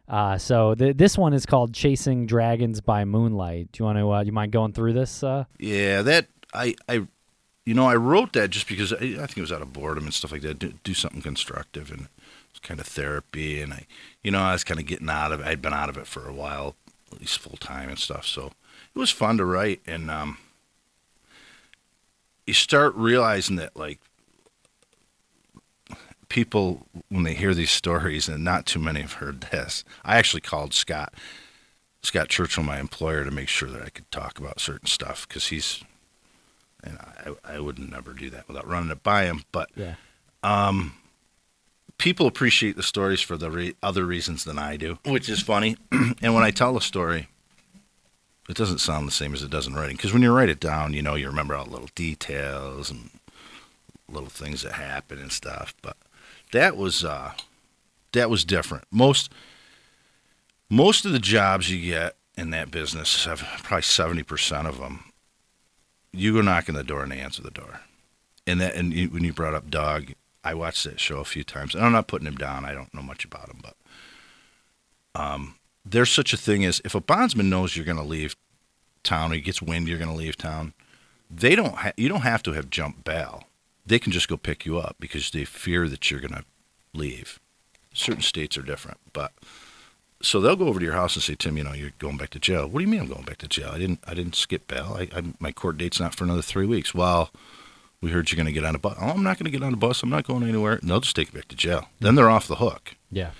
Uh, 0.08 0.38
so 0.38 0.74
th- 0.74 0.96
this 0.96 1.18
one 1.18 1.34
is 1.34 1.46
called 1.46 1.74
"Chasing 1.74 2.28
Dragons 2.28 2.80
by 2.80 3.04
Moonlight." 3.04 3.72
Do 3.72 3.80
you 3.82 3.86
want 3.86 3.98
to? 3.98 4.12
Uh, 4.12 4.24
you 4.24 4.32
mind 4.32 4.52
going 4.52 4.74
through 4.74 4.94
this? 4.94 5.24
Uh? 5.24 5.46
Yeah, 5.60 6.02
that 6.04 6.28
I 6.54 6.76
I 6.88 7.08
you 7.66 7.74
know 7.74 7.88
I 7.88 7.96
wrote 7.96 8.34
that 8.34 8.50
just 8.52 8.68
because 8.68 8.94
I, 8.94 8.98
I 8.98 9.26
think 9.26 9.38
it 9.38 9.42
was 9.42 9.52
out 9.52 9.62
of 9.62 9.74
boredom 9.74 10.06
and 10.06 10.13
stuff 10.13 10.32
like 10.32 10.42
that. 10.44 10.60
Do, 10.60 10.74
do 10.84 10.94
something 10.94 11.22
constructive 11.22 11.92
and 11.92 12.08
it's 12.52 12.60
kind 12.60 12.80
of 12.80 12.88
therapy. 12.88 13.62
And 13.62 13.74
I, 13.74 13.86
you 14.24 14.32
know, 14.32 14.42
I 14.42 14.54
was 14.54 14.64
kind 14.64 14.80
of 14.80 14.86
getting 14.86 15.10
out 15.10 15.32
of 15.32 15.42
it. 15.42 15.48
I'd 15.48 15.62
been 15.62 15.74
out 15.74 15.90
of 15.90 15.98
it 15.98 16.08
for 16.08 16.28
a 16.28 16.34
while, 16.34 16.76
at 17.12 17.20
least 17.20 17.40
full 17.40 17.58
time 17.58 17.90
and 17.90 18.00
stuff. 18.00 18.26
So 18.26 18.52
it 18.96 19.00
was 19.00 19.12
fun 19.12 19.38
to 19.38 19.46
write. 19.46 19.82
And 19.86 20.10
um, 20.10 20.38
you 22.46 22.54
start 22.54 22.96
realizing 22.96 23.58
that 23.58 23.76
like 23.76 24.00
people 26.30 26.86
when 27.10 27.24
they 27.24 27.34
hear 27.34 27.54
these 27.54 27.72
stories, 27.72 28.28
and 28.28 28.44
not 28.44 28.66
too 28.66 28.80
many 28.80 29.02
have 29.02 29.14
heard 29.14 29.42
this. 29.42 29.84
I 30.04 30.18
actually 30.18 30.42
called 30.42 30.74
Scott, 30.74 31.14
Scott 32.02 32.30
Churchill, 32.30 32.64
my 32.64 32.80
employer, 32.80 33.24
to 33.24 33.32
make 33.32 33.48
sure 33.50 33.70
that 33.70 33.82
I 33.82 33.90
could 33.90 34.10
talk 34.12 34.40
about 34.40 34.60
certain 34.60 34.88
stuff 34.88 35.28
because 35.28 35.48
he's, 35.48 35.84
and 36.84 36.98
I, 36.98 37.56
I 37.56 37.60
would 37.60 37.80
never 37.80 38.14
do 38.14 38.30
that 38.32 38.48
without 38.48 38.68
running 38.68 38.92
it 38.92 39.04
by 39.04 39.26
him. 39.26 39.44
But 39.52 39.70
Yeah. 39.76 39.96
um, 40.44 40.96
people 41.98 42.28
appreciate 42.28 42.76
the 42.76 42.84
stories 42.84 43.22
for 43.22 43.38
the 43.38 43.50
re- 43.50 43.76
other 43.82 44.06
reasons 44.06 44.44
than 44.44 44.60
I 44.60 44.78
do, 44.78 45.00
which 45.06 45.30
is 45.30 45.42
funny. 45.42 45.78
and 45.92 46.34
when 46.34 46.44
I 46.44 46.52
tell 46.52 46.78
a 46.78 46.82
story, 46.82 47.28
it 48.50 48.56
doesn't 48.56 48.80
sound 48.80 49.08
the 49.08 49.12
same 49.12 49.34
as 49.34 49.44
it 49.44 49.50
does 49.50 49.68
in 49.68 49.74
writing. 49.74 49.98
Because 49.98 50.14
when 50.14 50.22
you 50.22 50.34
write 50.34 50.50
it 50.50 50.60
down, 50.60 50.94
you 50.94 51.02
know, 51.02 51.16
you 51.16 51.28
remember 51.28 51.56
all 51.56 51.66
the 51.66 51.72
little 51.72 51.90
details 51.96 52.90
and 52.90 53.10
little 54.10 54.30
things 54.30 54.62
that 54.62 54.74
happen 54.74 55.20
and 55.20 55.32
stuff. 55.32 55.74
But 55.82 55.98
that 56.52 56.78
was 56.78 57.04
uh, 57.04 57.34
that 58.14 58.30
was 58.30 58.46
different. 58.46 58.86
Most 58.92 59.32
most 60.70 61.06
of 61.06 61.12
the 61.12 61.20
jobs 61.20 61.72
you 61.72 61.92
get 61.92 62.16
in 62.38 62.52
that 62.52 62.72
business, 62.72 63.28
probably 63.64 63.82
seventy 63.82 64.24
percent 64.24 64.68
of 64.68 64.80
them, 64.80 65.12
you 66.14 66.34
go 66.34 66.42
knock 66.42 66.70
on 66.70 66.76
the 66.76 66.84
door 66.84 67.04
and 67.04 67.12
they 67.12 67.20
answer 67.20 67.42
the 67.42 67.52
door. 67.52 67.82
And 68.46 68.62
that 68.62 68.76
and 68.76 68.94
you, 68.94 69.10
when 69.10 69.26
you 69.26 69.34
brought 69.34 69.54
up 69.54 69.70
Dog, 69.70 70.14
I 70.48 70.54
watched 70.54 70.86
that 70.86 70.98
show 71.02 71.20
a 71.20 71.26
few 71.26 71.44
times, 71.44 71.76
and 71.76 71.84
I'm 71.84 71.92
not 71.92 72.08
putting 72.08 72.26
him 72.26 72.38
down. 72.38 72.64
I 72.64 72.74
don't 72.74 72.94
know 72.94 73.02
much 73.02 73.26
about 73.26 73.50
him, 73.50 73.62
but 73.62 73.76
um, 75.14 75.56
there's 75.86 76.10
such 76.10 76.32
a 76.32 76.38
thing 76.38 76.64
as 76.64 76.82
if 76.86 76.96
a 76.96 77.02
bondsman 77.02 77.50
knows 77.50 77.76
you're 77.76 77.86
going 77.86 77.98
to 77.98 78.04
leave 78.04 78.38
town, 79.04 79.34
or 79.34 79.36
he 79.36 79.42
gets 79.42 79.62
wind 79.62 79.90
you're 79.90 79.98
going 79.98 80.10
to 80.10 80.16
leave 80.16 80.38
town, 80.38 80.74
they 81.30 81.54
don't. 81.54 81.76
Ha- 81.76 81.92
you 81.98 82.08
don't 82.08 82.22
have 82.22 82.44
to 82.44 82.54
have 82.54 82.70
jump 82.70 83.04
bail. 83.04 83.44
They 83.86 84.00
can 84.00 84.14
just 84.14 84.30
go 84.30 84.38
pick 84.38 84.66
you 84.66 84.78
up 84.78 84.96
because 85.02 85.32
they 85.32 85.44
fear 85.44 85.90
that 85.90 86.10
you're 86.10 86.22
going 86.22 86.34
to 86.34 86.46
leave. 86.94 87.42
Certain 87.94 88.22
states 88.22 88.58
are 88.58 88.62
different, 88.62 89.00
but 89.12 89.34
so 90.22 90.40
they'll 90.40 90.56
go 90.56 90.68
over 90.68 90.80
to 90.80 90.86
your 90.86 90.94
house 90.94 91.16
and 91.16 91.24
say, 91.24 91.36
Tim, 91.36 91.58
you 91.58 91.66
know, 91.66 91.74
you're 91.74 91.92
going 92.00 92.16
back 92.16 92.30
to 92.30 92.40
jail. 92.40 92.68
What 92.68 92.80
do 92.80 92.86
you 92.86 92.92
mean 92.92 93.02
I'm 93.02 93.08
going 93.08 93.26
back 93.26 93.40
to 93.40 93.50
jail? 93.50 93.72
I 93.74 93.80
didn't. 93.80 94.00
I 94.08 94.14
didn't 94.14 94.36
skip 94.36 94.66
bail. 94.70 94.96
I, 94.98 95.10
I 95.14 95.24
my 95.40 95.52
court 95.52 95.78
date's 95.78 96.00
not 96.00 96.16
for 96.16 96.24
another 96.24 96.42
three 96.42 96.66
weeks. 96.66 96.94
Well, 96.96 97.32
we 98.02 98.12
heard 98.12 98.32
you're 98.32 98.38
going 98.38 98.48
to 98.48 98.52
get 98.52 98.66
on 98.66 98.76
a 98.76 98.80
bus. 98.80 98.96
Oh, 99.00 99.10
I'm 99.10 99.24
not 99.24 99.38
going 99.38 99.52
to 99.52 99.58
get 99.58 99.64
on 99.64 99.74
a 99.74 99.78
bus. 99.78 100.04
I'm 100.04 100.10
not 100.10 100.26
going 100.26 100.44
anywhere. 100.44 100.74
And 100.74 100.90
they'll 100.90 101.00
just 101.00 101.16
take 101.16 101.34
you 101.34 101.40
back 101.40 101.48
to 101.50 101.56
jail. 101.56 101.90
Then 102.00 102.16
they're 102.16 102.30
off 102.30 102.48
the 102.48 102.56
hook. 102.56 102.96
Yeah. 103.12 103.32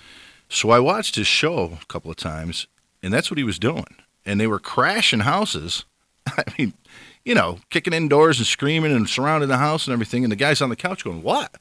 So 0.48 0.70
I 0.70 0.80
watched 0.80 1.16
his 1.16 1.26
show 1.26 1.78
a 1.80 1.86
couple 1.86 2.10
of 2.10 2.16
times, 2.16 2.66
and 3.02 3.12
that's 3.12 3.30
what 3.30 3.38
he 3.38 3.44
was 3.44 3.58
doing. 3.58 3.96
And 4.24 4.40
they 4.40 4.46
were 4.46 4.58
crashing 4.58 5.20
houses. 5.20 5.84
I 6.26 6.44
mean, 6.58 6.72
you 7.24 7.34
know, 7.34 7.60
kicking 7.70 7.92
in 7.92 8.08
doors 8.08 8.38
and 8.38 8.46
screaming 8.46 8.92
and 8.92 9.08
surrounding 9.08 9.48
the 9.48 9.58
house 9.58 9.86
and 9.86 9.92
everything. 9.92 10.24
And 10.24 10.32
the 10.32 10.36
guy's 10.36 10.62
on 10.62 10.70
the 10.70 10.76
couch 10.76 11.04
going, 11.04 11.22
"What? 11.22 11.56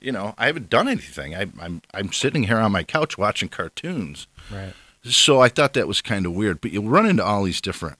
You 0.00 0.12
know, 0.12 0.34
I 0.36 0.46
haven't 0.46 0.70
done 0.70 0.88
anything. 0.88 1.34
I, 1.34 1.46
I'm 1.60 1.82
I'm 1.94 2.12
sitting 2.12 2.44
here 2.44 2.58
on 2.58 2.72
my 2.72 2.84
couch 2.84 3.16
watching 3.16 3.48
cartoons." 3.48 4.26
Right. 4.50 4.74
So 5.04 5.40
I 5.40 5.48
thought 5.48 5.72
that 5.72 5.88
was 5.88 6.00
kind 6.00 6.26
of 6.26 6.32
weird. 6.32 6.60
But 6.60 6.72
you'll 6.72 6.84
run 6.84 7.06
into 7.06 7.24
all 7.24 7.42
these 7.44 7.60
different 7.60 7.98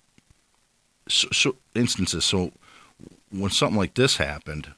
so, 1.09 1.29
so 1.33 1.57
instances. 1.75 2.25
So 2.25 2.53
when 3.33 3.51
something 3.51 3.79
like 3.79 3.95
this 3.95 4.19
happened, 4.19 4.73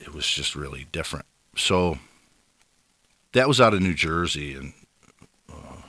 it 0.00 0.12
was 0.12 0.26
just 0.26 0.54
really 0.54 0.86
different. 0.92 1.26
So 1.56 1.98
that 3.32 3.48
was 3.48 3.60
out 3.60 3.74
of 3.74 3.80
New 3.80 3.94
Jersey, 3.94 4.54
and 4.54 4.72
uh, 5.50 5.82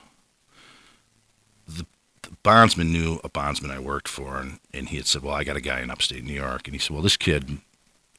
the, 1.66 1.86
the 2.22 2.30
bondsman 2.42 2.92
knew 2.92 3.20
a 3.24 3.28
bondsman 3.28 3.70
I 3.70 3.78
worked 3.78 4.08
for, 4.08 4.38
and, 4.38 4.60
and 4.72 4.88
he 4.88 4.96
had 4.96 5.06
said, 5.06 5.22
"Well, 5.22 5.34
I 5.34 5.44
got 5.44 5.56
a 5.56 5.60
guy 5.60 5.80
in 5.80 5.90
upstate 5.90 6.24
New 6.24 6.32
York," 6.32 6.66
and 6.66 6.74
he 6.74 6.78
said, 6.78 6.94
"Well, 6.94 7.02
this 7.02 7.16
kid 7.16 7.58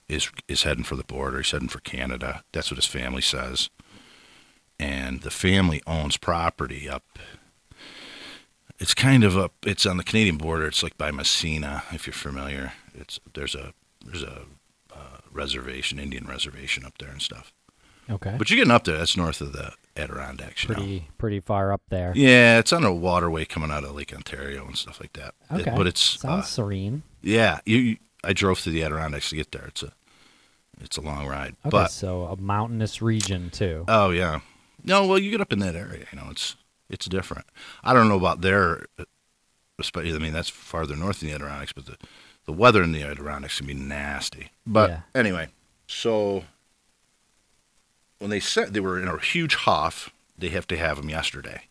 is 0.09 0.29
is 0.47 0.63
heading 0.63 0.83
for 0.83 0.95
the 0.95 1.03
border. 1.03 1.37
He's 1.37 1.51
heading 1.51 1.69
for 1.69 1.79
Canada. 1.79 2.43
That's 2.51 2.71
what 2.71 2.77
his 2.77 2.85
family 2.85 3.21
says." 3.21 3.69
And 4.79 5.21
the 5.21 5.29
family 5.29 5.83
owns 5.85 6.17
property 6.17 6.89
up. 6.89 7.19
It's 8.79 8.95
kind 8.95 9.23
of 9.23 9.37
up. 9.37 9.53
It's 9.63 9.85
on 9.85 9.97
the 9.97 10.03
Canadian 10.03 10.37
border. 10.37 10.65
It's 10.65 10.81
like 10.81 10.97
by 10.97 11.11
Massena, 11.11 11.83
if 11.91 12.07
you're 12.07 12.15
familiar. 12.15 12.73
It's 12.93 13.19
there's 13.33 13.55
a 13.55 13.73
there's 14.05 14.23
a 14.23 14.43
uh, 14.93 15.17
reservation, 15.31 15.99
Indian 15.99 16.25
reservation 16.25 16.85
up 16.85 16.97
there 16.97 17.09
and 17.09 17.21
stuff. 17.21 17.53
Okay. 18.09 18.35
But 18.37 18.49
you're 18.49 18.57
getting 18.57 18.71
up 18.71 18.83
there. 18.83 18.97
That's 18.97 19.15
north 19.15 19.39
of 19.41 19.53
the 19.53 19.71
Adirondacks. 19.95 20.63
You 20.63 20.69
know? 20.69 20.75
Pretty 20.75 21.07
pretty 21.17 21.39
far 21.39 21.71
up 21.71 21.81
there. 21.89 22.11
Yeah, 22.15 22.59
it's 22.59 22.73
on 22.73 22.83
a 22.83 22.93
waterway 22.93 23.45
coming 23.45 23.71
out 23.71 23.83
of 23.83 23.95
Lake 23.95 24.13
Ontario 24.13 24.65
and 24.65 24.77
stuff 24.77 24.99
like 24.99 25.13
that. 25.13 25.33
It- 25.51 25.61
Okay. 25.67 25.73
but 25.77 25.87
it's 25.87 26.01
sounds 26.01 26.43
uh, 26.43 26.47
serene. 26.47 27.03
yeah. 27.21 27.59
You, 27.65 27.77
you, 27.77 27.97
I 28.23 28.33
drove 28.33 28.59
through 28.59 28.73
the 28.73 28.83
Adirondacks 28.83 29.29
to 29.29 29.35
get 29.35 29.51
there. 29.51 29.65
It's 29.67 29.83
a 29.83 29.93
it's 30.81 30.97
a 30.97 31.01
long 31.01 31.27
ride. 31.27 31.55
Okay, 31.65 31.69
but 31.69 31.91
so 31.91 32.23
a 32.25 32.35
mountainous 32.37 33.01
region 33.01 33.49
too. 33.51 33.85
oh 33.87 34.09
yeah, 34.09 34.39
no. 34.83 35.05
Well, 35.05 35.19
you 35.19 35.31
get 35.31 35.41
up 35.41 35.53
in 35.53 35.59
that 35.59 35.75
area. 35.75 36.05
You 36.11 36.19
know, 36.19 36.27
it's 36.31 36.55
it's 36.89 37.05
different. 37.05 37.45
I 37.83 37.93
don't 37.93 38.09
know 38.09 38.17
about 38.17 38.41
there. 38.41 38.85
uh, 38.99 39.05
Especially, 39.79 40.13
I 40.13 40.19
mean, 40.19 40.33
that's 40.33 40.49
farther 40.49 40.95
north 40.95 41.23
in 41.23 41.29
the 41.29 41.33
Adirondacks, 41.35 41.73
but 41.73 41.85
the 41.87 41.97
the 42.45 42.53
weather 42.53 42.83
in 42.83 42.91
the 42.91 43.03
Adirondacks 43.03 43.57
can 43.57 43.67
be 43.67 43.73
nasty. 43.73 44.51
But 44.65 44.89
Yeah. 44.89 44.99
anyway, 45.15 45.49
so 45.87 46.45
when 48.19 48.29
they 48.29 48.39
said 48.39 48.73
they 48.73 48.79
were 48.79 49.01
in 49.01 49.07
a 49.07 49.19
huge 49.19 49.55
huff, 49.55 50.09
they 50.37 50.49
have 50.49 50.67
to 50.67 50.77
have 50.77 50.97
them 50.97 51.09
yesterday. 51.09 51.63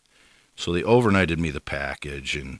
So 0.55 0.71
they 0.71 0.81
overnighted 0.83 1.37
me 1.37 1.49
the 1.49 1.61
package 1.61 2.35
and 2.35 2.59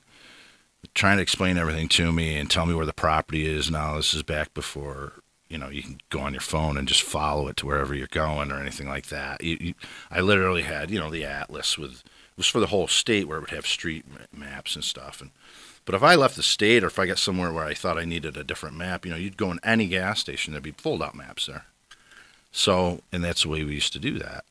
trying 0.93 1.17
to 1.17 1.21
explain 1.23 1.57
everything 1.57 1.87
to 1.89 2.11
me 2.11 2.37
and 2.37 2.49
tell 2.49 2.65
me 2.65 2.73
where 2.73 2.85
the 2.85 2.93
property 2.93 3.45
is. 3.45 3.69
Now 3.69 3.95
this 3.95 4.13
is 4.13 4.23
back 4.23 4.53
before 4.53 5.13
you 5.49 5.57
know 5.57 5.69
you 5.69 5.83
can 5.83 5.99
go 6.09 6.19
on 6.21 6.33
your 6.33 6.41
phone 6.41 6.77
and 6.77 6.87
just 6.87 7.03
follow 7.03 7.47
it 7.49 7.57
to 7.57 7.65
wherever 7.65 7.93
you're 7.93 8.07
going 8.07 8.51
or 8.51 8.59
anything 8.59 8.87
like 8.87 9.07
that. 9.07 9.43
You, 9.43 9.57
you, 9.59 9.73
I 10.09 10.21
literally 10.21 10.63
had 10.63 10.89
you 10.89 10.99
know 10.99 11.11
the 11.11 11.25
atlas 11.25 11.77
with 11.77 11.91
it 11.91 12.37
was 12.37 12.47
for 12.47 12.59
the 12.59 12.67
whole 12.67 12.87
state 12.87 13.27
where 13.27 13.37
it 13.37 13.41
would 13.41 13.49
have 13.51 13.67
street 13.67 14.05
maps 14.33 14.75
and 14.75 14.83
stuff. 14.83 15.21
And 15.21 15.31
but 15.85 15.95
if 15.95 16.03
I 16.03 16.15
left 16.15 16.35
the 16.35 16.43
state 16.43 16.83
or 16.83 16.87
if 16.87 16.99
I 16.99 17.05
got 17.07 17.17
somewhere 17.17 17.51
where 17.51 17.65
I 17.65 17.73
thought 17.73 17.97
I 17.97 18.05
needed 18.05 18.37
a 18.37 18.43
different 18.43 18.75
map, 18.77 19.05
you 19.05 19.11
know, 19.11 19.17
you'd 19.17 19.37
go 19.37 19.51
in 19.51 19.59
any 19.63 19.87
gas 19.87 20.19
station 20.19 20.53
there'd 20.53 20.63
be 20.63 20.71
fold 20.71 21.01
out 21.03 21.15
maps 21.15 21.47
there. 21.47 21.65
So 22.51 23.01
and 23.11 23.23
that's 23.23 23.43
the 23.43 23.49
way 23.49 23.63
we 23.63 23.73
used 23.73 23.93
to 23.93 23.99
do 23.99 24.19
that. 24.19 24.43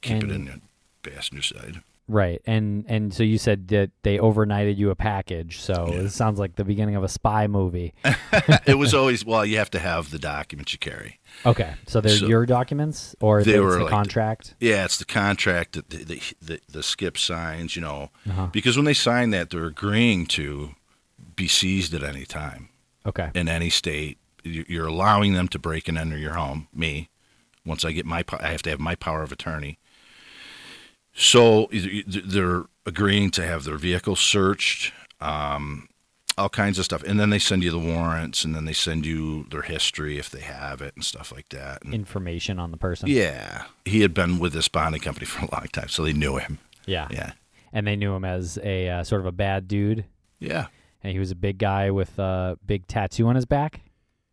Keep 0.00 0.24
it 0.24 0.30
in 0.30 0.48
And- 0.48 0.60
the 1.02 1.10
passenger 1.10 1.42
side. 1.42 1.82
Right. 2.10 2.40
And 2.46 2.86
and 2.88 3.12
so 3.12 3.22
you 3.22 3.36
said 3.36 3.68
that 3.68 3.90
they 4.02 4.16
overnighted 4.16 4.78
you 4.78 4.88
a 4.88 4.94
package. 4.94 5.60
So 5.60 5.88
it 5.92 6.08
sounds 6.08 6.38
like 6.38 6.56
the 6.56 6.64
beginning 6.64 6.96
of 6.96 7.04
a 7.04 7.08
spy 7.08 7.46
movie. 7.48 7.92
it 8.66 8.78
was 8.78 8.94
always 8.94 9.26
well, 9.26 9.44
you 9.44 9.58
have 9.58 9.70
to 9.72 9.78
have 9.78 10.10
the 10.10 10.18
documents 10.18 10.72
you 10.72 10.78
carry. 10.78 11.18
Okay. 11.44 11.74
So 11.86 12.00
they're 12.00 12.16
So- 12.16 12.26
your 12.26 12.46
documents 12.46 13.14
or 13.20 13.44
They 13.44 13.52
it's 13.56 13.60
were 13.60 13.72
the 13.76 13.84
like- 13.84 13.90
contract? 13.90 14.54
Yeah, 14.58 14.86
it's 14.86 14.96
the 14.96 15.04
contract 15.04 15.72
that 15.74 15.90
the 15.90 15.98
the, 16.04 16.22
the, 16.40 16.60
the 16.72 16.82
skip 16.82 17.18
signs, 17.18 17.76
you 17.76 17.82
know, 17.82 18.10
Uh-huh. 18.26 18.46
because 18.52 18.76
when 18.76 18.86
they 18.86 18.94
sign 18.94 19.28
that, 19.32 19.50
they're 19.50 19.66
agreeing 19.66 20.24
to 20.28 20.70
be 21.38 21.48
seized 21.48 21.94
at 21.94 22.02
any 22.02 22.26
time 22.26 22.68
Okay. 23.06 23.30
in 23.34 23.48
any 23.48 23.70
state. 23.70 24.18
You- 24.44 24.66
You're 24.68 24.86
allowing 24.88 25.32
them 25.32 25.48
to 25.48 25.58
break 25.58 25.88
and 25.88 25.96
enter 25.96 26.18
your 26.18 26.34
home. 26.34 26.68
Me, 26.74 27.08
once 27.64 27.84
I 27.84 27.92
get 27.92 28.04
my, 28.04 28.24
I 28.40 28.48
have 28.50 28.62
to 28.62 28.70
have 28.70 28.80
my 28.80 28.94
power 28.94 29.22
of 29.22 29.32
attorney. 29.32 29.78
So 31.14 31.68
they're 31.72 32.64
agreeing 32.86 33.30
to 33.32 33.46
have 33.46 33.64
their 33.64 33.76
vehicle 33.76 34.14
searched, 34.16 34.92
um, 35.20 35.88
all 36.36 36.48
kinds 36.48 36.78
of 36.78 36.84
stuff, 36.84 37.02
and 37.02 37.18
then 37.18 37.30
they 37.30 37.40
send 37.40 37.64
you 37.64 37.72
the 37.72 37.78
warrants, 37.78 38.44
and 38.44 38.54
then 38.54 38.64
they 38.64 38.72
send 38.72 39.04
you 39.04 39.44
their 39.50 39.62
history 39.62 40.18
if 40.18 40.30
they 40.30 40.40
have 40.42 40.80
it 40.80 40.94
and 40.94 41.04
stuff 41.04 41.32
like 41.32 41.48
that. 41.48 41.82
And 41.84 41.92
Information 41.92 42.60
on 42.60 42.70
the 42.70 42.76
person. 42.76 43.08
yeah, 43.08 43.64
he 43.84 44.02
had 44.02 44.14
been 44.14 44.38
with 44.38 44.52
this 44.52 44.68
bonding 44.68 45.00
company 45.00 45.26
for 45.26 45.44
a 45.44 45.50
long 45.52 45.66
time, 45.72 45.88
so 45.88 46.04
they 46.04 46.12
knew 46.12 46.36
him. 46.36 46.58
Yeah. 46.86 47.08
Yeah. 47.10 47.32
And 47.72 47.86
they 47.86 47.96
knew 47.96 48.14
him 48.14 48.24
as 48.24 48.56
a 48.62 48.88
uh, 48.88 49.04
sort 49.04 49.20
of 49.20 49.26
a 49.26 49.32
bad 49.32 49.66
dude. 49.66 50.04
Yeah. 50.38 50.68
And 51.02 51.12
he 51.12 51.18
was 51.18 51.30
a 51.30 51.36
big 51.36 51.58
guy 51.58 51.90
with 51.90 52.18
a 52.18 52.58
big 52.66 52.86
tattoo 52.86 53.28
on 53.28 53.36
his 53.36 53.46
back. 53.46 53.80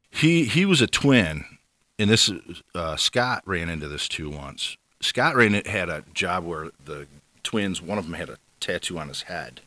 He 0.10 0.46
he 0.46 0.66
was 0.66 0.82
a 0.82 0.88
twin, 0.88 1.46
and 2.00 2.10
this 2.10 2.32
uh, 2.74 2.96
Scott 2.96 3.44
ran 3.46 3.70
into 3.70 3.88
this 3.88 4.08
too 4.08 4.30
once. 4.30 4.78
Scott 5.02 5.36
ran 5.36 5.54
it 5.54 5.68
had 5.68 5.90
a 5.90 6.04
job 6.14 6.46
where 6.46 6.72
the 6.84 7.08
twins, 7.44 7.82
one 7.82 7.98
of 7.98 8.06
them 8.06 8.14
had 8.14 8.30
a 8.30 8.38
tattoo 8.60 8.98
on 8.98 9.10
his 9.10 9.24
head, 9.24 9.62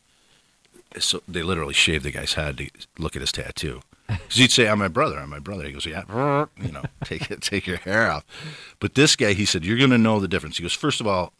so 0.99 1.23
they 1.29 1.43
literally 1.43 1.75
shaved 1.75 2.05
the 2.05 2.11
guy's 2.11 2.35
head 2.35 2.59
to 2.59 2.71
look 2.99 3.15
at 3.15 3.21
his 3.21 3.33
tattoo. 3.33 3.83
Because 4.07 4.37
he'd 4.37 4.51
say, 4.51 4.69
"I'm 4.69 4.79
my 4.79 4.89
brother. 4.89 5.19
I'm 5.19 5.29
my 5.29 5.39
brother." 5.39 5.65
He 5.65 5.73
goes, 5.73 5.85
"Yeah, 5.85 6.05
you 6.61 6.73
know, 6.73 6.85
take 7.05 7.31
it, 7.31 7.43
take 7.43 7.67
your 7.67 7.77
hair 7.77 8.11
off." 8.11 8.25
But 8.81 8.95
this 8.95 9.15
guy, 9.15 9.35
he 9.35 9.45
said, 9.45 9.65
"You're 9.67 9.77
going 9.77 9.91
to 9.91 9.99
know 9.99 10.19
the 10.19 10.29
difference." 10.29 10.57
He 10.57 10.63
goes, 10.63 10.73
first 10.73 11.01
of 11.01 11.07
all, 11.07 11.35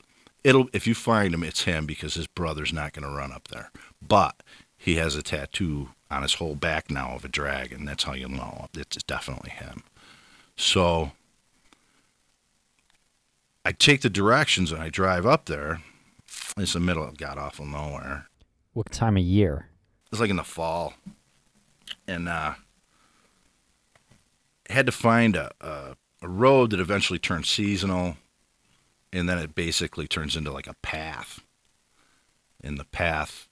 It'll 0.45 0.69
if 0.73 0.87
you 0.87 0.95
find 0.95 1.35
him, 1.35 1.43
it's 1.43 1.65
him 1.65 1.87
because 1.87 2.15
his 2.15 2.27
brother's 2.27 2.73
not 2.73 2.93
going 2.93 3.03
to 3.03 3.15
run 3.15 3.33
up 3.33 3.49
there. 3.49 3.71
But 4.07 4.43
he 4.79 4.95
has 4.95 5.17
a 5.17 5.23
tattoo 5.23 5.91
on 6.11 6.23
his 6.23 6.35
whole 6.35 6.55
back 6.55 6.91
now 6.91 7.11
of 7.11 7.25
a 7.25 7.29
dragon. 7.29 7.85
That's 7.85 8.05
how 8.05 8.15
you 8.15 8.29
know 8.29 8.69
it's 8.75 9.03
definitely 9.03 9.51
him. 9.51 9.83
So 10.57 11.13
I 13.65 13.73
take 13.73 14.01
the 14.01 14.09
directions 14.09 14.73
and 14.73 14.81
I 14.81 14.89
drive 14.89 15.27
up 15.27 15.47
there. 15.47 15.83
It's 16.57 16.73
the 16.73 16.81
middle 16.81 17.05
of 17.05 17.19
god 17.19 17.37
awful 17.37 17.67
nowhere. 17.67 18.29
What 18.73 18.91
time 18.91 19.17
of 19.17 19.23
year? 19.23 19.67
It's 20.11 20.21
like 20.21 20.31
in 20.31 20.37
the 20.37 20.45
fall, 20.45 20.95
and 22.07 22.29
uh, 22.29 22.55
had 24.71 24.87
to 24.87 24.93
find 24.93 25.37
a, 25.37 25.51
a 25.61 25.97
a 26.23 26.29
road 26.29 26.71
that 26.71 26.81
eventually 26.81 27.19
turns 27.19 27.49
seasonal, 27.49 28.17
and 29.13 29.29
then 29.29 29.39
it 29.39 29.55
basically 29.55 30.09
turns 30.09 30.37
into 30.37 30.51
like 30.51 30.67
a 30.67 30.77
path. 30.83 31.41
And 32.63 32.79
the 32.79 32.85
path 32.85 33.48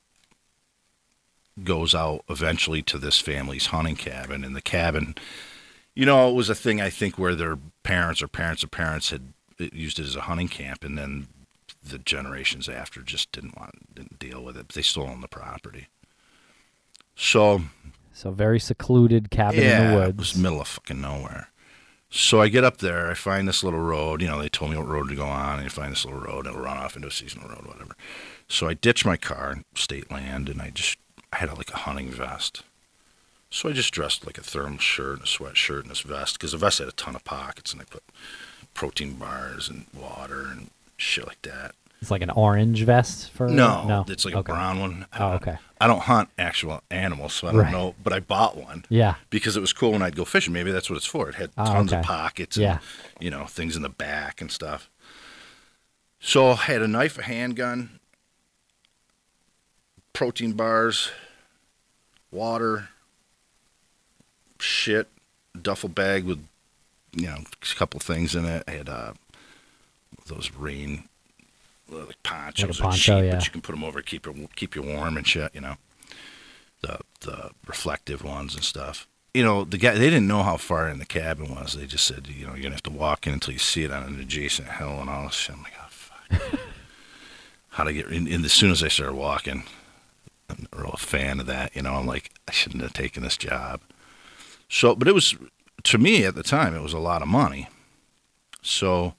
goes 1.63 1.95
out 1.95 2.25
eventually 2.29 2.83
to 2.83 2.99
this 2.99 3.19
family's 3.19 3.67
hunting 3.67 3.97
cabin, 3.97 4.45
and 4.45 4.55
the 4.55 4.63
cabin, 4.63 5.15
you 5.95 6.05
know, 6.07 6.29
it 6.29 6.35
was 6.35 6.51
a 6.51 6.55
thing 6.55 6.81
I 6.81 6.91
think 6.91 7.19
where 7.19 7.35
their 7.35 7.59
parents 7.83 8.23
or 8.23 8.29
parents 8.29 8.63
of 8.63 8.71
parents 8.71 9.11
had 9.11 9.33
uh, 9.61 9.67
used 9.73 9.99
it 9.99 10.05
as 10.07 10.17
a 10.17 10.23
hunting 10.23 10.49
camp, 10.49 10.85
and 10.85 10.99
then 10.99 11.29
the 11.83 11.99
generations 11.99 12.69
after 12.69 13.01
just 13.01 13.33
didn't 13.33 13.57
want 13.57 13.95
didn't 13.95 14.19
deal 14.19 14.43
with 14.43 14.57
it. 14.57 14.69
They 14.71 14.83
still 14.83 15.05
own 15.05 15.21
the 15.21 15.29
property. 15.29 15.87
So 17.15 17.63
So 18.13 18.31
very 18.31 18.61
secluded 18.61 19.31
cabin 19.31 19.61
yeah, 19.63 19.81
in 19.83 19.91
the 19.91 19.97
woods. 19.99 20.11
it 20.11 20.17
was 20.19 20.37
middle 20.37 20.61
of 20.61 20.69
fucking 20.69 21.01
nowhere. 21.01 21.49
So 22.09 22.41
I 22.41 22.49
get 22.49 22.65
up 22.65 22.79
there, 22.79 23.11
I 23.11 23.15
find 23.15 23.49
this 23.49 23.65
little 23.65 23.81
road. 23.81 24.23
You 24.23 24.29
know, 24.29 24.39
they 24.39 24.49
told 24.49 24.71
me 24.71 24.77
what 24.77 24.87
road 24.89 25.09
to 25.09 25.15
go 25.17 25.27
on, 25.27 25.55
and 25.55 25.65
you 25.65 25.71
find 25.71 25.93
this 25.93 26.05
little 26.05 26.21
road, 26.21 26.47
and 26.47 26.55
it'll 26.55 26.65
run 26.65 26.77
off 26.77 26.95
into 26.97 27.09
a 27.09 27.13
seasonal 27.13 27.49
road, 27.49 27.67
whatever. 27.67 27.97
So 28.49 28.69
I 28.69 28.75
ditch 28.75 29.05
my 29.05 29.17
car, 29.17 29.63
state 29.75 30.11
land, 30.11 30.49
and 30.49 30.63
I 30.63 30.71
just 30.71 30.99
I 31.33 31.37
had 31.39 31.57
like 31.57 31.71
a 31.73 31.77
hunting 31.79 32.11
vest. 32.11 32.63
So 33.51 33.69
I 33.69 33.73
just 33.73 33.93
dressed 33.93 34.27
like 34.27 34.39
a 34.39 34.43
thermal 34.43 34.79
shirt 34.79 35.15
and 35.19 35.23
a 35.23 35.27
sweatshirt 35.27 35.83
and 35.83 35.91
this 35.91 36.01
vest 36.01 36.35
because 36.35 36.53
the 36.53 36.59
vest 36.59 36.79
had 36.79 36.89
a 36.89 36.93
ton 36.93 37.15
of 37.17 37.25
pockets, 37.25 37.73
and 37.73 37.81
I 37.81 37.85
put 37.85 38.03
protein 38.75 39.15
bars 39.15 39.69
and 39.69 39.87
water 39.95 40.43
and 40.51 40.71
shit 40.97 41.27
like 41.27 41.41
that. 41.43 41.75
It's 42.03 42.11
like 42.11 42.23
an 42.23 42.31
orange 42.31 42.83
vest 42.83 43.31
for 43.31 43.49
No, 43.49 43.87
no. 43.87 44.05
it's 44.09 44.25
like 44.25 44.35
Okay. 44.35 44.53
a 44.53 44.55
brown 44.55 44.81
one. 44.81 45.07
I 45.13 45.19
Oh, 45.19 45.33
okay. 45.35 45.57
I 45.81 45.87
don't 45.87 46.03
hunt 46.03 46.29
actual 46.39 46.83
animals, 46.91 47.33
so 47.33 47.49
I 47.49 47.53
don't 47.53 47.61
Right. 47.63 47.73
know. 47.73 47.95
But 48.03 48.13
I 48.13 48.21
bought 48.21 48.57
one. 48.57 48.85
Yeah. 48.91 49.15
Because 49.31 49.57
it 49.57 49.61
was 49.61 49.73
cool 49.73 49.93
when 49.93 50.03
I'd 50.03 50.15
go 50.17 50.25
fishing. 50.27 50.53
Maybe 50.53 50.71
that's 50.71 50.91
what 50.91 50.97
it's 50.97 51.07
for. 51.07 51.29
It 51.31 51.37
had 51.37 51.51
Oh, 51.57 51.65
tons 51.65 51.93
of 51.93 51.99
okay. 52.01 52.07
pockets. 52.07 52.57
Yeah. 52.59 52.73
And, 52.73 52.81
you 53.21 53.31
know, 53.31 53.47
things 53.47 53.77
in 53.77 53.83
the 53.83 53.89
back 53.89 54.41
and 54.43 54.51
stuff. 54.53 54.91
So 56.21 56.51
I 56.51 56.55
had 56.57 56.83
a 56.83 56.89
knife, 56.89 57.19
a 57.19 57.23
handgun, 57.23 57.99
protein 60.17 60.53
bars, 60.53 61.11
water, 62.31 62.89
shit, 64.59 65.09
duffel 65.61 65.91
bag 65.91 66.25
with, 66.25 66.43
you 67.13 67.27
know, 67.27 67.37
a 67.37 67.75
couple 67.75 68.01
things 68.01 68.35
in 68.35 68.47
it. 68.47 68.65
I 68.67 68.71
had 68.71 68.89
uh, 68.89 69.13
those 70.27 70.51
rain 70.53 71.05
like 71.91 72.21
ponchos 72.23 72.81
are 72.81 72.85
poncho, 72.85 73.21
cheap, 73.21 73.27
yeah. 73.27 73.35
but 73.35 73.45
you 73.45 73.51
can 73.51 73.61
put 73.61 73.73
them 73.73 73.85
over 73.85 74.01
to 74.01 74.07
keep 74.07 74.27
you 74.27 74.49
keep 74.57 74.75
you 74.75 74.83
warm 74.83 75.19
and 75.19 75.27
shit. 75.27 75.55
You 75.55 75.61
know, 75.61 75.77
the 76.81 76.99
the 77.21 77.51
reflective 77.67 78.25
ones 78.25 78.55
and 78.55 78.65
stuff. 78.65 79.07
You 79.35 79.45
know, 79.45 79.65
the 79.65 79.77
guy 79.77 79.93
they 79.93 80.09
didn't 80.09 80.27
know 80.27 80.43
how 80.43 80.57
far 80.57 80.89
in 80.89 80.99
the 80.99 81.05
cabin 81.05 81.55
was. 81.55 81.75
They 81.75 81.85
just 81.85 82.07
said, 82.07 82.27
you 82.27 82.47
know, 82.47 82.55
you're 82.55 82.63
gonna 82.63 82.75
have 82.75 82.83
to 82.85 82.91
walk 82.91 83.27
in 83.27 83.35
until 83.35 83.53
you 83.53 83.59
see 83.59 83.85
it 83.85 83.93
on 83.93 84.03
an 84.03 84.19
adjacent 84.19 84.69
hill 84.69 84.99
and 84.99 85.11
all 85.11 85.25
this 85.25 85.35
shit. 85.35 85.57
I'm 85.57 85.63
like, 85.63 85.75
oh 85.79 85.89
fuck. 85.91 86.61
how 87.69 87.85
to 87.85 87.93
get 87.93 88.07
in? 88.07 88.27
And 88.27 88.47
as 88.47 88.55
soon 88.55 88.71
as 88.71 88.83
I 88.83 88.89
started 88.89 89.15
walking, 89.15 89.65
I'm 90.49 90.67
a 90.73 90.81
real 90.81 90.97
fan 90.99 91.41
of 91.41 91.47
that. 91.47 91.75
You 91.75 91.83
know, 91.83 91.95
I'm 91.95 92.07
like, 92.07 92.31
I 92.49 92.53
shouldn't 92.53 92.83
have 92.83 92.93
taken 92.93 93.23
this 93.23 93.37
job. 93.37 93.81
So, 94.69 94.95
but 94.95 95.09
it 95.09 95.15
was 95.15 95.37
to 95.85 95.99
me 95.99 96.25
at 96.25 96.35
the 96.35 96.43
time, 96.43 96.75
it 96.75 96.83
was 96.83 96.93
a 96.93 96.99
lot 96.99 97.23
of 97.23 97.29
money. 97.29 97.69
So 98.63 99.15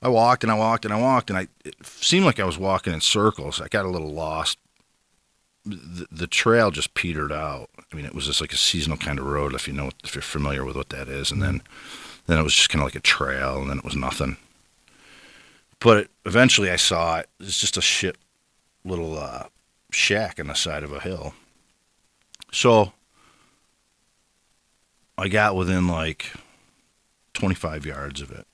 I 0.00 0.08
walked 0.08 0.44
and 0.44 0.52
I 0.52 0.56
walked 0.56 0.84
and 0.84 0.94
I 0.94 1.00
walked 1.00 1.30
and 1.30 1.38
I 1.38 1.48
it 1.64 1.74
seemed 1.84 2.24
like 2.24 2.40
I 2.40 2.44
was 2.44 2.58
walking 2.58 2.92
in 2.92 3.00
circles. 3.00 3.60
I 3.60 3.68
got 3.68 3.84
a 3.84 3.90
little 3.90 4.12
lost. 4.12 4.58
The, 5.64 6.06
the 6.10 6.26
trail 6.26 6.72
just 6.72 6.94
petered 6.94 7.30
out. 7.30 7.70
I 7.92 7.96
mean, 7.96 8.04
it 8.04 8.14
was 8.14 8.26
just 8.26 8.40
like 8.40 8.52
a 8.52 8.56
seasonal 8.56 8.98
kind 8.98 9.18
of 9.18 9.26
road, 9.26 9.54
if 9.54 9.68
you 9.68 9.74
know, 9.74 9.90
if 10.02 10.14
you're 10.14 10.22
familiar 10.22 10.64
with 10.64 10.76
what 10.76 10.88
that 10.88 11.08
is. 11.08 11.30
And 11.30 11.40
then, 11.40 11.62
then 12.26 12.38
it 12.38 12.42
was 12.42 12.54
just 12.54 12.68
kind 12.68 12.82
of 12.82 12.86
like 12.86 12.96
a 12.96 13.00
trail, 13.00 13.60
and 13.60 13.70
then 13.70 13.78
it 13.78 13.84
was 13.84 13.94
nothing. 13.94 14.38
But 15.78 16.08
eventually, 16.24 16.70
I 16.70 16.76
saw 16.76 17.18
it. 17.18 17.28
It's 17.38 17.60
just 17.60 17.76
a 17.76 17.80
shit 17.80 18.16
little 18.84 19.16
uh, 19.18 19.44
shack 19.92 20.40
on 20.40 20.48
the 20.48 20.54
side 20.54 20.82
of 20.82 20.92
a 20.92 21.00
hill. 21.00 21.34
So 22.50 22.92
I 25.16 25.28
got 25.28 25.54
within 25.54 25.86
like 25.86 26.32
25 27.34 27.86
yards 27.86 28.20
of 28.20 28.30
it. 28.30 28.46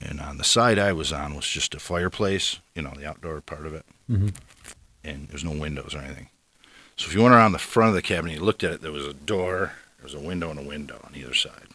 And 0.00 0.20
on 0.20 0.38
the 0.38 0.44
side 0.44 0.78
I 0.78 0.92
was 0.92 1.12
on 1.12 1.34
was 1.34 1.46
just 1.46 1.74
a 1.74 1.78
fireplace, 1.78 2.58
you 2.74 2.82
know, 2.82 2.92
the 2.96 3.06
outdoor 3.06 3.40
part 3.40 3.66
of 3.66 3.74
it. 3.74 3.86
Mhm. 4.10 4.34
And 5.04 5.28
there's 5.28 5.44
no 5.44 5.52
windows 5.52 5.94
or 5.94 5.98
anything. 5.98 6.28
So 6.96 7.06
if 7.06 7.14
you 7.14 7.22
went 7.22 7.34
around 7.34 7.52
the 7.52 7.58
front 7.58 7.90
of 7.90 7.94
the 7.94 8.02
cabin 8.02 8.30
and 8.30 8.38
you 8.38 8.44
looked 8.44 8.64
at 8.64 8.72
it, 8.72 8.80
there 8.82 8.92
was 8.92 9.06
a 9.06 9.14
door, 9.14 9.74
there 9.96 10.04
was 10.04 10.14
a 10.14 10.20
window 10.20 10.50
and 10.50 10.58
a 10.58 10.62
window 10.62 11.00
on 11.04 11.14
either 11.14 11.34
side. 11.34 11.68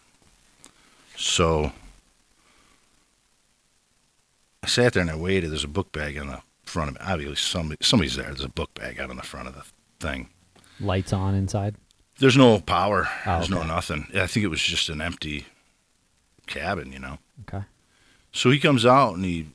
So 1.16 1.72
I 4.62 4.68
sat 4.68 4.92
there 4.92 5.00
and 5.02 5.10
I 5.10 5.16
waited. 5.16 5.50
There's 5.50 5.64
a 5.64 5.68
book 5.68 5.90
bag 5.92 6.18
on 6.18 6.28
the 6.28 6.42
front 6.68 6.90
of 6.90 6.96
it. 6.96 7.02
Obviously, 7.02 7.36
somebody, 7.36 7.78
somebody's 7.82 8.16
there. 8.16 8.26
There's 8.26 8.44
a 8.44 8.48
book 8.48 8.72
bag 8.74 9.00
out 9.00 9.10
on 9.10 9.16
the 9.16 9.22
front 9.22 9.48
of 9.48 9.54
the 9.54 9.64
thing. 10.00 10.28
Lights 10.80 11.12
on 11.12 11.34
inside. 11.34 11.74
There's 12.18 12.36
no 12.36 12.60
power. 12.60 13.08
Oh, 13.26 13.36
There's 13.36 13.50
no 13.50 13.62
nothing. 13.62 14.08
I 14.14 14.26
think 14.26 14.44
it 14.44 14.48
was 14.48 14.62
just 14.62 14.88
an 14.88 15.00
empty 15.00 15.46
cabin, 16.46 16.92
you 16.92 16.98
know. 16.98 17.18
Okay. 17.48 17.64
So 18.32 18.50
he 18.50 18.58
comes 18.58 18.84
out 18.84 19.14
and 19.14 19.24
he 19.24 19.48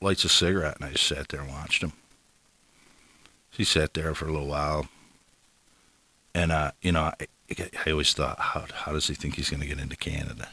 lights 0.00 0.24
a 0.24 0.28
cigarette, 0.28 0.76
and 0.76 0.84
I 0.84 0.92
just 0.92 1.06
sat 1.06 1.28
there 1.28 1.40
and 1.40 1.50
watched 1.50 1.82
him. 1.82 1.92
He 3.50 3.64
sat 3.64 3.94
there 3.94 4.14
for 4.14 4.26
a 4.26 4.32
little 4.32 4.48
while, 4.48 4.88
and 6.34 6.52
uh, 6.52 6.72
you 6.82 6.92
know, 6.92 7.12
I, 7.20 7.26
I 7.86 7.90
always 7.90 8.12
thought, 8.12 8.38
how 8.38 8.66
how 8.74 8.92
does 8.92 9.06
he 9.06 9.14
think 9.14 9.36
he's 9.36 9.50
going 9.50 9.62
to 9.62 9.66
get 9.66 9.80
into 9.80 9.96
Canada? 9.96 10.48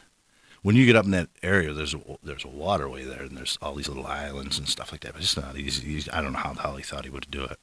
When 0.64 0.76
you 0.76 0.86
get 0.86 0.96
up 0.96 1.06
in 1.06 1.12
that 1.12 1.30
area, 1.44 1.74
there's 1.74 1.94
a 1.94 2.00
there's 2.24 2.46
a 2.46 2.50
waterway 2.50 3.04
there, 3.04 3.22
and 3.22 3.38
there's 3.38 3.58
all 3.62 3.76
these 3.76 3.90
little 3.90 4.08
islands 4.08 4.58
and 4.58 4.68
stuff 4.68 4.92
like 4.92 5.02
that. 5.02 5.14
But 5.14 5.22
it's 5.22 5.38
not 5.38 5.58
easy. 5.58 6.10
I 6.12 6.22
don't 6.22 6.34
know 6.34 6.40
how 6.40 6.54
the 6.54 6.62
hell 6.62 6.78
he 6.78 6.84
thought 6.84 7.04
he 7.04 7.10
would 7.10 7.30
do 7.30 7.44
it. 7.44 7.60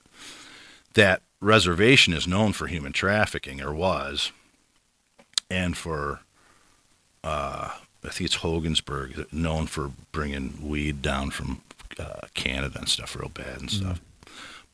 That 0.95 1.23
reservation 1.41 2.13
is 2.13 2.29
known 2.29 2.53
for 2.53 2.67
human 2.67 2.93
trafficking, 2.93 3.61
or 3.61 3.73
was, 3.73 4.33
and 5.51 5.77
for 5.77 6.21
uh, 7.25 7.71
I 8.05 8.09
think 8.09 8.27
it's 8.27 8.39
Hogansburg, 8.39 9.33
known 9.33 9.67
for 9.67 9.91
bringing 10.13 10.69
weed 10.69 11.03
down 11.03 11.31
from 11.31 11.63
uh, 11.99 12.27
Canada 12.35 12.79
and 12.79 12.89
stuff 12.89 13.17
real 13.17 13.29
bad 13.29 13.61
and 13.61 13.71
stuff. 13.71 14.01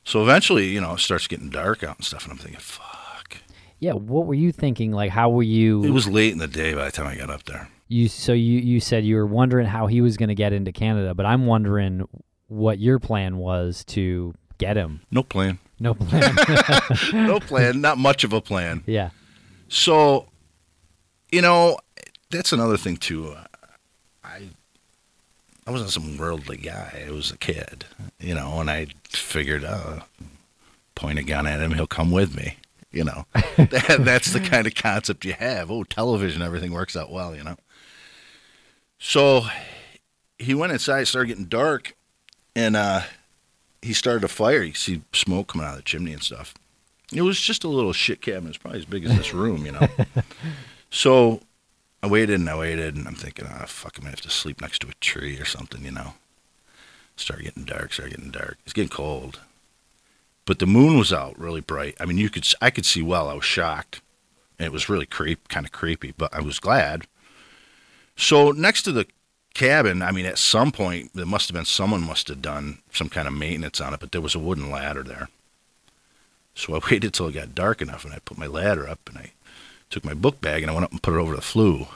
So 0.05 0.23
eventually, 0.23 0.69
you 0.69 0.81
know, 0.81 0.95
it 0.95 1.01
starts 1.01 1.27
getting 1.27 1.51
dark 1.51 1.83
out 1.83 1.97
and 1.97 2.05
stuff, 2.05 2.25
and 2.25 2.33
I'm 2.33 2.39
thinking, 2.39 2.61
fuck. 2.61 3.39
Yeah. 3.81 3.93
What 3.93 4.27
were 4.27 4.35
you 4.35 4.53
thinking? 4.53 4.93
Like, 4.93 5.11
how 5.11 5.31
were 5.31 5.43
you? 5.43 5.83
It 5.85 5.91
was 5.91 6.07
late 6.07 6.33
in 6.33 6.39
the 6.39 6.47
day 6.47 6.75
by 6.75 6.85
the 6.85 6.93
time 6.93 7.07
I 7.07 7.17
got 7.17 7.31
up 7.31 7.43
there. 7.45 7.69
You 7.89 8.09
so 8.09 8.33
you 8.33 8.59
you 8.59 8.81
said 8.81 9.05
you 9.05 9.17
were 9.17 9.27
wondering 9.27 9.67
how 9.67 9.87
he 9.87 10.01
was 10.01 10.17
going 10.17 10.29
to 10.29 10.35
get 10.35 10.53
into 10.53 10.73
Canada, 10.73 11.15
but 11.15 11.25
I'm 11.27 11.47
wondering 11.47 12.09
what 12.49 12.79
your 12.79 12.99
plan 12.99 13.39
was 13.39 13.85
to 13.85 14.35
get 14.59 14.77
him. 14.77 15.01
No 15.11 15.23
plan. 15.23 15.59
No 15.79 15.95
plan. 15.95 16.35
no 17.13 17.39
plan. 17.39 17.81
Not 17.81 17.99
much 17.99 18.25
of 18.25 18.33
a 18.33 18.41
plan. 18.41 18.83
Yeah. 18.87 19.11
So, 19.69 20.29
you 21.31 21.43
know, 21.43 21.79
that's 22.31 22.53
another 22.53 22.77
thing 22.77 22.97
too. 22.97 23.37
I 24.25 24.49
I 25.67 25.71
wasn't 25.71 25.91
some 25.91 26.17
worldly 26.17 26.57
guy. 26.57 27.05
I 27.07 27.11
was 27.11 27.31
a 27.31 27.37
kid, 27.37 27.85
you 28.21 28.35
know, 28.35 28.61
and 28.61 28.71
I 28.71 28.87
figured, 29.09 29.65
uh, 29.65 30.01
point 30.95 31.19
a 31.19 31.25
gun 31.25 31.47
at 31.47 31.61
him, 31.61 31.73
he'll 31.73 31.89
come 31.89 32.13
with 32.13 32.37
me. 32.37 32.57
You 32.93 33.05
know, 33.05 33.27
that, 33.57 33.99
that's 34.01 34.33
the 34.33 34.41
kind 34.41 34.67
of 34.67 34.75
concept 34.75 35.25
you 35.25 35.35
have. 35.35 35.71
Oh, 35.71 35.83
television, 35.83 36.41
everything 36.41 36.73
works 36.73 36.97
out 36.97 37.11
well, 37.11 37.35
you 37.35 37.43
know. 37.43 37.57
So 38.99 39.43
he 40.39 40.55
went 40.55 40.73
inside, 40.73 41.01
it 41.03 41.07
started 41.07 41.29
getting 41.29 41.45
dark, 41.47 41.95
and 42.55 42.77
uh, 42.77 43.03
he 43.83 43.93
started 43.93 44.25
a 44.25 44.29
fire. 44.29 44.63
You 44.63 44.75
see 44.75 45.03
smoke 45.13 45.49
coming 45.49 45.67
out 45.67 45.73
of 45.73 45.77
the 45.77 45.83
chimney 45.83 46.13
and 46.13 46.23
stuff. 46.23 46.55
It 47.13 47.23
was 47.23 47.41
just 47.41 47.63
a 47.65 47.69
little 47.69 47.93
shit 47.93 48.21
cabin. 48.21 48.49
It's 48.49 48.59
probably 48.59 48.81
as 48.81 48.85
big 48.85 49.05
as 49.05 49.17
this 49.17 49.33
room, 49.35 49.65
you 49.65 49.73
know. 49.73 49.87
so 50.91 51.41
I 52.03 52.07
waited 52.09 52.41
and 52.41 52.49
I 52.51 52.59
waited, 52.59 52.97
and 52.97 53.07
I'm 53.07 53.15
thinking, 53.15 53.47
oh, 53.47 53.67
fuck, 53.67 53.97
I'm 53.99 54.05
to 54.05 54.11
have 54.11 54.21
to 54.23 54.31
sleep 54.31 54.61
next 54.61 54.81
to 54.81 54.89
a 54.89 54.95
tree 55.01 55.39
or 55.39 55.45
something, 55.45 55.85
you 55.85 55.93
know. 55.93 56.15
Started 57.17 57.45
getting 57.45 57.65
dark, 57.65 57.93
started 57.93 58.17
getting 58.17 58.31
dark. 58.31 58.59
It's 58.65 58.73
getting 58.73 58.89
cold. 58.91 59.41
But 60.45 60.59
the 60.59 60.67
moon 60.67 60.99
was 60.99 61.13
out 61.13 61.39
really 61.39 61.61
bright. 61.61 61.97
I 61.99 62.05
mean, 62.07 62.19
you 62.19 62.29
could, 62.31 62.45
s- 62.45 62.55
I 62.61 62.71
could 62.71 62.85
see 62.87 63.03
well. 63.03 63.29
I 63.29 63.35
was 63.35 63.45
shocked. 63.45 64.01
And 64.59 64.67
it 64.67 64.73
was 64.73 64.89
really 64.89 65.07
creep, 65.07 65.49
kind 65.49 65.67
of 65.67 65.73
creepy, 65.73 66.13
but 66.17 66.33
I 66.35 66.41
was 66.41 66.59
glad. 66.59 67.07
So 68.17 68.51
next 68.51 68.83
to 68.83 68.93
the 68.93 69.07
cabin, 69.55 70.03
I 70.03 70.11
mean, 70.11 70.27
at 70.27 70.39
some 70.39 70.73
point, 70.73 71.11
there 71.15 71.27
must 71.27 71.49
have 71.49 71.55
been 71.55 71.65
someone 71.65 72.03
must 72.03 72.29
have 72.29 72.43
done 72.43 72.79
some 72.93 73.09
kind 73.09 73.29
of 73.29 73.35
maintenance 73.35 73.81
on 73.81 73.95
it, 73.95 74.01
but 74.01 74.13
there 74.13 74.21
was 74.21 74.35
a 74.35 74.39
wooden 74.39 74.71
ladder 74.71 75.03
there. 75.03 75.29
So 76.55 76.75
I 76.75 76.81
waited 76.91 77.13
till 77.13 77.29
it 77.29 77.33
got 77.33 77.55
dark 77.55 77.81
enough, 77.83 78.05
and 78.05 78.13
I 78.15 78.19
put 78.21 78.39
my 78.39 78.47
ladder 78.47 78.89
up, 78.89 79.01
and 79.09 79.19
I 79.19 79.33
took 79.91 80.05
my 80.05 80.15
book 80.15 80.41
bag 80.41 80.63
and 80.63 80.71
I 80.71 80.75
went 80.75 80.85
up 80.85 80.91
and 80.91 81.03
put 81.03 81.15
it 81.15 81.19
over 81.19 81.37
the 81.37 81.43
flue. 81.43 81.87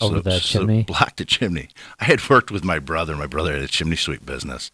Over 0.00 0.16
so, 0.16 0.20
the 0.22 0.40
so 0.40 0.58
chimney? 0.60 0.82
blocked 0.86 1.16
the 1.18 1.24
chimney. 1.24 1.68
I 2.00 2.04
had 2.04 2.28
worked 2.28 2.50
with 2.50 2.64
my 2.64 2.78
brother. 2.78 3.14
My 3.16 3.26
brother 3.26 3.52
had 3.52 3.62
a 3.62 3.68
chimney 3.68 3.96
sweep 3.96 4.24
business, 4.24 4.70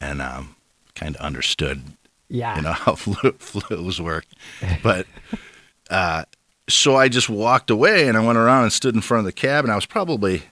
and 0.00 0.20
um, 0.22 0.56
kind 0.94 1.16
of 1.16 1.22
understood, 1.22 1.82
Yeah. 2.28 2.56
you 2.56 2.62
know, 2.62 2.72
how 2.72 2.94
flu- 2.94 3.32
flues 3.32 4.00
work. 4.00 4.24
But 4.82 5.06
uh, 5.90 6.24
so 6.68 6.96
I 6.96 7.08
just 7.08 7.28
walked 7.28 7.70
away 7.70 8.08
and 8.08 8.16
I 8.16 8.24
went 8.24 8.38
around 8.38 8.64
and 8.64 8.72
stood 8.72 8.94
in 8.94 9.00
front 9.00 9.20
of 9.20 9.24
the 9.26 9.32
cabin. 9.32 9.70
I 9.70 9.74
was 9.74 9.86
probably, 9.86 10.42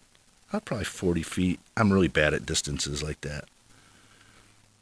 I 0.52 0.56
was 0.56 0.62
probably 0.64 0.84
forty 0.84 1.22
feet. 1.22 1.60
I'm 1.76 1.92
really 1.92 2.08
bad 2.08 2.34
at 2.34 2.44
distances 2.46 3.02
like 3.02 3.20
that. 3.22 3.44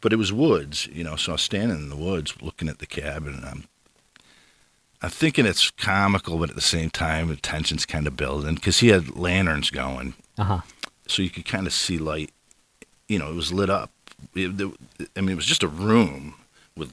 But 0.00 0.12
it 0.12 0.16
was 0.16 0.32
woods, 0.32 0.86
you 0.92 1.02
know. 1.04 1.16
So 1.16 1.32
I 1.32 1.34
was 1.34 1.42
standing 1.42 1.76
in 1.78 1.88
the 1.90 1.96
woods 1.96 2.34
looking 2.40 2.68
at 2.68 2.78
the 2.78 2.86
cabin, 2.86 3.34
and 3.34 3.44
I'm 3.44 3.64
I'm 5.02 5.10
thinking 5.10 5.44
it's 5.46 5.70
comical, 5.70 6.38
but 6.38 6.50
at 6.50 6.54
the 6.56 6.60
same 6.62 6.90
time, 6.90 7.28
the 7.28 7.36
tension's 7.36 7.84
kind 7.86 8.06
of 8.06 8.16
building 8.16 8.54
because 8.56 8.78
he 8.80 8.88
had 8.88 9.16
lanterns 9.16 9.70
going, 9.70 10.14
Uh 10.38 10.44
huh. 10.44 10.60
so 11.06 11.22
you 11.22 11.30
could 11.30 11.44
kind 11.46 11.66
of 11.66 11.72
see 11.72 11.98
light. 11.98 12.30
You 13.08 13.18
know, 13.18 13.30
it 13.30 13.34
was 13.34 13.52
lit 13.52 13.70
up. 13.70 13.90
It, 14.34 14.56
the- 14.56 14.72
I 15.16 15.20
mean, 15.20 15.30
it 15.30 15.36
was 15.36 15.46
just 15.46 15.62
a 15.62 15.68
room 15.68 16.34
with 16.76 16.92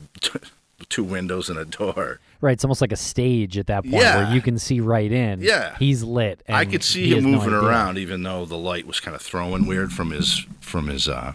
two 0.90 1.04
windows 1.04 1.50
and 1.50 1.58
a 1.58 1.66
door. 1.66 2.20
Right. 2.42 2.52
It's 2.54 2.64
almost 2.64 2.82
like 2.82 2.92
a 2.92 2.96
stage 2.98 3.58
at 3.58 3.68
that 3.68 3.84
point 3.84 3.96
Yeah. 3.96 4.18
where 4.26 4.36
you 4.36 4.42
can 4.42 4.60
see 4.60 4.80
right 4.80 5.12
in. 5.12 5.42
Yeah. 5.42 5.76
He's 5.80 6.04
lit. 6.04 6.44
I 6.50 6.66
could 6.66 6.84
see 6.84 7.10
him 7.10 7.16
has 7.16 7.24
no 7.24 7.32
moving 7.32 7.54
around, 7.54 7.98
even 7.98 8.24
though 8.24 8.46
the 8.46 8.58
light 8.58 8.86
was 8.86 9.00
kind 9.00 9.16
of 9.16 9.22
throwing 9.22 9.66
weird 9.66 9.92
from 9.94 10.12
his 10.12 10.46
from 10.60 10.88
his 10.88 11.08
uh, 11.08 11.34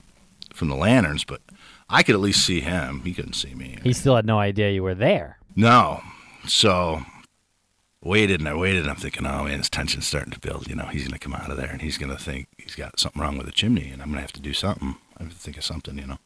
from 0.52 0.68
the 0.68 0.76
lanterns. 0.76 1.24
But 1.24 1.40
I 1.88 2.02
could 2.02 2.14
at 2.14 2.20
least 2.20 2.44
see 2.44 2.60
him. 2.60 3.00
He 3.02 3.14
couldn't 3.14 3.32
see 3.34 3.54
me. 3.54 3.78
He 3.82 3.92
still 3.92 4.14
had 4.16 4.26
no 4.26 4.38
idea 4.38 4.70
you 4.70 4.82
were 4.82 4.94
there. 4.94 5.38
No. 5.56 6.02
So 6.46 7.02
waited 8.02 8.40
and 8.40 8.48
I 8.48 8.54
waited 8.54 8.82
and 8.82 8.90
I'm 8.90 8.96
thinking, 8.96 9.26
oh 9.26 9.44
man, 9.44 9.58
his 9.58 9.68
tension's 9.70 10.06
starting 10.06 10.32
to 10.32 10.38
build. 10.40 10.68
You 10.68 10.76
know, 10.76 10.86
he's 10.86 11.04
gonna 11.06 11.18
come 11.18 11.34
out 11.34 11.50
of 11.50 11.56
there 11.56 11.70
and 11.70 11.82
he's 11.82 11.98
gonna 11.98 12.16
think 12.18 12.48
he's 12.56 12.74
got 12.74 12.98
something 13.00 13.20
wrong 13.20 13.36
with 13.36 13.46
the 13.46 13.52
chimney 13.52 13.90
and 13.90 14.00
I'm 14.02 14.08
gonna 14.10 14.20
have 14.20 14.32
to 14.34 14.40
do 14.40 14.52
something. 14.52 14.96
I 15.18 15.24
have 15.24 15.32
to 15.32 15.38
think 15.38 15.58
of 15.58 15.64
something, 15.64 15.98
you 15.98 16.06
know. 16.06 16.18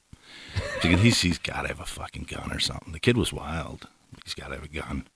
Thinking 0.80 0.98
he's 0.98 1.20
he's 1.20 1.38
gotta 1.38 1.68
have 1.68 1.80
a 1.80 1.86
fucking 1.86 2.24
gun 2.24 2.52
or 2.52 2.60
something. 2.60 2.92
The 2.92 3.00
kid 3.00 3.16
was 3.16 3.32
wild. 3.32 3.88
He's 4.24 4.34
gotta 4.34 4.54
have 4.54 4.64
a 4.64 4.68
gun. 4.68 5.06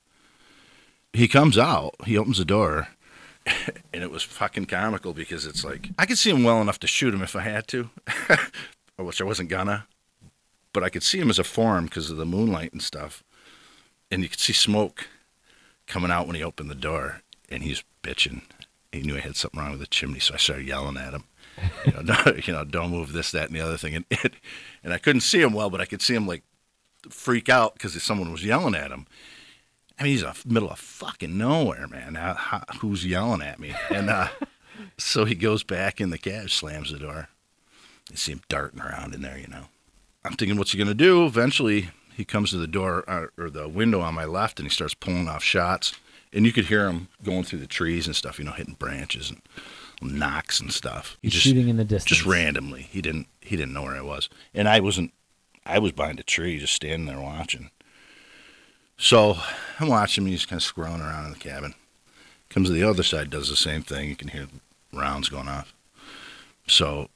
He 1.13 1.27
comes 1.27 1.57
out, 1.57 1.95
he 2.05 2.17
opens 2.17 2.37
the 2.37 2.45
door, 2.45 2.89
and 3.45 4.03
it 4.03 4.11
was 4.11 4.23
fucking 4.23 4.65
comical 4.65 5.13
because 5.13 5.45
it's 5.45 5.63
like 5.63 5.89
I 5.97 6.05
could 6.05 6.17
see 6.17 6.29
him 6.29 6.43
well 6.43 6.61
enough 6.61 6.79
to 6.79 6.87
shoot 6.87 7.13
him 7.13 7.21
if 7.21 7.35
I 7.35 7.41
had 7.41 7.67
to. 7.69 7.89
Which 8.97 9.21
I 9.21 9.25
wasn't 9.25 9.49
gonna. 9.49 9.87
But 10.73 10.83
I 10.83 10.89
could 10.89 11.03
see 11.03 11.19
him 11.19 11.29
as 11.29 11.39
a 11.39 11.43
form 11.43 11.85
because 11.85 12.11
of 12.11 12.17
the 12.17 12.25
moonlight 12.25 12.73
and 12.73 12.81
stuff 12.81 13.23
and 14.11 14.23
you 14.23 14.29
could 14.29 14.39
see 14.39 14.53
smoke 14.53 15.07
coming 15.87 16.11
out 16.11 16.27
when 16.27 16.35
he 16.35 16.43
opened 16.43 16.69
the 16.69 16.75
door, 16.75 17.21
and 17.49 17.63
he's 17.63 17.83
bitching. 18.03 18.41
He 18.91 19.01
knew 19.01 19.17
I 19.17 19.19
had 19.19 19.35
something 19.35 19.59
wrong 19.59 19.71
with 19.71 19.79
the 19.79 19.87
chimney, 19.87 20.19
so 20.19 20.33
I 20.33 20.37
started 20.37 20.67
yelling 20.67 20.97
at 20.97 21.13
him. 21.13 21.25
You 21.85 21.91
know, 21.93 22.03
don't, 22.23 22.47
you 22.47 22.53
know, 22.53 22.63
don't 22.63 22.91
move 22.91 23.13
this, 23.13 23.31
that, 23.31 23.47
and 23.47 23.55
the 23.55 23.61
other 23.61 23.77
thing. 23.77 23.95
And 23.95 24.05
and 24.83 24.93
I 24.93 24.97
couldn't 24.97 25.21
see 25.21 25.41
him 25.41 25.53
well, 25.53 25.69
but 25.69 25.81
I 25.81 25.85
could 25.85 26.01
see 26.01 26.15
him 26.15 26.27
like 26.27 26.43
freak 27.09 27.49
out 27.49 27.73
because 27.73 28.01
someone 28.01 28.31
was 28.31 28.43
yelling 28.43 28.75
at 28.75 28.91
him. 28.91 29.05
I 29.99 30.03
mean, 30.03 30.13
he's 30.13 30.23
in 30.23 30.29
the 30.29 30.53
middle 30.53 30.69
of 30.69 30.79
fucking 30.79 31.37
nowhere, 31.37 31.87
man. 31.87 32.15
How, 32.15 32.33
how, 32.33 32.63
who's 32.79 33.05
yelling 33.05 33.41
at 33.41 33.59
me? 33.59 33.75
And 33.89 34.09
uh, 34.09 34.29
so 34.97 35.25
he 35.25 35.35
goes 35.35 35.63
back 35.63 35.99
in 35.99 36.09
the 36.09 36.17
cab, 36.17 36.49
slams 36.49 36.91
the 36.91 36.99
door. 36.99 37.27
You 38.09 38.15
see 38.15 38.31
him 38.31 38.41
darting 38.47 38.79
around 38.79 39.13
in 39.13 39.21
there, 39.21 39.37
you 39.37 39.47
know. 39.47 39.65
I'm 40.23 40.33
thinking, 40.33 40.57
what's 40.57 40.71
he 40.71 40.77
gonna 40.77 40.93
do? 40.93 41.25
Eventually, 41.25 41.89
he 42.15 42.25
comes 42.25 42.51
to 42.51 42.57
the 42.57 42.67
door 42.67 43.03
uh, 43.07 43.27
or 43.37 43.49
the 43.49 43.67
window 43.67 44.01
on 44.01 44.13
my 44.13 44.25
left, 44.25 44.59
and 44.59 44.67
he 44.67 44.73
starts 44.73 44.93
pulling 44.93 45.27
off 45.27 45.43
shots. 45.43 45.93
And 46.31 46.45
you 46.45 46.51
could 46.51 46.65
hear 46.65 46.87
him 46.87 47.07
going 47.23 47.43
through 47.43 47.59
the 47.59 47.67
trees 47.67 48.05
and 48.05 48.15
stuff, 48.15 48.37
you 48.37 48.45
know, 48.45 48.51
hitting 48.51 48.75
branches 48.75 49.31
and 49.31 49.41
knocks 50.19 50.59
and 50.59 50.71
stuff. 50.71 51.17
He 51.21 51.29
He's 51.29 51.41
shooting 51.41 51.67
in 51.69 51.77
the 51.77 51.83
distance. 51.83 52.17
just 52.17 52.25
randomly. 52.25 52.83
He 52.83 53.01
didn't 53.01 53.27
he 53.41 53.55
didn't 53.55 53.73
know 53.73 53.83
where 53.83 53.95
I 53.95 54.01
was, 54.01 54.29
and 54.53 54.67
I 54.69 54.79
wasn't. 54.79 55.11
I 55.65 55.79
was 55.79 55.91
behind 55.91 56.19
a 56.19 56.23
tree, 56.23 56.57
just 56.59 56.73
standing 56.73 57.07
there 57.07 57.19
watching. 57.19 57.71
So 58.97 59.37
I'm 59.79 59.87
watching 59.87 60.25
him. 60.25 60.31
He's 60.31 60.45
kind 60.45 60.61
of 60.61 60.67
scrolling 60.67 61.01
around 61.01 61.25
in 61.25 61.31
the 61.31 61.39
cabin. 61.39 61.73
Comes 62.49 62.67
to 62.69 62.73
the 62.73 62.83
other 62.83 63.03
side, 63.03 63.29
does 63.29 63.49
the 63.49 63.55
same 63.55 63.81
thing. 63.83 64.09
You 64.09 64.15
can 64.15 64.29
hear 64.29 64.47
rounds 64.93 65.29
going 65.29 65.47
off. 65.47 65.73
So 66.67 67.09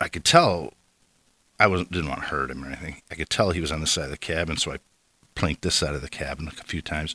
I 0.00 0.08
could 0.08 0.24
tell 0.24 0.72
I 1.58 1.66
wasn't 1.66 1.90
didn't 1.92 2.08
want 2.10 2.22
to 2.22 2.28
hurt 2.28 2.50
him 2.50 2.62
or 2.64 2.68
anything. 2.68 3.02
I 3.10 3.14
could 3.14 3.30
tell 3.30 3.50
he 3.50 3.60
was 3.60 3.72
on 3.72 3.80
the 3.80 3.86
side 3.86 4.04
of 4.04 4.10
the 4.10 4.16
cabin, 4.18 4.56
so 4.56 4.72
I 4.72 4.78
planked 5.34 5.62
this 5.62 5.74
side 5.74 5.94
of 5.94 6.02
the 6.02 6.08
cabin 6.08 6.48
a 6.48 6.50
few 6.64 6.82
times. 6.82 7.14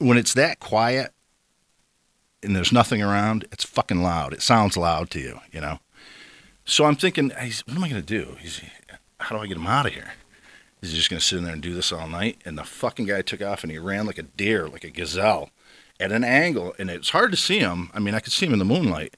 When 0.00 0.16
it's 0.18 0.34
that 0.34 0.60
quiet 0.60 1.12
and 2.42 2.56
there's 2.56 2.72
nothing 2.72 3.02
around, 3.02 3.46
it's 3.52 3.64
fucking 3.64 4.02
loud. 4.02 4.32
It 4.32 4.42
sounds 4.42 4.76
loud 4.76 5.10
to 5.10 5.20
you, 5.20 5.40
you 5.52 5.60
know. 5.60 5.78
So 6.64 6.84
I'm 6.84 6.96
thinking, 6.96 7.28
what 7.30 7.68
am 7.76 7.84
I 7.84 7.88
gonna 7.88 8.02
do? 8.02 8.36
He's, 8.40 8.60
how 9.18 9.36
do 9.36 9.42
I 9.42 9.46
get 9.46 9.56
him 9.56 9.66
out 9.66 9.86
of 9.86 9.92
here? 9.92 10.12
Is 10.82 10.90
he 10.90 10.96
just 10.96 11.10
gonna 11.10 11.20
sit 11.20 11.38
in 11.38 11.44
there 11.44 11.52
and 11.52 11.62
do 11.62 11.74
this 11.74 11.92
all 11.92 12.08
night? 12.08 12.38
And 12.44 12.56
the 12.56 12.64
fucking 12.64 13.06
guy 13.06 13.22
took 13.22 13.42
off 13.42 13.62
and 13.62 13.70
he 13.70 13.78
ran 13.78 14.06
like 14.06 14.18
a 14.18 14.22
deer, 14.22 14.68
like 14.68 14.84
a 14.84 14.90
gazelle, 14.90 15.50
at 15.98 16.12
an 16.12 16.24
angle, 16.24 16.74
and 16.78 16.88
it's 16.88 17.10
hard 17.10 17.30
to 17.32 17.36
see 17.36 17.58
him. 17.58 17.90
I 17.92 17.98
mean, 17.98 18.14
I 18.14 18.20
could 18.20 18.32
see 18.32 18.46
him 18.46 18.54
in 18.54 18.58
the 18.58 18.64
moonlight, 18.64 19.16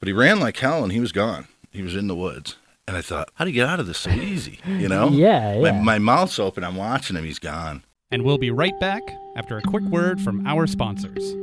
but 0.00 0.08
he 0.08 0.12
ran 0.12 0.40
like 0.40 0.56
hell 0.56 0.82
and 0.82 0.92
he 0.92 0.98
was 1.00 1.12
gone. 1.12 1.46
He 1.70 1.82
was 1.82 1.94
in 1.94 2.08
the 2.08 2.16
woods. 2.16 2.56
And 2.88 2.96
I 2.96 3.00
thought, 3.02 3.30
how 3.34 3.44
do 3.44 3.50
you 3.50 3.54
get 3.54 3.68
out 3.68 3.80
of 3.80 3.86
this 3.86 3.98
so 3.98 4.10
easy? 4.10 4.58
You 4.66 4.88
know? 4.88 5.08
Yeah, 5.08 5.58
My, 5.60 5.68
yeah. 5.68 5.80
my 5.80 5.98
mouth's 5.98 6.38
open. 6.38 6.64
I'm 6.64 6.76
watching 6.76 7.16
him. 7.16 7.24
He's 7.24 7.38
gone. 7.38 7.82
And 8.14 8.22
we'll 8.22 8.38
be 8.38 8.52
right 8.52 8.78
back 8.78 9.02
after 9.34 9.58
a 9.58 9.62
quick 9.62 9.82
word 9.86 10.20
from 10.20 10.46
our 10.46 10.68
sponsors. 10.68 11.34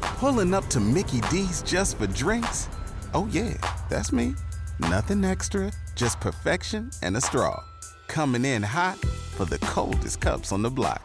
Pulling 0.00 0.54
up 0.54 0.64
to 0.68 0.78
Mickey 0.78 1.20
D's 1.22 1.60
just 1.62 1.98
for 1.98 2.06
drinks? 2.06 2.68
Oh, 3.12 3.28
yeah, 3.32 3.54
that's 3.88 4.12
me. 4.12 4.36
Nothing 4.78 5.24
extra, 5.24 5.72
just 5.96 6.20
perfection 6.20 6.92
and 7.02 7.16
a 7.16 7.20
straw. 7.20 7.60
Coming 8.06 8.44
in 8.44 8.62
hot 8.62 8.96
for 9.36 9.44
the 9.44 9.58
coldest 9.58 10.20
cups 10.20 10.52
on 10.52 10.62
the 10.62 10.70
block. 10.70 11.02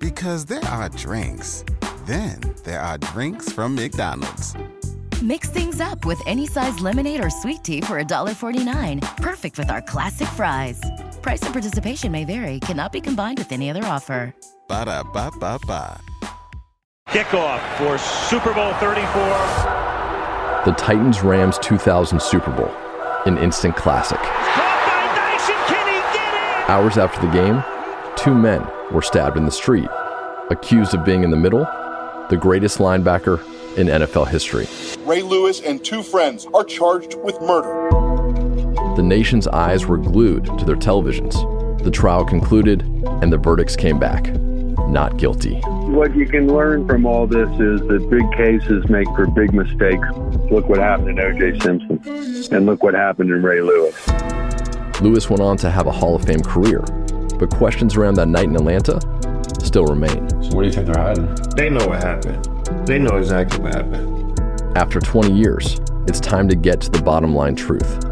Because 0.00 0.44
there 0.44 0.64
are 0.64 0.88
drinks, 0.88 1.64
then 2.06 2.40
there 2.64 2.80
are 2.80 2.98
drinks 2.98 3.52
from 3.52 3.76
McDonald's. 3.76 4.56
Mix 5.22 5.48
things 5.50 5.80
up 5.80 6.04
with 6.04 6.20
any 6.26 6.48
size 6.48 6.80
lemonade 6.80 7.22
or 7.22 7.30
sweet 7.30 7.62
tea 7.62 7.82
for 7.82 8.02
$1.49. 8.02 9.16
Perfect 9.18 9.58
with 9.58 9.70
our 9.70 9.82
classic 9.82 10.26
fries. 10.28 10.80
Price 11.22 11.42
and 11.42 11.52
participation 11.52 12.10
may 12.12 12.24
vary, 12.24 12.60
cannot 12.60 12.92
be 12.92 13.00
combined 13.00 13.38
with 13.38 13.52
any 13.52 13.70
other 13.70 13.84
offer. 13.84 14.34
Ba 14.68 14.84
da 14.86 15.02
ba 15.02 15.30
ba 15.38 15.58
ba. 15.66 16.00
Kickoff 17.08 17.60
for 17.76 17.98
Super 17.98 18.54
Bowl 18.54 18.72
34. 18.74 20.64
The 20.64 20.72
Titans 20.78 21.22
Rams 21.22 21.58
2000 21.58 22.22
Super 22.22 22.52
Bowl, 22.52 22.70
an 23.26 23.36
instant 23.38 23.76
classic. 23.76 24.20
Hours 26.68 26.96
after 26.98 27.20
the 27.20 27.32
game, 27.32 27.64
two 28.16 28.34
men 28.34 28.64
were 28.92 29.02
stabbed 29.02 29.36
in 29.36 29.44
the 29.44 29.50
street, 29.50 29.88
accused 30.50 30.94
of 30.94 31.04
being 31.04 31.24
in 31.24 31.30
the 31.30 31.36
middle, 31.36 31.66
the 32.30 32.36
greatest 32.36 32.78
linebacker 32.78 33.40
in 33.76 33.88
NFL 33.88 34.28
history. 34.28 34.68
Ray 35.04 35.22
Lewis 35.22 35.60
and 35.60 35.84
two 35.84 36.02
friends 36.02 36.46
are 36.54 36.62
charged 36.62 37.16
with 37.16 37.40
murder. 37.40 37.99
The 39.00 39.06
nation's 39.06 39.48
eyes 39.48 39.86
were 39.86 39.96
glued 39.96 40.44
to 40.44 40.64
their 40.66 40.76
televisions. 40.76 41.32
The 41.82 41.90
trial 41.90 42.22
concluded, 42.22 42.82
and 43.22 43.32
the 43.32 43.38
verdicts 43.38 43.74
came 43.74 43.98
back 43.98 44.26
not 44.90 45.16
guilty. 45.16 45.58
What 45.62 46.14
you 46.14 46.26
can 46.26 46.48
learn 46.48 46.86
from 46.86 47.06
all 47.06 47.26
this 47.26 47.48
is 47.48 47.80
that 47.80 48.06
big 48.10 48.30
cases 48.32 48.90
make 48.90 49.06
for 49.16 49.26
big 49.26 49.54
mistakes. 49.54 50.06
Look 50.50 50.68
what 50.68 50.80
happened 50.80 51.18
in 51.18 51.18
O.J. 51.18 51.60
Simpson, 51.60 51.98
and 52.54 52.66
look 52.66 52.82
what 52.82 52.92
happened 52.92 53.30
in 53.30 53.42
Ray 53.42 53.62
Lewis. 53.62 53.96
Lewis 55.00 55.30
went 55.30 55.40
on 55.40 55.56
to 55.56 55.70
have 55.70 55.86
a 55.86 55.92
Hall 55.92 56.14
of 56.14 56.22
Fame 56.26 56.42
career, 56.42 56.82
but 57.38 57.48
questions 57.48 57.96
around 57.96 58.16
that 58.16 58.28
night 58.28 58.48
in 58.48 58.54
Atlanta 58.54 59.00
still 59.64 59.86
remain. 59.86 60.28
So 60.42 60.56
what 60.56 60.60
do 60.60 60.66
you 60.66 60.72
think 60.72 60.88
they're 60.88 61.02
hiding? 61.02 61.34
They 61.56 61.70
know 61.70 61.86
what 61.86 62.02
happened. 62.02 62.86
They 62.86 62.98
know 62.98 63.16
exactly 63.16 63.60
what 63.60 63.76
happened. 63.76 64.76
After 64.76 65.00
20 65.00 65.32
years, 65.32 65.80
it's 66.06 66.20
time 66.20 66.48
to 66.48 66.54
get 66.54 66.82
to 66.82 66.90
the 66.90 67.00
bottom 67.00 67.34
line 67.34 67.56
truth. 67.56 68.09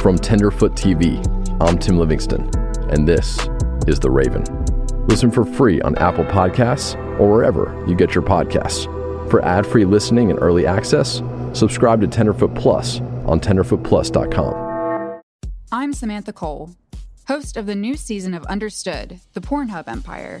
From 0.00 0.18
Tenderfoot 0.18 0.72
TV, 0.72 1.20
I'm 1.60 1.76
Tim 1.76 1.98
Livingston, 1.98 2.50
and 2.88 3.06
this 3.06 3.46
is 3.86 4.00
The 4.00 4.10
Raven. 4.10 4.42
Listen 5.08 5.30
for 5.30 5.44
free 5.44 5.82
on 5.82 5.94
Apple 5.98 6.24
Podcasts 6.24 6.94
or 7.20 7.30
wherever 7.30 7.84
you 7.86 7.94
get 7.94 8.14
your 8.14 8.24
podcasts. 8.24 8.86
For 9.30 9.44
ad-free 9.44 9.84
listening 9.84 10.30
and 10.30 10.40
early 10.40 10.66
access, 10.66 11.20
subscribe 11.52 12.00
to 12.00 12.06
Tenderfoot 12.06 12.54
Plus 12.54 13.00
on 13.26 13.40
tenderfootplus.com. 13.40 15.20
I'm 15.70 15.92
Samantha 15.92 16.32
Cole, 16.32 16.70
host 17.28 17.58
of 17.58 17.66
the 17.66 17.74
new 17.74 17.94
season 17.94 18.32
of 18.32 18.42
Understood, 18.46 19.20
the 19.34 19.42
Pornhub 19.42 19.86
Empire. 19.86 20.40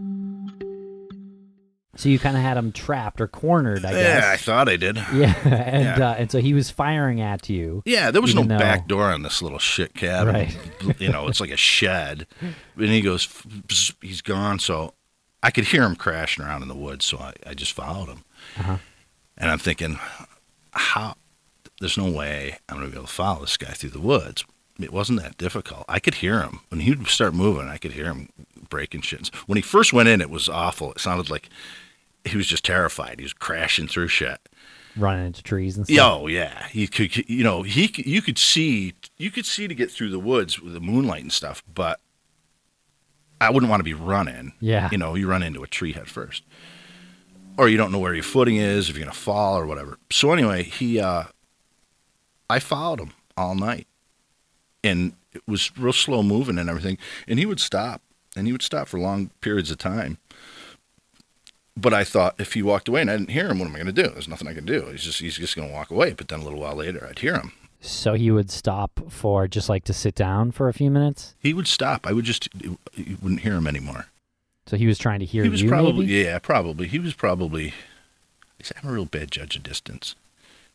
So 1.97 2.07
you 2.07 2.19
kind 2.19 2.37
of 2.37 2.41
had 2.41 2.55
him 2.55 2.71
trapped 2.71 3.19
or 3.19 3.27
cornered, 3.27 3.83
I 3.83 3.91
guess. 3.91 4.23
Yeah, 4.23 4.31
I 4.31 4.37
thought 4.37 4.69
I 4.69 4.77
did. 4.77 4.95
Yeah, 5.13 5.35
and 5.43 5.83
Yeah. 5.99 6.09
Uh, 6.11 6.13
and 6.13 6.31
so 6.31 6.39
he 6.39 6.53
was 6.53 6.69
firing 6.69 7.19
at 7.19 7.49
you. 7.49 7.83
Yeah, 7.85 8.11
there 8.11 8.21
was 8.21 8.33
no 8.33 8.43
though- 8.43 8.57
back 8.57 8.87
door 8.87 9.11
on 9.11 9.23
this 9.23 9.41
little 9.41 9.59
shit 9.59 9.93
cabin. 9.93 10.33
Right. 10.33 10.57
you 10.99 11.09
know, 11.09 11.27
it's 11.27 11.41
like 11.41 11.51
a 11.51 11.57
shed. 11.57 12.27
And 12.41 12.89
he 12.89 13.01
goes, 13.01 13.27
he's 14.01 14.21
gone. 14.21 14.59
So 14.59 14.93
I 15.43 15.51
could 15.51 15.65
hear 15.65 15.83
him 15.83 15.95
crashing 15.97 16.45
around 16.45 16.61
in 16.61 16.69
the 16.69 16.75
woods. 16.75 17.03
So 17.05 17.17
I, 17.17 17.33
I 17.45 17.53
just 17.53 17.73
followed 17.73 18.07
him. 18.07 18.23
Uh-huh. 18.57 18.77
And 19.37 19.51
I'm 19.51 19.59
thinking, 19.59 19.99
how? 20.71 21.15
There's 21.81 21.97
no 21.97 22.09
way 22.11 22.57
I'm 22.69 22.77
going 22.77 22.87
to 22.87 22.91
be 22.91 22.97
able 22.97 23.07
to 23.07 23.13
follow 23.13 23.41
this 23.41 23.57
guy 23.57 23.71
through 23.71 23.89
the 23.89 23.99
woods. 23.99 24.45
It 24.79 24.93
wasn't 24.93 25.21
that 25.21 25.37
difficult. 25.37 25.83
I 25.89 25.99
could 25.99 26.15
hear 26.15 26.41
him 26.41 26.61
when 26.69 26.79
he 26.81 26.91
would 26.91 27.07
start 27.07 27.33
moving. 27.33 27.67
I 27.67 27.77
could 27.77 27.91
hear 27.93 28.05
him 28.05 28.29
breaking 28.71 29.01
shit. 29.01 29.27
When 29.45 29.57
he 29.57 29.61
first 29.61 29.93
went 29.93 30.09
in, 30.09 30.19
it 30.21 30.31
was 30.31 30.49
awful. 30.49 30.91
It 30.93 30.99
sounded 30.99 31.29
like 31.29 31.49
he 32.25 32.35
was 32.35 32.47
just 32.47 32.65
terrified. 32.65 33.19
He 33.19 33.23
was 33.23 33.33
crashing 33.33 33.87
through 33.87 34.07
shit. 34.07 34.39
running 34.97 35.27
into 35.27 35.43
trees 35.43 35.77
and 35.77 35.85
stuff. 35.85 35.95
Yo, 35.95 36.25
yeah, 36.27 36.67
he 36.69 36.87
could. 36.87 37.29
You 37.29 37.43
know, 37.43 37.61
he 37.61 37.91
you 37.97 38.23
could 38.23 38.39
see 38.39 38.93
you 39.17 39.29
could 39.29 39.45
see 39.45 39.67
to 39.67 39.75
get 39.75 39.91
through 39.91 40.09
the 40.09 40.19
woods 40.19 40.59
with 40.59 40.73
the 40.73 40.79
moonlight 40.79 41.21
and 41.21 41.31
stuff, 41.31 41.63
but 41.71 41.99
I 43.39 43.49
wouldn't 43.51 43.69
want 43.69 43.79
to 43.79 43.83
be 43.85 43.93
running. 43.93 44.53
Yeah. 44.59 44.89
you 44.91 44.97
know, 44.97 45.15
you 45.15 45.27
run 45.27 45.43
into 45.43 45.63
a 45.63 45.67
tree 45.67 45.93
head 45.93 46.07
first, 46.07 46.43
or 47.57 47.69
you 47.69 47.77
don't 47.77 47.91
know 47.91 47.99
where 47.99 48.13
your 48.13 48.23
footing 48.23 48.57
is 48.57 48.89
if 48.89 48.95
you're 48.95 49.05
gonna 49.05 49.15
fall 49.15 49.57
or 49.57 49.65
whatever. 49.65 49.97
So 50.11 50.31
anyway, 50.31 50.63
he, 50.63 50.99
uh, 50.99 51.23
I 52.49 52.59
followed 52.59 52.99
him 52.99 53.13
all 53.37 53.55
night, 53.55 53.87
and 54.83 55.13
it 55.33 55.41
was 55.47 55.75
real 55.77 55.93
slow 55.93 56.21
moving 56.21 56.57
and 56.59 56.69
everything, 56.69 56.97
and 57.27 57.39
he 57.39 57.45
would 57.45 57.59
stop, 57.59 58.01
and 58.35 58.47
he 58.47 58.51
would 58.51 58.61
stop 58.61 58.87
for 58.87 58.99
long 58.99 59.29
periods 59.41 59.71
of 59.71 59.77
time. 59.77 60.17
But 61.77 61.93
I 61.93 62.03
thought 62.03 62.35
if 62.39 62.53
he 62.53 62.61
walked 62.61 62.87
away 62.89 63.01
and 63.01 63.09
I 63.09 63.17
didn't 63.17 63.31
hear 63.31 63.49
him, 63.49 63.59
what 63.59 63.65
am 63.67 63.75
I 63.75 63.79
going 63.79 63.93
to 63.95 64.03
do? 64.03 64.09
There's 64.09 64.27
nothing 64.27 64.47
I 64.47 64.53
can 64.53 64.65
do. 64.65 64.87
He's 64.91 65.03
just 65.03 65.19
he's 65.19 65.37
just 65.37 65.55
going 65.55 65.67
to 65.67 65.73
walk 65.73 65.89
away. 65.89 66.13
But 66.13 66.27
then 66.27 66.41
a 66.41 66.43
little 66.43 66.59
while 66.59 66.75
later, 66.75 67.07
I'd 67.09 67.19
hear 67.19 67.35
him. 67.35 67.53
So 67.79 68.13
he 68.13 68.29
would 68.29 68.51
stop 68.51 68.91
for 69.09 69.47
just 69.47 69.67
like 69.69 69.85
to 69.85 69.93
sit 69.93 70.13
down 70.13 70.51
for 70.51 70.67
a 70.69 70.73
few 70.73 70.91
minutes. 70.91 71.33
He 71.39 71.53
would 71.53 71.67
stop. 71.67 72.05
I 72.05 72.11
would 72.13 72.25
just 72.25 72.49
you 72.63 72.77
wouldn't 73.21 73.41
hear 73.41 73.55
him 73.55 73.67
anymore. 73.67 74.07
So 74.67 74.77
he 74.77 74.85
was 74.85 74.99
trying 74.99 75.19
to 75.21 75.25
hear 75.25 75.41
you. 75.43 75.49
he 75.49 75.51
was 75.51 75.61
you. 75.63 75.69
probably 75.69 76.05
maybe? 76.05 76.19
yeah, 76.25 76.37
probably. 76.39 76.87
He 76.87 76.99
was 76.99 77.13
probably. 77.13 77.73
I'm 78.83 78.89
a 78.89 78.93
real 78.93 79.05
bad 79.05 79.31
judge 79.31 79.55
of 79.55 79.63
distance. 79.63 80.13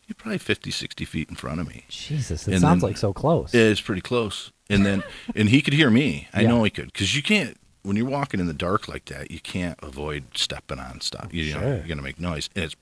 He's 0.07 0.17
probably 0.17 0.39
50, 0.39 0.71
60 0.73 1.05
feet 1.05 1.29
in 1.29 1.37
front 1.37 1.61
of 1.61 1.69
me. 1.69 1.85
Jesus, 1.89 2.49
it 2.49 2.53
And 2.53 2.61
sounds 2.61 2.81
then- 2.81 2.91
like 2.91 2.97
so 2.97 3.13
close. 3.13 3.55
Yeah, 3.55 3.63
it's 3.63 3.81
pretty 3.81 4.01
close. 4.01 4.51
And 4.69 4.85
then 4.85 5.05
and 5.35 5.49
he 5.49 5.63
could 5.63 5.75
hear 5.75 5.91
me. 5.91 6.29
I 6.35 6.43
Yeah. 6.43 6.49
know 6.49 6.65
he 6.65 6.71
could 6.71 6.87
because 6.93 7.15
you 7.15 7.23
can't 7.23 7.57
when 7.83 7.97
you're 7.97 8.07
walking 8.07 8.41
in 8.41 8.47
the 8.47 8.53
dark 8.55 8.89
like 8.89 9.05
that. 9.07 9.31
You 9.31 9.39
can't 9.41 9.79
avoid 9.83 10.25
stepping 10.37 10.79
on 10.81 11.01
stuff. 11.01 11.33
You 11.33 11.55
know, 11.55 11.61
Sure. 11.61 11.77
you're 11.77 11.87
gonna 11.87 12.03
make 12.03 12.19
noise, 12.19 12.49
and 12.57 12.65
it's 12.65 12.75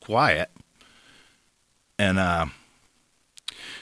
quiet. 0.00 0.50
And 1.98 2.18
uh, 2.18 2.46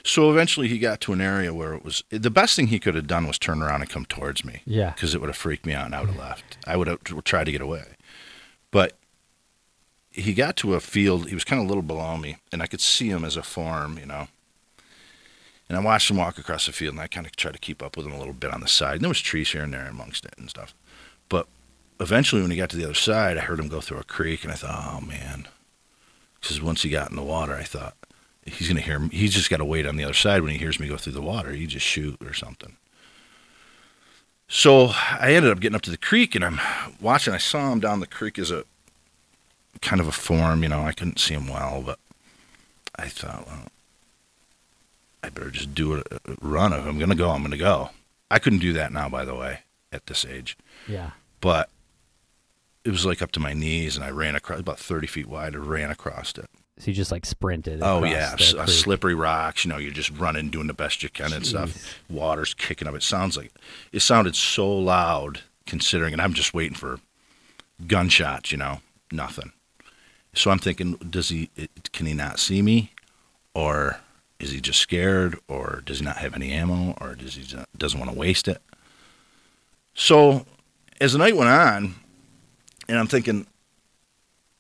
so 0.02 0.30
eventually 0.30 0.68
he 0.68 0.78
got 0.78 1.00
to 1.02 1.12
an 1.12 1.20
area 1.20 1.52
where 1.54 1.74
it 1.74 1.84
was 1.84 2.02
the 2.10 2.30
best 2.30 2.56
thing 2.56 2.68
he 2.68 2.78
could 2.80 2.94
have 2.94 3.06
done 3.06 3.26
was 3.26 3.38
turn 3.38 3.62
around 3.62 3.80
and 3.82 3.90
come 3.90 4.04
towards 4.06 4.44
me. 4.44 4.62
Yeah. 4.66 4.90
because 4.90 5.14
it 5.14 5.20
would 5.20 5.28
have 5.28 5.36
freaked 5.36 5.66
me 5.66 5.74
out, 5.74 5.86
and 5.86 5.94
I 5.94 6.00
would 6.00 6.10
have 6.10 6.18
left. 6.18 6.58
I 6.66 6.76
would 6.76 6.86
have 6.88 7.02
tried 7.24 7.44
to 7.44 7.52
get 7.52 7.60
away, 7.60 7.84
but 8.70 8.96
he 10.10 10.32
got 10.32 10.56
to 10.58 10.74
a 10.74 10.80
field. 10.80 11.28
He 11.28 11.34
was 11.34 11.42
kind 11.44 11.60
of 11.60 11.66
a 11.66 11.68
little 11.68 11.82
below 11.82 12.16
me, 12.16 12.36
and 12.52 12.62
I 12.62 12.66
could 12.66 12.80
see 12.80 13.08
him 13.10 13.24
as 13.24 13.36
a 13.36 13.42
form, 13.42 13.98
you 13.98 14.06
know. 14.06 14.28
And 15.68 15.78
I 15.78 15.80
watched 15.80 16.10
him 16.10 16.18
walk 16.18 16.38
across 16.38 16.66
the 16.66 16.72
field, 16.72 16.94
and 16.94 17.00
I 17.00 17.06
kind 17.06 17.26
of 17.26 17.34
tried 17.36 17.54
to 17.54 17.58
keep 17.58 17.82
up 17.82 17.96
with 17.96 18.06
him 18.06 18.12
a 18.12 18.18
little 18.18 18.34
bit 18.34 18.52
on 18.52 18.60
the 18.60 18.68
side. 18.68 18.96
And 18.96 19.02
there 19.02 19.08
was 19.08 19.20
trees 19.20 19.50
here 19.52 19.62
and 19.62 19.72
there 19.72 19.86
amongst 19.86 20.26
it 20.26 20.34
and 20.36 20.50
stuff. 20.50 20.74
But 21.28 21.46
eventually, 21.98 22.42
when 22.42 22.50
he 22.50 22.56
got 22.56 22.70
to 22.70 22.76
the 22.76 22.84
other 22.84 22.94
side, 22.94 23.38
I 23.38 23.42
heard 23.42 23.58
him 23.58 23.68
go 23.68 23.80
through 23.80 23.98
a 23.98 24.04
creek, 24.04 24.44
and 24.44 24.52
I 24.52 24.56
thought, 24.56 24.94
oh 24.94 25.00
man, 25.00 25.48
because 26.40 26.60
once 26.60 26.82
he 26.82 26.90
got 26.90 27.10
in 27.10 27.16
the 27.16 27.22
water, 27.22 27.54
I 27.54 27.62
thought 27.62 27.96
he's 28.44 28.68
gonna 28.68 28.80
hear. 28.80 29.00
He's 29.10 29.32
just 29.32 29.48
got 29.48 29.56
to 29.58 29.64
wait 29.64 29.86
on 29.86 29.96
the 29.96 30.04
other 30.04 30.12
side 30.12 30.42
when 30.42 30.52
he 30.52 30.58
hears 30.58 30.78
me 30.78 30.88
go 30.88 30.98
through 30.98 31.14
the 31.14 31.22
water. 31.22 31.52
He 31.52 31.66
just 31.66 31.86
shoot 31.86 32.18
or 32.22 32.34
something. 32.34 32.76
So 34.46 34.90
I 34.94 35.32
ended 35.32 35.50
up 35.50 35.60
getting 35.60 35.76
up 35.76 35.82
to 35.82 35.90
the 35.90 35.96
creek, 35.96 36.34
and 36.34 36.44
I'm 36.44 36.60
watching. 37.00 37.32
I 37.32 37.38
saw 37.38 37.72
him 37.72 37.80
down 37.80 38.00
the 38.00 38.06
creek 38.06 38.38
as 38.38 38.50
a 38.50 38.64
kind 39.80 40.00
of 40.00 40.06
a 40.06 40.12
form, 40.12 40.62
you 40.62 40.68
know. 40.68 40.82
I 40.82 40.92
couldn't 40.92 41.18
see 41.18 41.34
him 41.34 41.48
well, 41.48 41.82
but 41.84 41.98
I 42.96 43.08
thought, 43.08 43.46
well, 43.46 43.66
I 45.24 45.28
better 45.30 45.50
just 45.50 45.74
do 45.74 45.96
a, 45.96 46.02
run. 46.40 46.72
If 46.72 46.84
I'm 46.86 46.98
gonna 46.98 47.14
go, 47.14 47.30
I'm 47.30 47.42
gonna 47.42 47.56
go. 47.56 47.90
I 48.30 48.38
couldn't 48.38 48.58
do 48.60 48.72
that 48.74 48.92
now, 48.92 49.08
by 49.08 49.24
the 49.24 49.34
way, 49.34 49.60
at 49.92 50.06
this 50.06 50.24
age. 50.24 50.56
Yeah. 50.88 51.10
But 51.40 51.70
it 52.84 52.90
was 52.90 53.06
like 53.06 53.22
up 53.22 53.32
to 53.32 53.40
my 53.40 53.52
knees, 53.52 53.96
and 53.96 54.04
I 54.04 54.10
ran 54.10 54.34
across 54.34 54.60
about 54.60 54.78
30 54.78 55.06
feet 55.06 55.26
wide. 55.26 55.54
I 55.54 55.58
ran 55.58 55.90
across 55.90 56.32
it. 56.36 56.46
So 56.78 56.90
you 56.90 56.94
just 56.94 57.12
like 57.12 57.24
sprinted. 57.24 57.80
Oh 57.82 58.02
yeah, 58.04 58.34
s- 58.38 58.52
uh, 58.54 58.66
slippery 58.66 59.14
rocks. 59.14 59.64
You 59.64 59.70
know, 59.70 59.78
you're 59.78 59.92
just 59.92 60.10
running, 60.10 60.50
doing 60.50 60.66
the 60.66 60.74
best 60.74 61.02
you 61.02 61.08
can 61.08 61.32
and 61.32 61.46
stuff. 61.46 61.96
Water's 62.10 62.52
kicking 62.52 62.88
up. 62.88 62.94
It 62.94 63.02
sounds 63.04 63.36
like 63.36 63.52
it 63.92 64.00
sounded 64.00 64.34
so 64.34 64.70
loud, 64.76 65.42
considering, 65.66 66.12
and 66.12 66.20
I'm 66.20 66.34
just 66.34 66.52
waiting 66.52 66.76
for 66.76 66.98
gunshots. 67.86 68.50
You 68.52 68.58
know, 68.58 68.80
nothing. 69.12 69.52
So 70.34 70.50
I'm 70.50 70.58
thinking, 70.58 70.94
does 70.96 71.28
he? 71.28 71.48
Can 71.92 72.06
he 72.06 72.12
not 72.14 72.40
see 72.40 72.60
me, 72.60 72.90
or 73.54 74.00
is 74.40 74.50
he 74.50 74.60
just 74.60 74.80
scared, 74.80 75.38
or 75.48 75.82
does 75.84 76.00
he 76.00 76.04
not 76.04 76.16
have 76.18 76.34
any 76.34 76.52
ammo, 76.52 76.96
or 77.00 77.14
does 77.14 77.34
he 77.34 77.42
just, 77.44 77.66
doesn't 77.78 77.98
want 77.98 78.12
to 78.12 78.18
waste 78.18 78.48
it? 78.48 78.60
So 79.94 80.44
as 81.00 81.12
the 81.12 81.18
night 81.18 81.36
went 81.36 81.50
on, 81.50 81.94
and 82.88 82.98
I'm 82.98 83.06
thinking, 83.06 83.46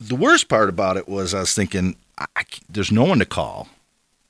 the 0.00 0.16
worst 0.16 0.48
part 0.48 0.68
about 0.68 0.96
it 0.96 1.08
was 1.08 1.34
I 1.34 1.40
was 1.40 1.54
thinking, 1.54 1.96
I, 2.18 2.26
I 2.36 2.44
there's 2.68 2.92
no 2.92 3.04
one 3.04 3.18
to 3.18 3.26
call. 3.26 3.68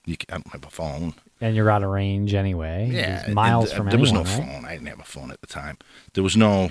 You 0.07 0.16
can, 0.16 0.26
I 0.30 0.34
don't 0.34 0.53
have 0.53 0.64
a 0.64 0.70
phone. 0.70 1.14
and 1.40 1.57
you're 1.57 1.70
out 1.70 1.82
of 1.82 1.90
range 1.90 2.34
anyway. 2.34 2.90
Yeah, 2.92 3.24
and 3.24 3.34
miles 3.34 3.66
th- 3.66 3.76
from 3.76 3.88
there 3.88 3.99
was 3.99 4.12
no 4.12 4.22
right? 4.22 4.28
phone. 4.28 4.64
I 4.64 4.72
didn't 4.72 4.88
have 4.88 5.01
a 5.01 5.05
phone 5.05 5.30
at 5.30 5.40
the 5.40 5.47
time. 5.47 5.78
There 6.12 6.22
was 6.22 6.36
no 6.36 6.70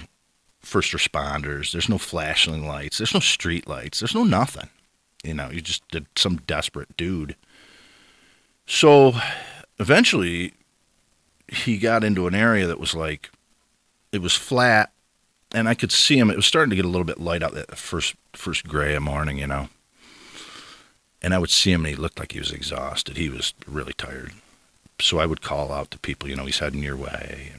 first 0.59 0.93
responders. 0.93 1.71
There's 1.71 1.89
no 1.89 1.97
flashing 1.97 2.67
lights. 2.67 2.97
There's 2.99 3.13
no 3.13 3.19
street 3.19 3.67
lights. 3.67 3.99
There's 3.99 4.15
no 4.15 4.23
nothing. 4.23 4.69
You 5.23 5.33
know, 5.33 5.49
you 5.49 5.61
just 5.61 5.87
did 5.89 6.05
some 6.15 6.37
desperate 6.47 6.95
dude. 6.97 7.35
So 8.65 9.13
eventually, 9.79 10.53
he 11.47 11.77
got 11.77 12.03
into 12.03 12.27
an 12.27 12.35
area 12.35 12.65
that 12.67 12.79
was 12.79 12.93
like, 12.95 13.29
it 14.11 14.21
was 14.21 14.33
flat, 14.33 14.91
and 15.53 15.67
I 15.67 15.73
could 15.75 15.91
see 15.91 16.17
him. 16.17 16.29
It 16.29 16.35
was 16.35 16.45
starting 16.45 16.69
to 16.71 16.75
get 16.75 16.85
a 16.85 16.89
little 16.89 17.05
bit 17.05 17.19
light 17.19 17.43
out 17.43 17.53
that 17.53 17.77
first 17.77 18.15
first 18.33 18.67
gray 18.67 18.95
of 18.95 19.03
morning, 19.03 19.37
you 19.37 19.47
know. 19.47 19.69
And 21.21 21.33
I 21.33 21.37
would 21.39 21.49
see 21.49 21.71
him, 21.71 21.85
and 21.85 21.95
he 21.95 22.01
looked 22.01 22.19
like 22.19 22.33
he 22.33 22.39
was 22.39 22.51
exhausted. 22.51 23.17
He 23.17 23.29
was 23.29 23.53
really 23.67 23.93
tired. 23.93 24.33
So 24.99 25.19
I 25.19 25.25
would 25.25 25.41
call 25.41 25.71
out 25.71 25.89
to 25.91 25.99
people, 25.99 26.29
you 26.29 26.35
know, 26.35 26.45
he's 26.45 26.59
heading 26.59 26.83
your 26.83 26.95
way. 26.97 27.53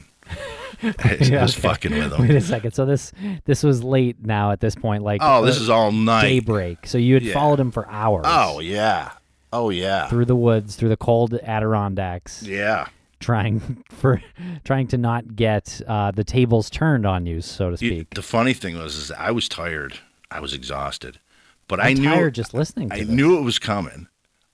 And 0.81 0.95
I 1.01 1.41
was 1.41 1.57
okay. 1.57 1.67
fucking 1.67 1.91
with 1.91 2.13
him. 2.13 2.21
Wait 2.21 2.31
a 2.35 2.41
second. 2.41 2.71
So 2.73 2.85
this 2.85 3.11
this 3.45 3.63
was 3.63 3.83
late 3.83 4.17
now 4.25 4.51
at 4.51 4.59
this 4.61 4.75
point. 4.75 5.03
Like 5.03 5.21
Oh, 5.23 5.43
this 5.45 5.57
uh, 5.59 5.63
is 5.63 5.69
all 5.69 5.91
night. 5.91 6.21
daybreak. 6.23 6.85
So 6.87 6.97
you 6.97 7.13
had 7.15 7.23
Yeah. 7.23 7.33
followed 7.33 7.59
him 7.59 7.71
for 7.71 7.87
hours. 7.89 8.23
Oh 8.27 8.59
yeah, 8.59 9.11
oh 9.55 9.69
yeah, 9.69 10.07
Through 10.07 10.25
the 10.25 10.35
woods, 10.35 10.75
through 10.75 10.89
the 10.89 10.97
cold 10.97 11.33
Adirondacks. 11.33 12.43
yeah. 12.43 12.87
Trying 13.19 13.83
for 13.89 14.21
trying 14.65 14.87
to 14.87 14.97
not 14.97 15.35
get 15.35 15.81
uh, 15.87 16.11
the 16.11 16.23
tables 16.23 16.69
turned 16.69 17.05
on 17.05 17.25
you, 17.25 17.41
so 17.41 17.71
to 17.71 17.77
speak. 17.77 18.13
the 18.13 18.21
funny 18.21 18.53
thing 18.53 18.77
was, 18.77 18.95
is 18.95 19.11
I 19.11 19.31
was 19.31 19.47
tired. 19.49 19.99
I 20.29 20.39
was 20.41 20.53
exhausted, 20.53 21.19
but 21.67 21.79
I'm 21.79 21.85
I 21.85 21.93
knew 21.93 22.09
tired 22.09 22.35
just 22.35 22.53
listening 22.53 22.89
to 22.89 22.95
I 22.95 22.99
this. 22.99 23.07
knew 23.09 23.37
it 23.39 23.41
was 23.43 23.57
coming. 23.57 24.07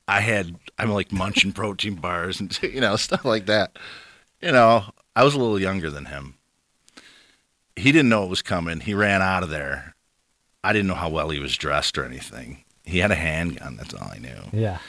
I 0.08 0.22
had 0.22 0.56
I'm 0.78 0.92
like 0.92 1.12
munching 1.12 1.54
protein 1.54 1.96
bars 1.96 2.40
and 2.40 2.58
you 2.64 2.80
know 2.82 2.96
stuff 2.98 3.26
like 3.26 3.48
that. 3.48 3.78
You 4.42 4.52
know, 4.52 4.86
I 5.16 5.24
was 5.24 5.34
a 5.34 5.40
little 5.40 5.60
younger 5.60 5.90
than 5.90 6.06
him. 6.06 6.36
He 7.76 7.92
didn't 7.92 8.10
know 8.10 8.24
it 8.24 8.30
was 8.30 8.42
coming. 8.42 8.82
He 8.82 8.94
ran 8.94 9.22
out 9.22 9.44
of 9.44 9.50
there. 9.50 9.96
I 10.64 10.72
didn't 10.74 10.88
know 10.88 10.96
how 10.96 11.10
well 11.10 11.30
he 11.30 11.40
was 11.40 11.58
dressed 11.58 11.98
or 11.98 12.06
anything. 12.06 12.64
He 12.86 13.00
had 13.00 13.12
a 13.12 13.16
handgun. 13.16 13.78
That's 13.78 13.94
all 13.94 14.10
I 14.14 14.18
knew. 14.18 14.42
Yeah. 14.52 14.80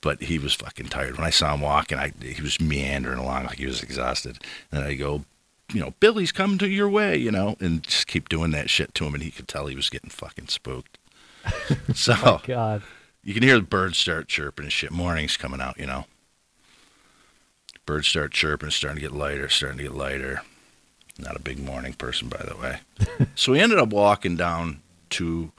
But 0.00 0.22
he 0.22 0.38
was 0.38 0.54
fucking 0.54 0.86
tired. 0.88 1.16
When 1.16 1.26
I 1.26 1.30
saw 1.30 1.54
him 1.54 1.60
walking, 1.60 1.98
I 1.98 2.12
he 2.20 2.40
was 2.42 2.60
meandering 2.60 3.18
along 3.18 3.46
like 3.46 3.58
he 3.58 3.66
was 3.66 3.82
exhausted. 3.82 4.38
And 4.70 4.84
I 4.84 4.94
go, 4.94 5.24
you 5.72 5.80
know, 5.80 5.94
Billy's 5.98 6.30
coming 6.32 6.58
to 6.58 6.68
your 6.68 6.88
way, 6.88 7.16
you 7.16 7.30
know, 7.32 7.56
and 7.60 7.82
just 7.82 8.06
keep 8.06 8.28
doing 8.28 8.52
that 8.52 8.70
shit 8.70 8.94
to 8.94 9.04
him, 9.04 9.14
and 9.14 9.22
he 9.22 9.30
could 9.30 9.48
tell 9.48 9.66
he 9.66 9.74
was 9.76 9.90
getting 9.90 10.10
fucking 10.10 10.48
spooked. 10.48 10.98
so, 11.94 12.14
Oh 12.22 12.40
God. 12.46 12.82
you 13.24 13.34
can 13.34 13.42
hear 13.42 13.56
the 13.56 13.62
birds 13.62 13.98
start 13.98 14.28
chirping 14.28 14.66
and 14.66 14.72
shit. 14.72 14.92
Morning's 14.92 15.36
coming 15.36 15.60
out, 15.60 15.78
you 15.78 15.86
know. 15.86 16.06
Birds 17.86 18.06
start 18.08 18.32
chirping, 18.32 18.70
starting 18.70 18.96
to 18.96 19.00
get 19.08 19.12
lighter, 19.16 19.48
starting 19.48 19.78
to 19.78 19.84
get 19.84 19.94
lighter. 19.94 20.42
Not 21.18 21.36
a 21.36 21.40
big 21.42 21.58
morning 21.58 21.94
person, 21.94 22.28
by 22.28 22.44
the 22.46 22.56
way. 22.56 22.80
so 23.34 23.52
we 23.52 23.60
ended 23.60 23.78
up 23.78 23.88
walking 23.88 24.36
down 24.36 24.80
to. 25.10 25.50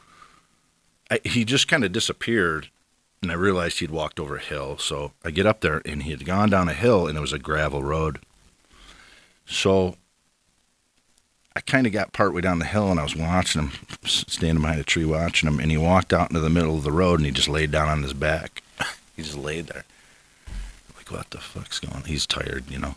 I, 1.10 1.20
he 1.24 1.45
just 1.45 1.68
kind 1.68 1.84
of 1.84 1.91
disappeared, 1.91 2.70
and 3.22 3.32
I 3.32 3.36
realized 3.36 3.80
he'd 3.80 3.91
walked 3.91 4.20
over 4.20 4.38
a 4.38 4.41
hill. 4.41 4.78
So 4.78 5.14
I 5.24 5.32
get 5.32 5.45
up 5.45 5.62
there, 5.62 5.82
and 5.86 6.03
he 6.03 6.12
had 6.12 6.26
gone 6.26 6.49
down 6.49 6.70
a 6.70 6.74
hill, 6.74 7.07
and 7.07 7.18
it 7.18 7.22
was 7.22 7.34
a 7.34 7.39
gravel 7.39 7.84
road. 7.84 8.20
So 9.45 9.95
I 11.55 11.62
kind 11.62 11.88
of 11.88 11.93
got 11.93 12.14
partway 12.14 12.41
down 12.41 12.60
the 12.60 12.66
hill, 12.66 12.91
and 12.91 12.99
I 12.99 13.03
was 13.03 13.16
watching 13.16 13.64
him, 13.64 13.72
standing 14.05 14.62
behind 14.62 14.80
a 14.80 14.84
tree 14.84 15.05
watching 15.05 15.49
him, 15.49 15.60
and 15.60 15.72
he 15.72 15.78
walked 15.78 16.14
out 16.14 16.30
into 16.30 16.39
the 16.39 16.49
middle 16.49 16.78
of 16.78 16.84
the 16.84 16.91
road, 16.91 17.20
and 17.20 17.26
he 17.26 17.32
just 17.32 17.49
laid 17.49 17.72
down 17.72 17.89
on 17.89 18.03
his 18.03 18.14
back. 18.14 18.62
he 19.16 19.24
just 19.24 19.38
laid 19.38 19.68
there. 19.68 19.86
Like, 20.95 21.12
what 21.12 21.32
the 21.32 21.39
fuck's 21.39 21.80
going 21.80 21.95
on? 21.95 22.03
He's 22.03 22.28
tired, 22.28 22.70
you 22.70 22.78
know. 22.78 22.95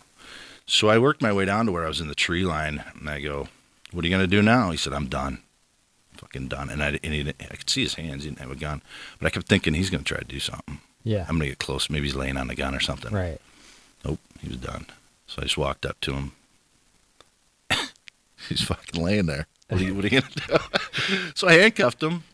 So 0.67 0.89
I 0.89 0.99
worked 0.99 1.23
my 1.23 1.33
way 1.33 1.45
down 1.45 1.67
to 1.67 1.73
where 1.73 1.85
I 1.85 1.89
was 1.89 2.01
in 2.01 2.09
the 2.09 2.15
tree 2.15 2.45
line, 2.45 2.85
and 2.99 3.09
I 3.09 3.21
go, 3.21 3.49
"What 3.91 4.05
are 4.05 4.09
you 4.09 4.15
gonna 4.15 4.27
do 4.27 4.43
now?" 4.43 4.71
He 4.71 4.77
said, 4.77 4.93
"I'm 4.93 5.07
done, 5.09 5.43
fucking 6.23 6.49
done." 6.49 6.71
And 6.71 6.83
I, 6.83 6.99
and 7.03 7.13
he, 7.13 7.29
I 7.29 7.57
could 7.57 7.69
see 7.69 7.83
his 7.83 7.95
hands; 7.95 8.25
he 8.25 8.31
didn't 8.31 8.41
have 8.41 8.51
a 8.51 8.57
gun, 8.57 8.81
but 9.19 9.27
I 9.27 9.31
kept 9.31 9.49
thinking 9.49 9.75
he's 9.75 9.91
gonna 9.91 10.05
try 10.05 10.19
to 10.19 10.25
do 10.25 10.41
something. 10.41 10.81
Yeah. 11.05 11.27
I'm 11.29 11.37
gonna 11.37 11.51
get 11.51 11.59
close. 11.59 11.91
Maybe 11.91 12.07
he's 12.07 12.15
laying 12.15 12.37
on 12.37 12.49
a 12.49 12.55
gun 12.55 12.75
or 12.75 12.81
something. 12.81 13.13
Right. 13.13 13.41
Nope, 14.05 14.21
he 14.41 14.49
was 14.49 14.59
done. 14.59 14.87
So 15.27 15.43
I 15.43 15.45
just 15.45 15.59
walked 15.59 15.85
up 15.85 16.01
to 16.03 16.13
him. 16.13 16.33
he's 18.49 18.63
fucking 18.63 19.03
laying 19.03 19.27
there. 19.27 19.47
What 19.69 19.81
are 19.81 19.85
you, 19.85 19.95
what 19.95 20.05
are 20.05 20.09
you 20.09 20.21
gonna 20.21 20.33
do? 20.49 21.19
so 21.35 21.49
I 21.49 21.55
handcuffed 21.55 22.03
him. 22.03 22.25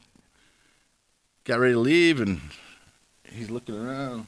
Got 1.45 1.61
ready 1.61 1.75
to 1.75 1.81
leave, 1.81 2.21
and 2.21 2.41
he's 3.33 3.51
looking 3.51 3.77
around. 3.77 4.27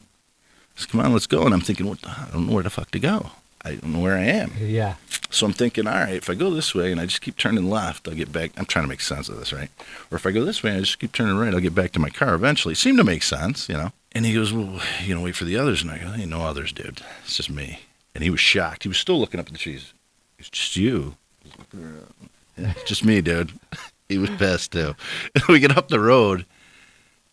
He 0.75 0.81
says, 0.81 0.87
"Come 0.87 1.01
on, 1.01 1.13
let's 1.13 1.27
go." 1.27 1.45
And 1.45 1.53
I'm 1.53 1.61
thinking, 1.61 1.87
"What? 1.87 2.01
The, 2.01 2.09
I 2.09 2.29
don't 2.33 2.47
know 2.47 2.55
where 2.55 2.63
the 2.63 2.71
fuck 2.71 2.91
to 2.93 2.99
go. 2.99 3.33
I 3.65 3.73
don't 3.77 3.93
know 3.93 4.01
where 4.01 4.17
I 4.17 4.25
am." 4.25 4.53
Yeah. 4.59 4.95
So 5.33 5.47
I'm 5.47 5.53
thinking, 5.53 5.87
all 5.87 5.95
right, 5.95 6.15
if 6.15 6.29
I 6.29 6.35
go 6.35 6.51
this 6.51 6.75
way 6.75 6.91
and 6.91 7.01
I 7.01 7.07
just 7.07 7.21
keep 7.21 7.37
turning 7.37 7.71
left, 7.71 8.09
I'll 8.09 8.15
get 8.15 8.33
back. 8.33 8.51
I'm 8.57 8.65
trying 8.65 8.85
to 8.85 8.89
make 8.89 9.01
sense 9.01 9.29
of 9.29 9.39
this, 9.39 9.53
right? 9.53 9.71
Or 10.11 10.17
if 10.17 10.27
I 10.27 10.33
go 10.33 10.45
this 10.45 10.63
way 10.63 10.71
and 10.71 10.79
I 10.79 10.81
just 10.81 10.99
keep 10.99 11.13
turning 11.13 11.37
right, 11.37 11.55
I'll 11.55 11.61
get 11.61 11.75
back 11.75 11.93
to 11.93 12.01
my 12.01 12.11
car 12.11 12.35
eventually. 12.35 12.73
It 12.73 12.79
Seemed 12.79 12.99
to 12.99 13.05
make 13.05 13.23
sense, 13.23 13.69
you 13.69 13.77
know. 13.77 13.93
And 14.13 14.27
he 14.27 14.35
goes, 14.35 14.53
well, 14.53 14.81
you 15.05 15.15
know, 15.15 15.23
wait 15.23 15.37
for 15.37 15.45
the 15.45 15.57
others. 15.57 15.83
And 15.83 15.91
I 15.91 15.99
go, 15.99 16.13
ain't 16.13 16.31
no 16.31 16.43
others, 16.43 16.73
dude. 16.73 17.01
It's 17.23 17.37
just 17.37 17.49
me. 17.49 17.81
And 18.13 18.25
he 18.25 18.31
was 18.31 18.41
shocked. 18.41 18.83
He 18.83 18.89
was 18.89 18.99
still 18.99 19.21
looking 19.21 19.39
up 19.39 19.47
at 19.47 19.53
the 19.53 19.59
trees. 19.59 19.93
It's 20.37 20.51
just 20.51 20.75
you. 20.75 21.15
He's 21.45 21.53
looking 21.57 21.85
around. 21.85 22.15
Yeah, 22.57 22.73
it's 22.73 22.89
just 22.89 23.05
me, 23.05 23.21
dude. 23.21 23.53
he 24.09 24.19
was 24.19 24.31
pissed 24.31 24.73
too. 24.73 24.97
And 25.35 25.45
we 25.49 25.61
get 25.61 25.77
up 25.77 25.89
the 25.89 26.01
road. 26.01 26.45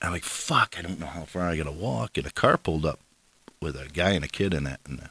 I'm 0.03 0.11
like, 0.11 0.23
fuck, 0.23 0.75
I 0.77 0.83
don't 0.83 0.99
know 0.99 1.07
how 1.07 1.23
far 1.23 1.49
I 1.49 1.57
gotta 1.57 1.71
walk. 1.71 2.17
And 2.17 2.27
a 2.27 2.31
car 2.31 2.57
pulled 2.57 2.85
up 2.85 2.99
with 3.59 3.75
a 3.75 3.89
guy 3.89 4.11
and 4.11 4.23
a 4.23 4.27
kid 4.27 4.53
in 4.53 4.67
it. 4.67 4.79
And 4.85 5.09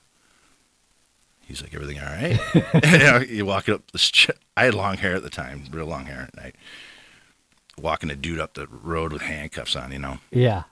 he's 1.47 1.63
like, 1.63 1.75
everything 1.75 1.99
all 2.01 2.07
right? 2.07 2.39
you, 2.93 2.99
know, 2.99 3.19
you 3.19 3.47
walk 3.47 3.69
up 3.69 3.91
the 3.93 3.99
ch- 3.99 4.31
I 4.57 4.65
had 4.65 4.75
long 4.75 4.97
hair 4.99 5.15
at 5.15 5.23
the 5.23 5.31
time, 5.31 5.65
real 5.71 5.87
long 5.87 6.05
hair. 6.07 6.29
And 6.37 6.47
I 6.47 6.53
walking 7.81 8.11
a 8.11 8.17
dude 8.17 8.39
up 8.41 8.55
the 8.55 8.67
road 8.67 9.13
with 9.13 9.23
handcuffs 9.23 9.77
on, 9.77 9.93
you 9.93 9.99
know. 9.99 10.19
Yeah. 10.31 10.65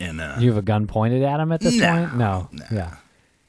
And 0.00 0.20
uh, 0.20 0.36
you 0.38 0.48
have 0.50 0.58
a 0.58 0.62
gun 0.62 0.86
pointed 0.86 1.22
at 1.22 1.40
him 1.40 1.50
at 1.52 1.60
this 1.60 1.74
No, 1.76 1.92
point? 2.06 2.16
No. 2.16 2.48
Yeah. 2.72 2.96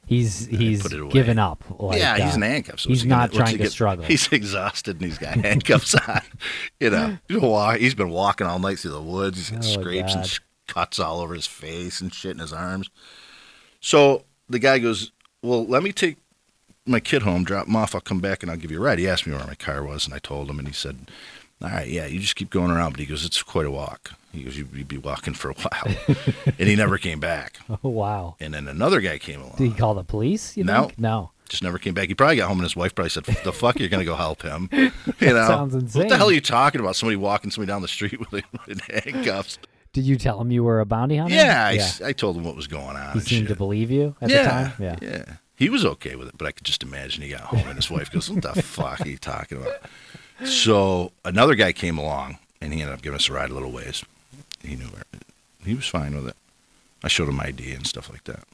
He's 0.07 0.47
he's 0.47 0.81
given 0.87 1.37
up. 1.37 1.63
Like, 1.77 1.99
yeah, 1.99 2.15
he's 2.17 2.33
uh, 2.33 2.37
in 2.37 2.41
handcuffs. 2.41 2.81
So 2.83 2.89
he's 2.89 2.97
what's 2.97 3.03
he 3.03 3.09
gonna- 3.09 3.21
not 3.21 3.31
trying 3.31 3.47
he 3.51 3.57
to 3.57 3.63
get- 3.65 3.71
struggle. 3.71 4.05
He's 4.07 4.27
exhausted 4.31 4.95
and 4.95 5.05
he's 5.05 5.19
got 5.19 5.35
handcuffs 5.45 5.93
on. 5.93 6.21
You 6.79 6.89
know, 6.89 7.17
he's 7.27 7.39
been, 7.39 7.79
he's 7.79 7.93
been 7.93 8.09
walking 8.09 8.47
all 8.47 8.57
night 8.57 8.79
through 8.79 8.91
the 8.93 9.01
woods. 9.01 9.37
He's 9.37 9.51
got 9.51 9.59
Oh, 9.59 9.81
scrapes 9.81 10.13
and 10.15 10.23
God. 10.23 10.27
sh- 10.27 10.39
cuts 10.67 10.97
all 10.99 11.19
over 11.19 11.35
his 11.35 11.45
face 11.45 12.01
and 12.01 12.11
shit 12.11 12.31
in 12.31 12.39
his 12.39 12.51
arms. 12.53 12.89
So 13.81 14.23
the 14.49 14.57
guy 14.57 14.79
goes, 14.79 15.11
"Well, 15.43 15.65
let 15.67 15.83
me 15.83 15.91
take 15.91 16.17
my 16.89 16.99
kid 16.99 17.21
home, 17.23 17.43
drop 17.43 17.67
him 17.67 17.75
off. 17.75 17.95
I'll 17.95 18.01
come 18.01 18.19
back 18.19 18.41
and 18.43 18.51
I'll 18.51 18.57
give 18.57 18.71
you 18.71 18.77
a 18.79 18.81
ride." 18.83 18.99
He 18.99 19.07
asked 19.07 19.25
me 19.27 19.33
where 19.33 19.45
my 19.45 19.55
car 19.55 19.83
was, 19.83 20.05
and 20.05 20.13
I 20.13 20.19
told 20.19 20.49
him, 20.49 20.59
and 20.59 20.67
he 20.67 20.73
said, 20.73 21.09
"All 21.61 21.69
right, 21.69 21.87
yeah, 21.87 22.05
you 22.05 22.19
just 22.19 22.35
keep 22.35 22.49
going 22.49 22.71
around." 22.71 22.91
But 22.91 22.99
he 22.99 23.05
goes, 23.05 23.23
"It's 23.25 23.41
quite 23.43 23.65
a 23.65 23.71
walk." 23.71 24.11
He 24.31 24.43
goes, 24.43 24.57
"You'd 24.57 24.87
be 24.87 24.97
walking 24.97 25.33
for 25.33 25.51
a 25.51 25.53
while," 25.61 25.95
and 26.59 26.67
he 26.69 26.75
never 26.75 26.97
came 26.97 27.19
back. 27.19 27.59
Oh 27.83 27.89
wow. 27.89 28.35
And 28.39 28.53
then 28.53 28.67
another 28.67 28.99
guy 29.01 29.17
came 29.19 29.41
along. 29.41 29.55
Did 29.57 29.71
he 29.71 29.77
call 29.77 29.93
the 29.93 30.03
police? 30.03 30.57
You 30.57 30.63
No. 30.65 30.85
think? 30.87 30.99
No. 30.99 31.31
Just 31.47 31.63
never 31.63 31.79
came 31.79 31.93
back. 31.95 32.09
He 32.09 32.13
probably 32.13 32.35
got 32.35 32.47
home 32.47 32.57
and 32.59 32.63
his 32.65 32.75
wife 32.75 32.93
probably 32.93 33.09
said, 33.09 33.23
"The 33.23 33.51
fuck, 33.53 33.79
you're 33.79 33.89
gonna 33.89 34.05
go 34.05 34.15
help 34.15 34.41
him?" 34.43 34.69
You 35.19 35.33
know, 35.33 35.47
sounds 35.47 35.73
insane. 35.75 36.01
What 36.03 36.09
the 36.09 36.17
hell 36.17 36.29
are 36.29 36.33
you 36.33 36.41
talking 36.41 36.79
about? 36.79 36.95
Somebody 36.95 37.15
walking 37.15 37.49
somebody 37.51 37.67
down 37.71 37.81
the 37.81 37.87
street 37.87 38.19
with, 38.31 38.43
handcuffs? 39.03 39.57
Did 39.93 40.03
you 40.03 40.17
tell 40.17 40.39
him 40.39 40.51
you 40.51 40.63
were 40.63 40.79
a 40.79 40.85
bounty 40.85 41.17
hunter? 41.17 41.33
Yeah, 41.35 41.75
I 42.05 42.13
told 42.13 42.37
him 42.37 42.43
what 42.43 42.55
was 42.55 42.67
going 42.67 42.95
on. 42.95 43.13
He 43.13 43.21
seemed 43.21 43.47
to 43.47 43.55
believe 43.55 43.89
you 43.89 44.15
at 44.21 44.29
yeah, 44.29 44.43
the 44.43 44.49
time. 44.49 44.73
Yeah. 44.79 44.95
yeah. 45.01 45.23
He 45.59 45.69
was 45.69 45.83
okay 45.83 46.15
with 46.15 46.29
it, 46.29 46.37
but 46.37 46.47
I 46.47 46.51
could 46.53 46.65
just 46.65 46.83
imagine 46.83 47.21
he 47.21 47.29
got 47.29 47.41
home 47.41 47.67
and 47.67 47.75
his 47.75 47.91
wife 47.91 48.09
goes, 48.09 48.29
"What 48.29 48.41
the 48.41 48.61
fuck 48.61 49.01
are 49.01 49.09
you 49.09 49.17
talking 49.17 49.57
about?" 49.57 49.81
So 50.45 51.11
another 51.25 51.53
guy 51.55 51.73
came 51.73 51.97
along 51.97 52.37
and 52.61 52.73
he 52.73 52.81
ended 52.81 52.95
up 52.95 53.01
giving 53.01 53.17
us 53.17 53.27
a 53.27 53.33
ride 53.33 53.49
a 53.49 53.53
little 53.53 53.71
ways. 53.71 54.05
He 54.63 54.77
knew 54.77 54.85
where. 54.85 55.03
He 55.65 55.75
was 55.75 55.85
fine 55.85 56.15
with 56.15 56.29
it. 56.29 56.37
I 57.03 57.09
showed 57.09 57.27
him 57.27 57.41
ID 57.41 57.73
and 57.73 57.85
stuff 57.85 58.09
like 58.09 58.23
that. 58.23 58.45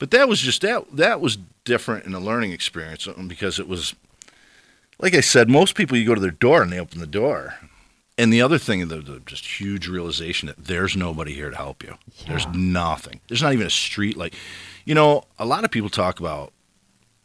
But 0.00 0.10
that 0.10 0.28
was 0.28 0.40
just 0.40 0.62
that 0.62 0.84
that 0.96 1.20
was 1.20 1.38
different 1.64 2.04
in 2.04 2.14
a 2.14 2.20
learning 2.20 2.50
experience 2.50 3.06
um, 3.06 3.28
because 3.28 3.60
it 3.60 3.68
was 3.68 3.94
like 4.98 5.14
I 5.14 5.20
said, 5.20 5.48
most 5.48 5.76
people 5.76 5.96
you 5.96 6.04
go 6.04 6.16
to 6.16 6.20
their 6.20 6.32
door 6.32 6.62
and 6.62 6.72
they 6.72 6.80
open 6.80 6.98
the 6.98 7.06
door. 7.06 7.54
And 8.18 8.32
the 8.32 8.42
other 8.42 8.58
thing, 8.58 8.86
the, 8.88 8.96
the 8.96 9.20
just 9.24 9.60
huge 9.60 9.88
realization 9.88 10.46
that 10.48 10.66
there's 10.66 10.94
nobody 10.94 11.32
here 11.32 11.48
to 11.48 11.56
help 11.56 11.82
you. 11.82 11.96
There's 12.26 12.46
nothing. 12.48 13.20
There's 13.28 13.40
not 13.40 13.54
even 13.54 13.66
a 13.66 13.70
street 13.70 14.16
like, 14.16 14.34
you 14.90 14.94
know, 14.96 15.22
a 15.38 15.44
lot 15.46 15.62
of 15.64 15.70
people 15.70 15.88
talk 15.88 16.18
about 16.18 16.52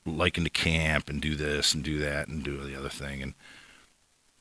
liking 0.06 0.44
to 0.44 0.52
camp 0.52 1.10
and 1.10 1.20
do 1.20 1.34
this 1.34 1.74
and 1.74 1.84
do 1.84 1.98
that 1.98 2.28
and 2.28 2.44
do 2.44 2.58
the 2.64 2.76
other 2.78 2.90
thing. 2.90 3.24
And 3.24 3.34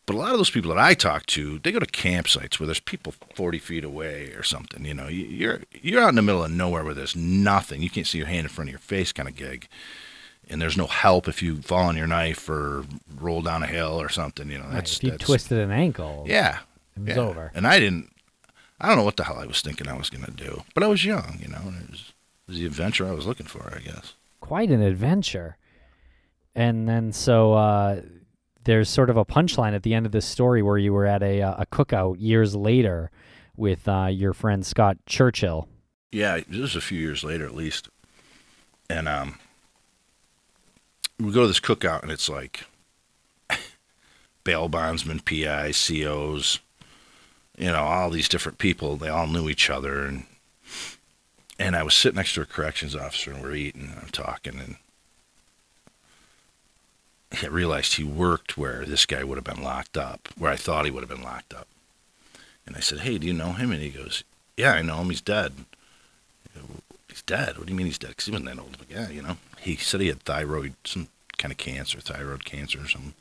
but 0.06 0.14
a 0.14 0.18
lot 0.18 0.32
of 0.32 0.36
those 0.36 0.50
people 0.50 0.68
that 0.74 0.78
I 0.90 0.92
talk 0.92 1.24
to, 1.28 1.58
they 1.60 1.72
go 1.72 1.78
to 1.78 1.86
campsites 1.86 2.60
where 2.60 2.66
there's 2.66 2.80
people 2.80 3.14
40 3.34 3.58
feet 3.58 3.82
away 3.84 4.32
or 4.36 4.42
something. 4.42 4.84
You 4.84 4.92
know, 4.92 5.08
You- 5.08 5.24
you're 5.24 5.60
you're 5.80 6.02
out 6.02 6.10
in 6.10 6.16
the 6.16 6.20
middle 6.28 6.44
of 6.44 6.50
nowhere 6.50 6.84
where 6.84 6.92
there's 6.92 7.16
nothing. 7.16 7.80
You 7.80 7.88
can't 7.88 8.06
see 8.06 8.18
your 8.18 8.26
hand 8.26 8.44
in 8.44 8.48
front 8.50 8.68
of 8.68 8.72
your 8.72 8.78
face, 8.80 9.10
kind 9.12 9.28
of 9.28 9.36
gig. 9.36 9.66
And 10.50 10.60
there's 10.60 10.76
no 10.76 10.86
help 10.86 11.26
if 11.26 11.42
you 11.42 11.62
fall 11.62 11.86
on 11.88 11.96
your 11.96 12.06
knife 12.06 12.46
or 12.50 12.84
roll 13.18 13.40
down 13.40 13.62
a 13.62 13.66
hill 13.66 13.98
or 13.98 14.10
something. 14.10 14.50
You 14.50 14.58
know, 14.58 14.64
Right, 14.64 14.74
that's 14.74 14.98
if 14.98 15.04
you 15.04 15.10
that's, 15.12 15.24
twisted 15.24 15.56
an 15.58 15.70
ankle. 15.70 16.24
Yeah, 16.28 16.58
It 16.94 17.00
was 17.06 17.16
yeah. 17.16 17.22
over. 17.22 17.50
And 17.54 17.66
I 17.66 17.80
didn't. 17.80 18.10
I 18.78 18.88
don't 18.88 18.98
know 18.98 19.04
what 19.04 19.16
the 19.16 19.24
hell 19.24 19.38
I 19.38 19.46
was 19.46 19.62
thinking 19.62 19.88
I 19.88 19.96
was 19.96 20.10
going 20.10 20.24
to 20.26 20.30
do, 20.30 20.64
but 20.74 20.82
I 20.82 20.88
was 20.88 21.02
young. 21.06 21.38
You 21.40 21.48
know, 21.48 21.62
and 21.64 21.80
it 21.84 21.90
was, 21.90 22.12
was 22.46 22.58
the 22.58 22.66
adventure 22.66 23.06
I 23.06 23.12
was 23.12 23.26
looking 23.26 23.46
for, 23.46 23.72
I 23.74 23.80
guess. 23.80 24.14
Quite 24.40 24.70
an 24.70 24.82
adventure. 24.82 25.56
And 26.54 26.88
then 26.88 27.12
so 27.12 27.54
uh, 27.54 28.02
there's 28.64 28.88
sort 28.88 29.10
of 29.10 29.16
a 29.16 29.24
punchline 29.24 29.74
at 29.74 29.82
the 29.82 29.94
end 29.94 30.06
of 30.06 30.12
this 30.12 30.26
story 30.26 30.62
where 30.62 30.78
you 30.78 30.92
were 30.92 31.06
at 31.06 31.22
a 31.22 31.42
uh, 31.42 31.54
a 31.58 31.66
cookout 31.66 32.16
years 32.18 32.54
later 32.54 33.10
with 33.56 33.88
uh, 33.88 34.08
your 34.10 34.32
friend 34.32 34.64
Scott 34.64 34.98
Churchill. 35.06 35.68
Yeah, 36.12 36.40
this 36.48 36.60
was 36.60 36.76
a 36.76 36.80
few 36.80 36.98
years 36.98 37.24
later 37.24 37.44
at 37.44 37.54
least. 37.54 37.88
And 38.88 39.08
um 39.08 39.38
we 41.18 41.32
go 41.32 41.42
to 41.42 41.48
this 41.48 41.60
cookout 41.60 42.02
and 42.02 42.10
it's 42.10 42.28
like 42.28 42.64
bail 44.44 44.68
bondsmen, 44.68 45.20
PIs, 45.20 45.88
COs, 45.88 46.60
you 47.56 47.70
know, 47.70 47.82
all 47.82 48.10
these 48.10 48.28
different 48.28 48.58
people. 48.58 48.96
They 48.96 49.08
all 49.08 49.26
knew 49.26 49.48
each 49.48 49.70
other 49.70 50.04
and 50.04 50.24
and 51.58 51.76
I 51.76 51.82
was 51.82 51.94
sitting 51.94 52.16
next 52.16 52.34
to 52.34 52.42
a 52.42 52.46
corrections 52.46 52.96
officer 52.96 53.32
and 53.32 53.42
we're 53.42 53.54
eating 53.54 53.90
and 53.90 53.98
I'm 54.00 54.08
talking 54.08 54.58
and 54.58 54.76
I 57.42 57.46
realized 57.46 57.94
he 57.94 58.04
worked 58.04 58.56
where 58.56 58.84
this 58.84 59.06
guy 59.06 59.24
would 59.24 59.36
have 59.36 59.44
been 59.44 59.62
locked 59.62 59.96
up, 59.96 60.28
where 60.38 60.52
I 60.52 60.56
thought 60.56 60.84
he 60.84 60.90
would 60.90 61.02
have 61.02 61.10
been 61.10 61.22
locked 61.22 61.52
up. 61.52 61.66
And 62.66 62.76
I 62.76 62.80
said, 62.80 63.00
Hey, 63.00 63.18
do 63.18 63.26
you 63.26 63.32
know 63.32 63.52
him? 63.52 63.72
And 63.72 63.82
he 63.82 63.90
goes, 63.90 64.24
Yeah, 64.56 64.72
I 64.72 64.82
know 64.82 64.98
him. 64.98 65.10
He's 65.10 65.20
dead. 65.20 65.52
He's 67.08 67.22
dead. 67.22 67.58
What 67.58 67.66
do 67.66 67.72
you 67.72 67.76
mean 67.76 67.86
he's 67.86 67.98
dead? 67.98 68.10
Because 68.10 68.26
he 68.26 68.32
wasn't 68.32 68.50
that 68.50 68.58
old 68.58 68.74
of 68.74 68.82
a 68.82 68.92
guy, 68.92 69.10
you 69.10 69.22
know. 69.22 69.36
He 69.60 69.76
said 69.76 70.00
he 70.00 70.08
had 70.08 70.22
thyroid, 70.22 70.74
some 70.84 71.08
kind 71.38 71.52
of 71.52 71.58
cancer, 71.58 72.00
thyroid 72.00 72.44
cancer 72.44 72.80
or 72.80 72.88
something. 72.88 73.14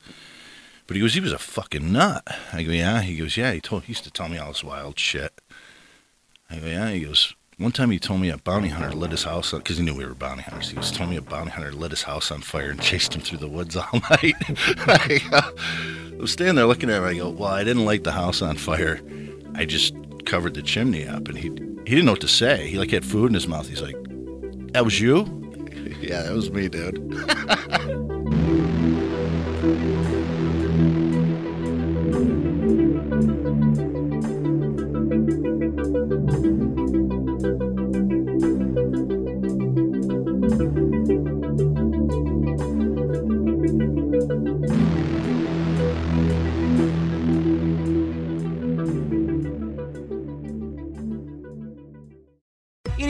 But 0.87 0.95
he 0.95 1.01
goes, 1.01 1.13
he 1.13 1.19
was 1.19 1.31
a 1.31 1.39
fucking 1.39 1.91
nut. 1.91 2.27
I 2.51 2.63
go, 2.63 2.71
yeah. 2.71 3.01
He 3.01 3.17
goes, 3.17 3.37
yeah. 3.37 3.53
He 3.53 3.61
told, 3.61 3.83
he 3.83 3.91
used 3.91 4.03
to 4.03 4.11
tell 4.11 4.29
me 4.29 4.37
all 4.37 4.49
this 4.49 4.63
wild 4.63 4.99
shit. 4.99 5.33
I 6.49 6.57
go, 6.57 6.67
yeah. 6.67 6.89
He 6.89 7.01
goes, 7.01 7.33
one 7.57 7.71
time 7.71 7.91
he 7.91 7.99
told 7.99 8.21
me 8.21 8.29
a 8.29 8.37
bounty 8.37 8.69
hunter 8.69 8.91
lit 8.95 9.11
his 9.11 9.23
house 9.23 9.51
because 9.51 9.77
he 9.77 9.83
knew 9.83 9.95
we 9.95 10.05
were 10.05 10.13
bounty 10.15 10.41
hunters. 10.43 10.69
He 10.69 10.77
was 10.77 10.91
telling 10.91 11.11
me 11.11 11.17
a 11.17 11.21
bounty 11.21 11.51
hunter 11.51 11.71
lit 11.71 11.91
his 11.91 12.03
house 12.03 12.31
on 12.31 12.41
fire 12.41 12.71
and 12.71 12.81
chased 12.89 13.13
him 13.15 13.21
through 13.21 13.39
the 13.39 13.47
woods 13.47 13.75
all 13.75 13.87
night. 14.09 14.35
I, 14.87 15.21
go, 15.29 15.37
uh, 15.37 15.51
I 16.13 16.15
was 16.17 16.31
standing 16.31 16.55
there 16.55 16.65
looking 16.65 16.89
at 16.89 16.97
him. 16.97 17.03
I 17.03 17.13
go, 17.15 17.29
well, 17.29 17.51
I 17.51 17.63
didn't 17.63 17.85
light 17.85 18.03
the 18.03 18.11
house 18.11 18.41
on 18.41 18.57
fire. 18.57 18.99
I 19.55 19.65
just 19.65 19.93
covered 20.25 20.53
the 20.55 20.61
chimney 20.63 21.07
up, 21.07 21.27
and 21.27 21.37
he 21.37 21.49
he 21.85 21.95
didn't 21.95 22.05
know 22.05 22.13
what 22.13 22.21
to 22.21 22.27
say. 22.27 22.67
He 22.67 22.77
like 22.77 22.91
had 22.91 23.05
food 23.05 23.27
in 23.27 23.33
his 23.33 23.47
mouth. 23.47 23.67
He's 23.67 23.81
like, 23.81 23.95
that 24.73 24.83
was 24.83 24.99
you? 24.99 25.25
yeah, 26.01 26.23
that 26.23 26.33
was 26.33 26.49
me, 26.49 26.69
dude. 26.69 26.97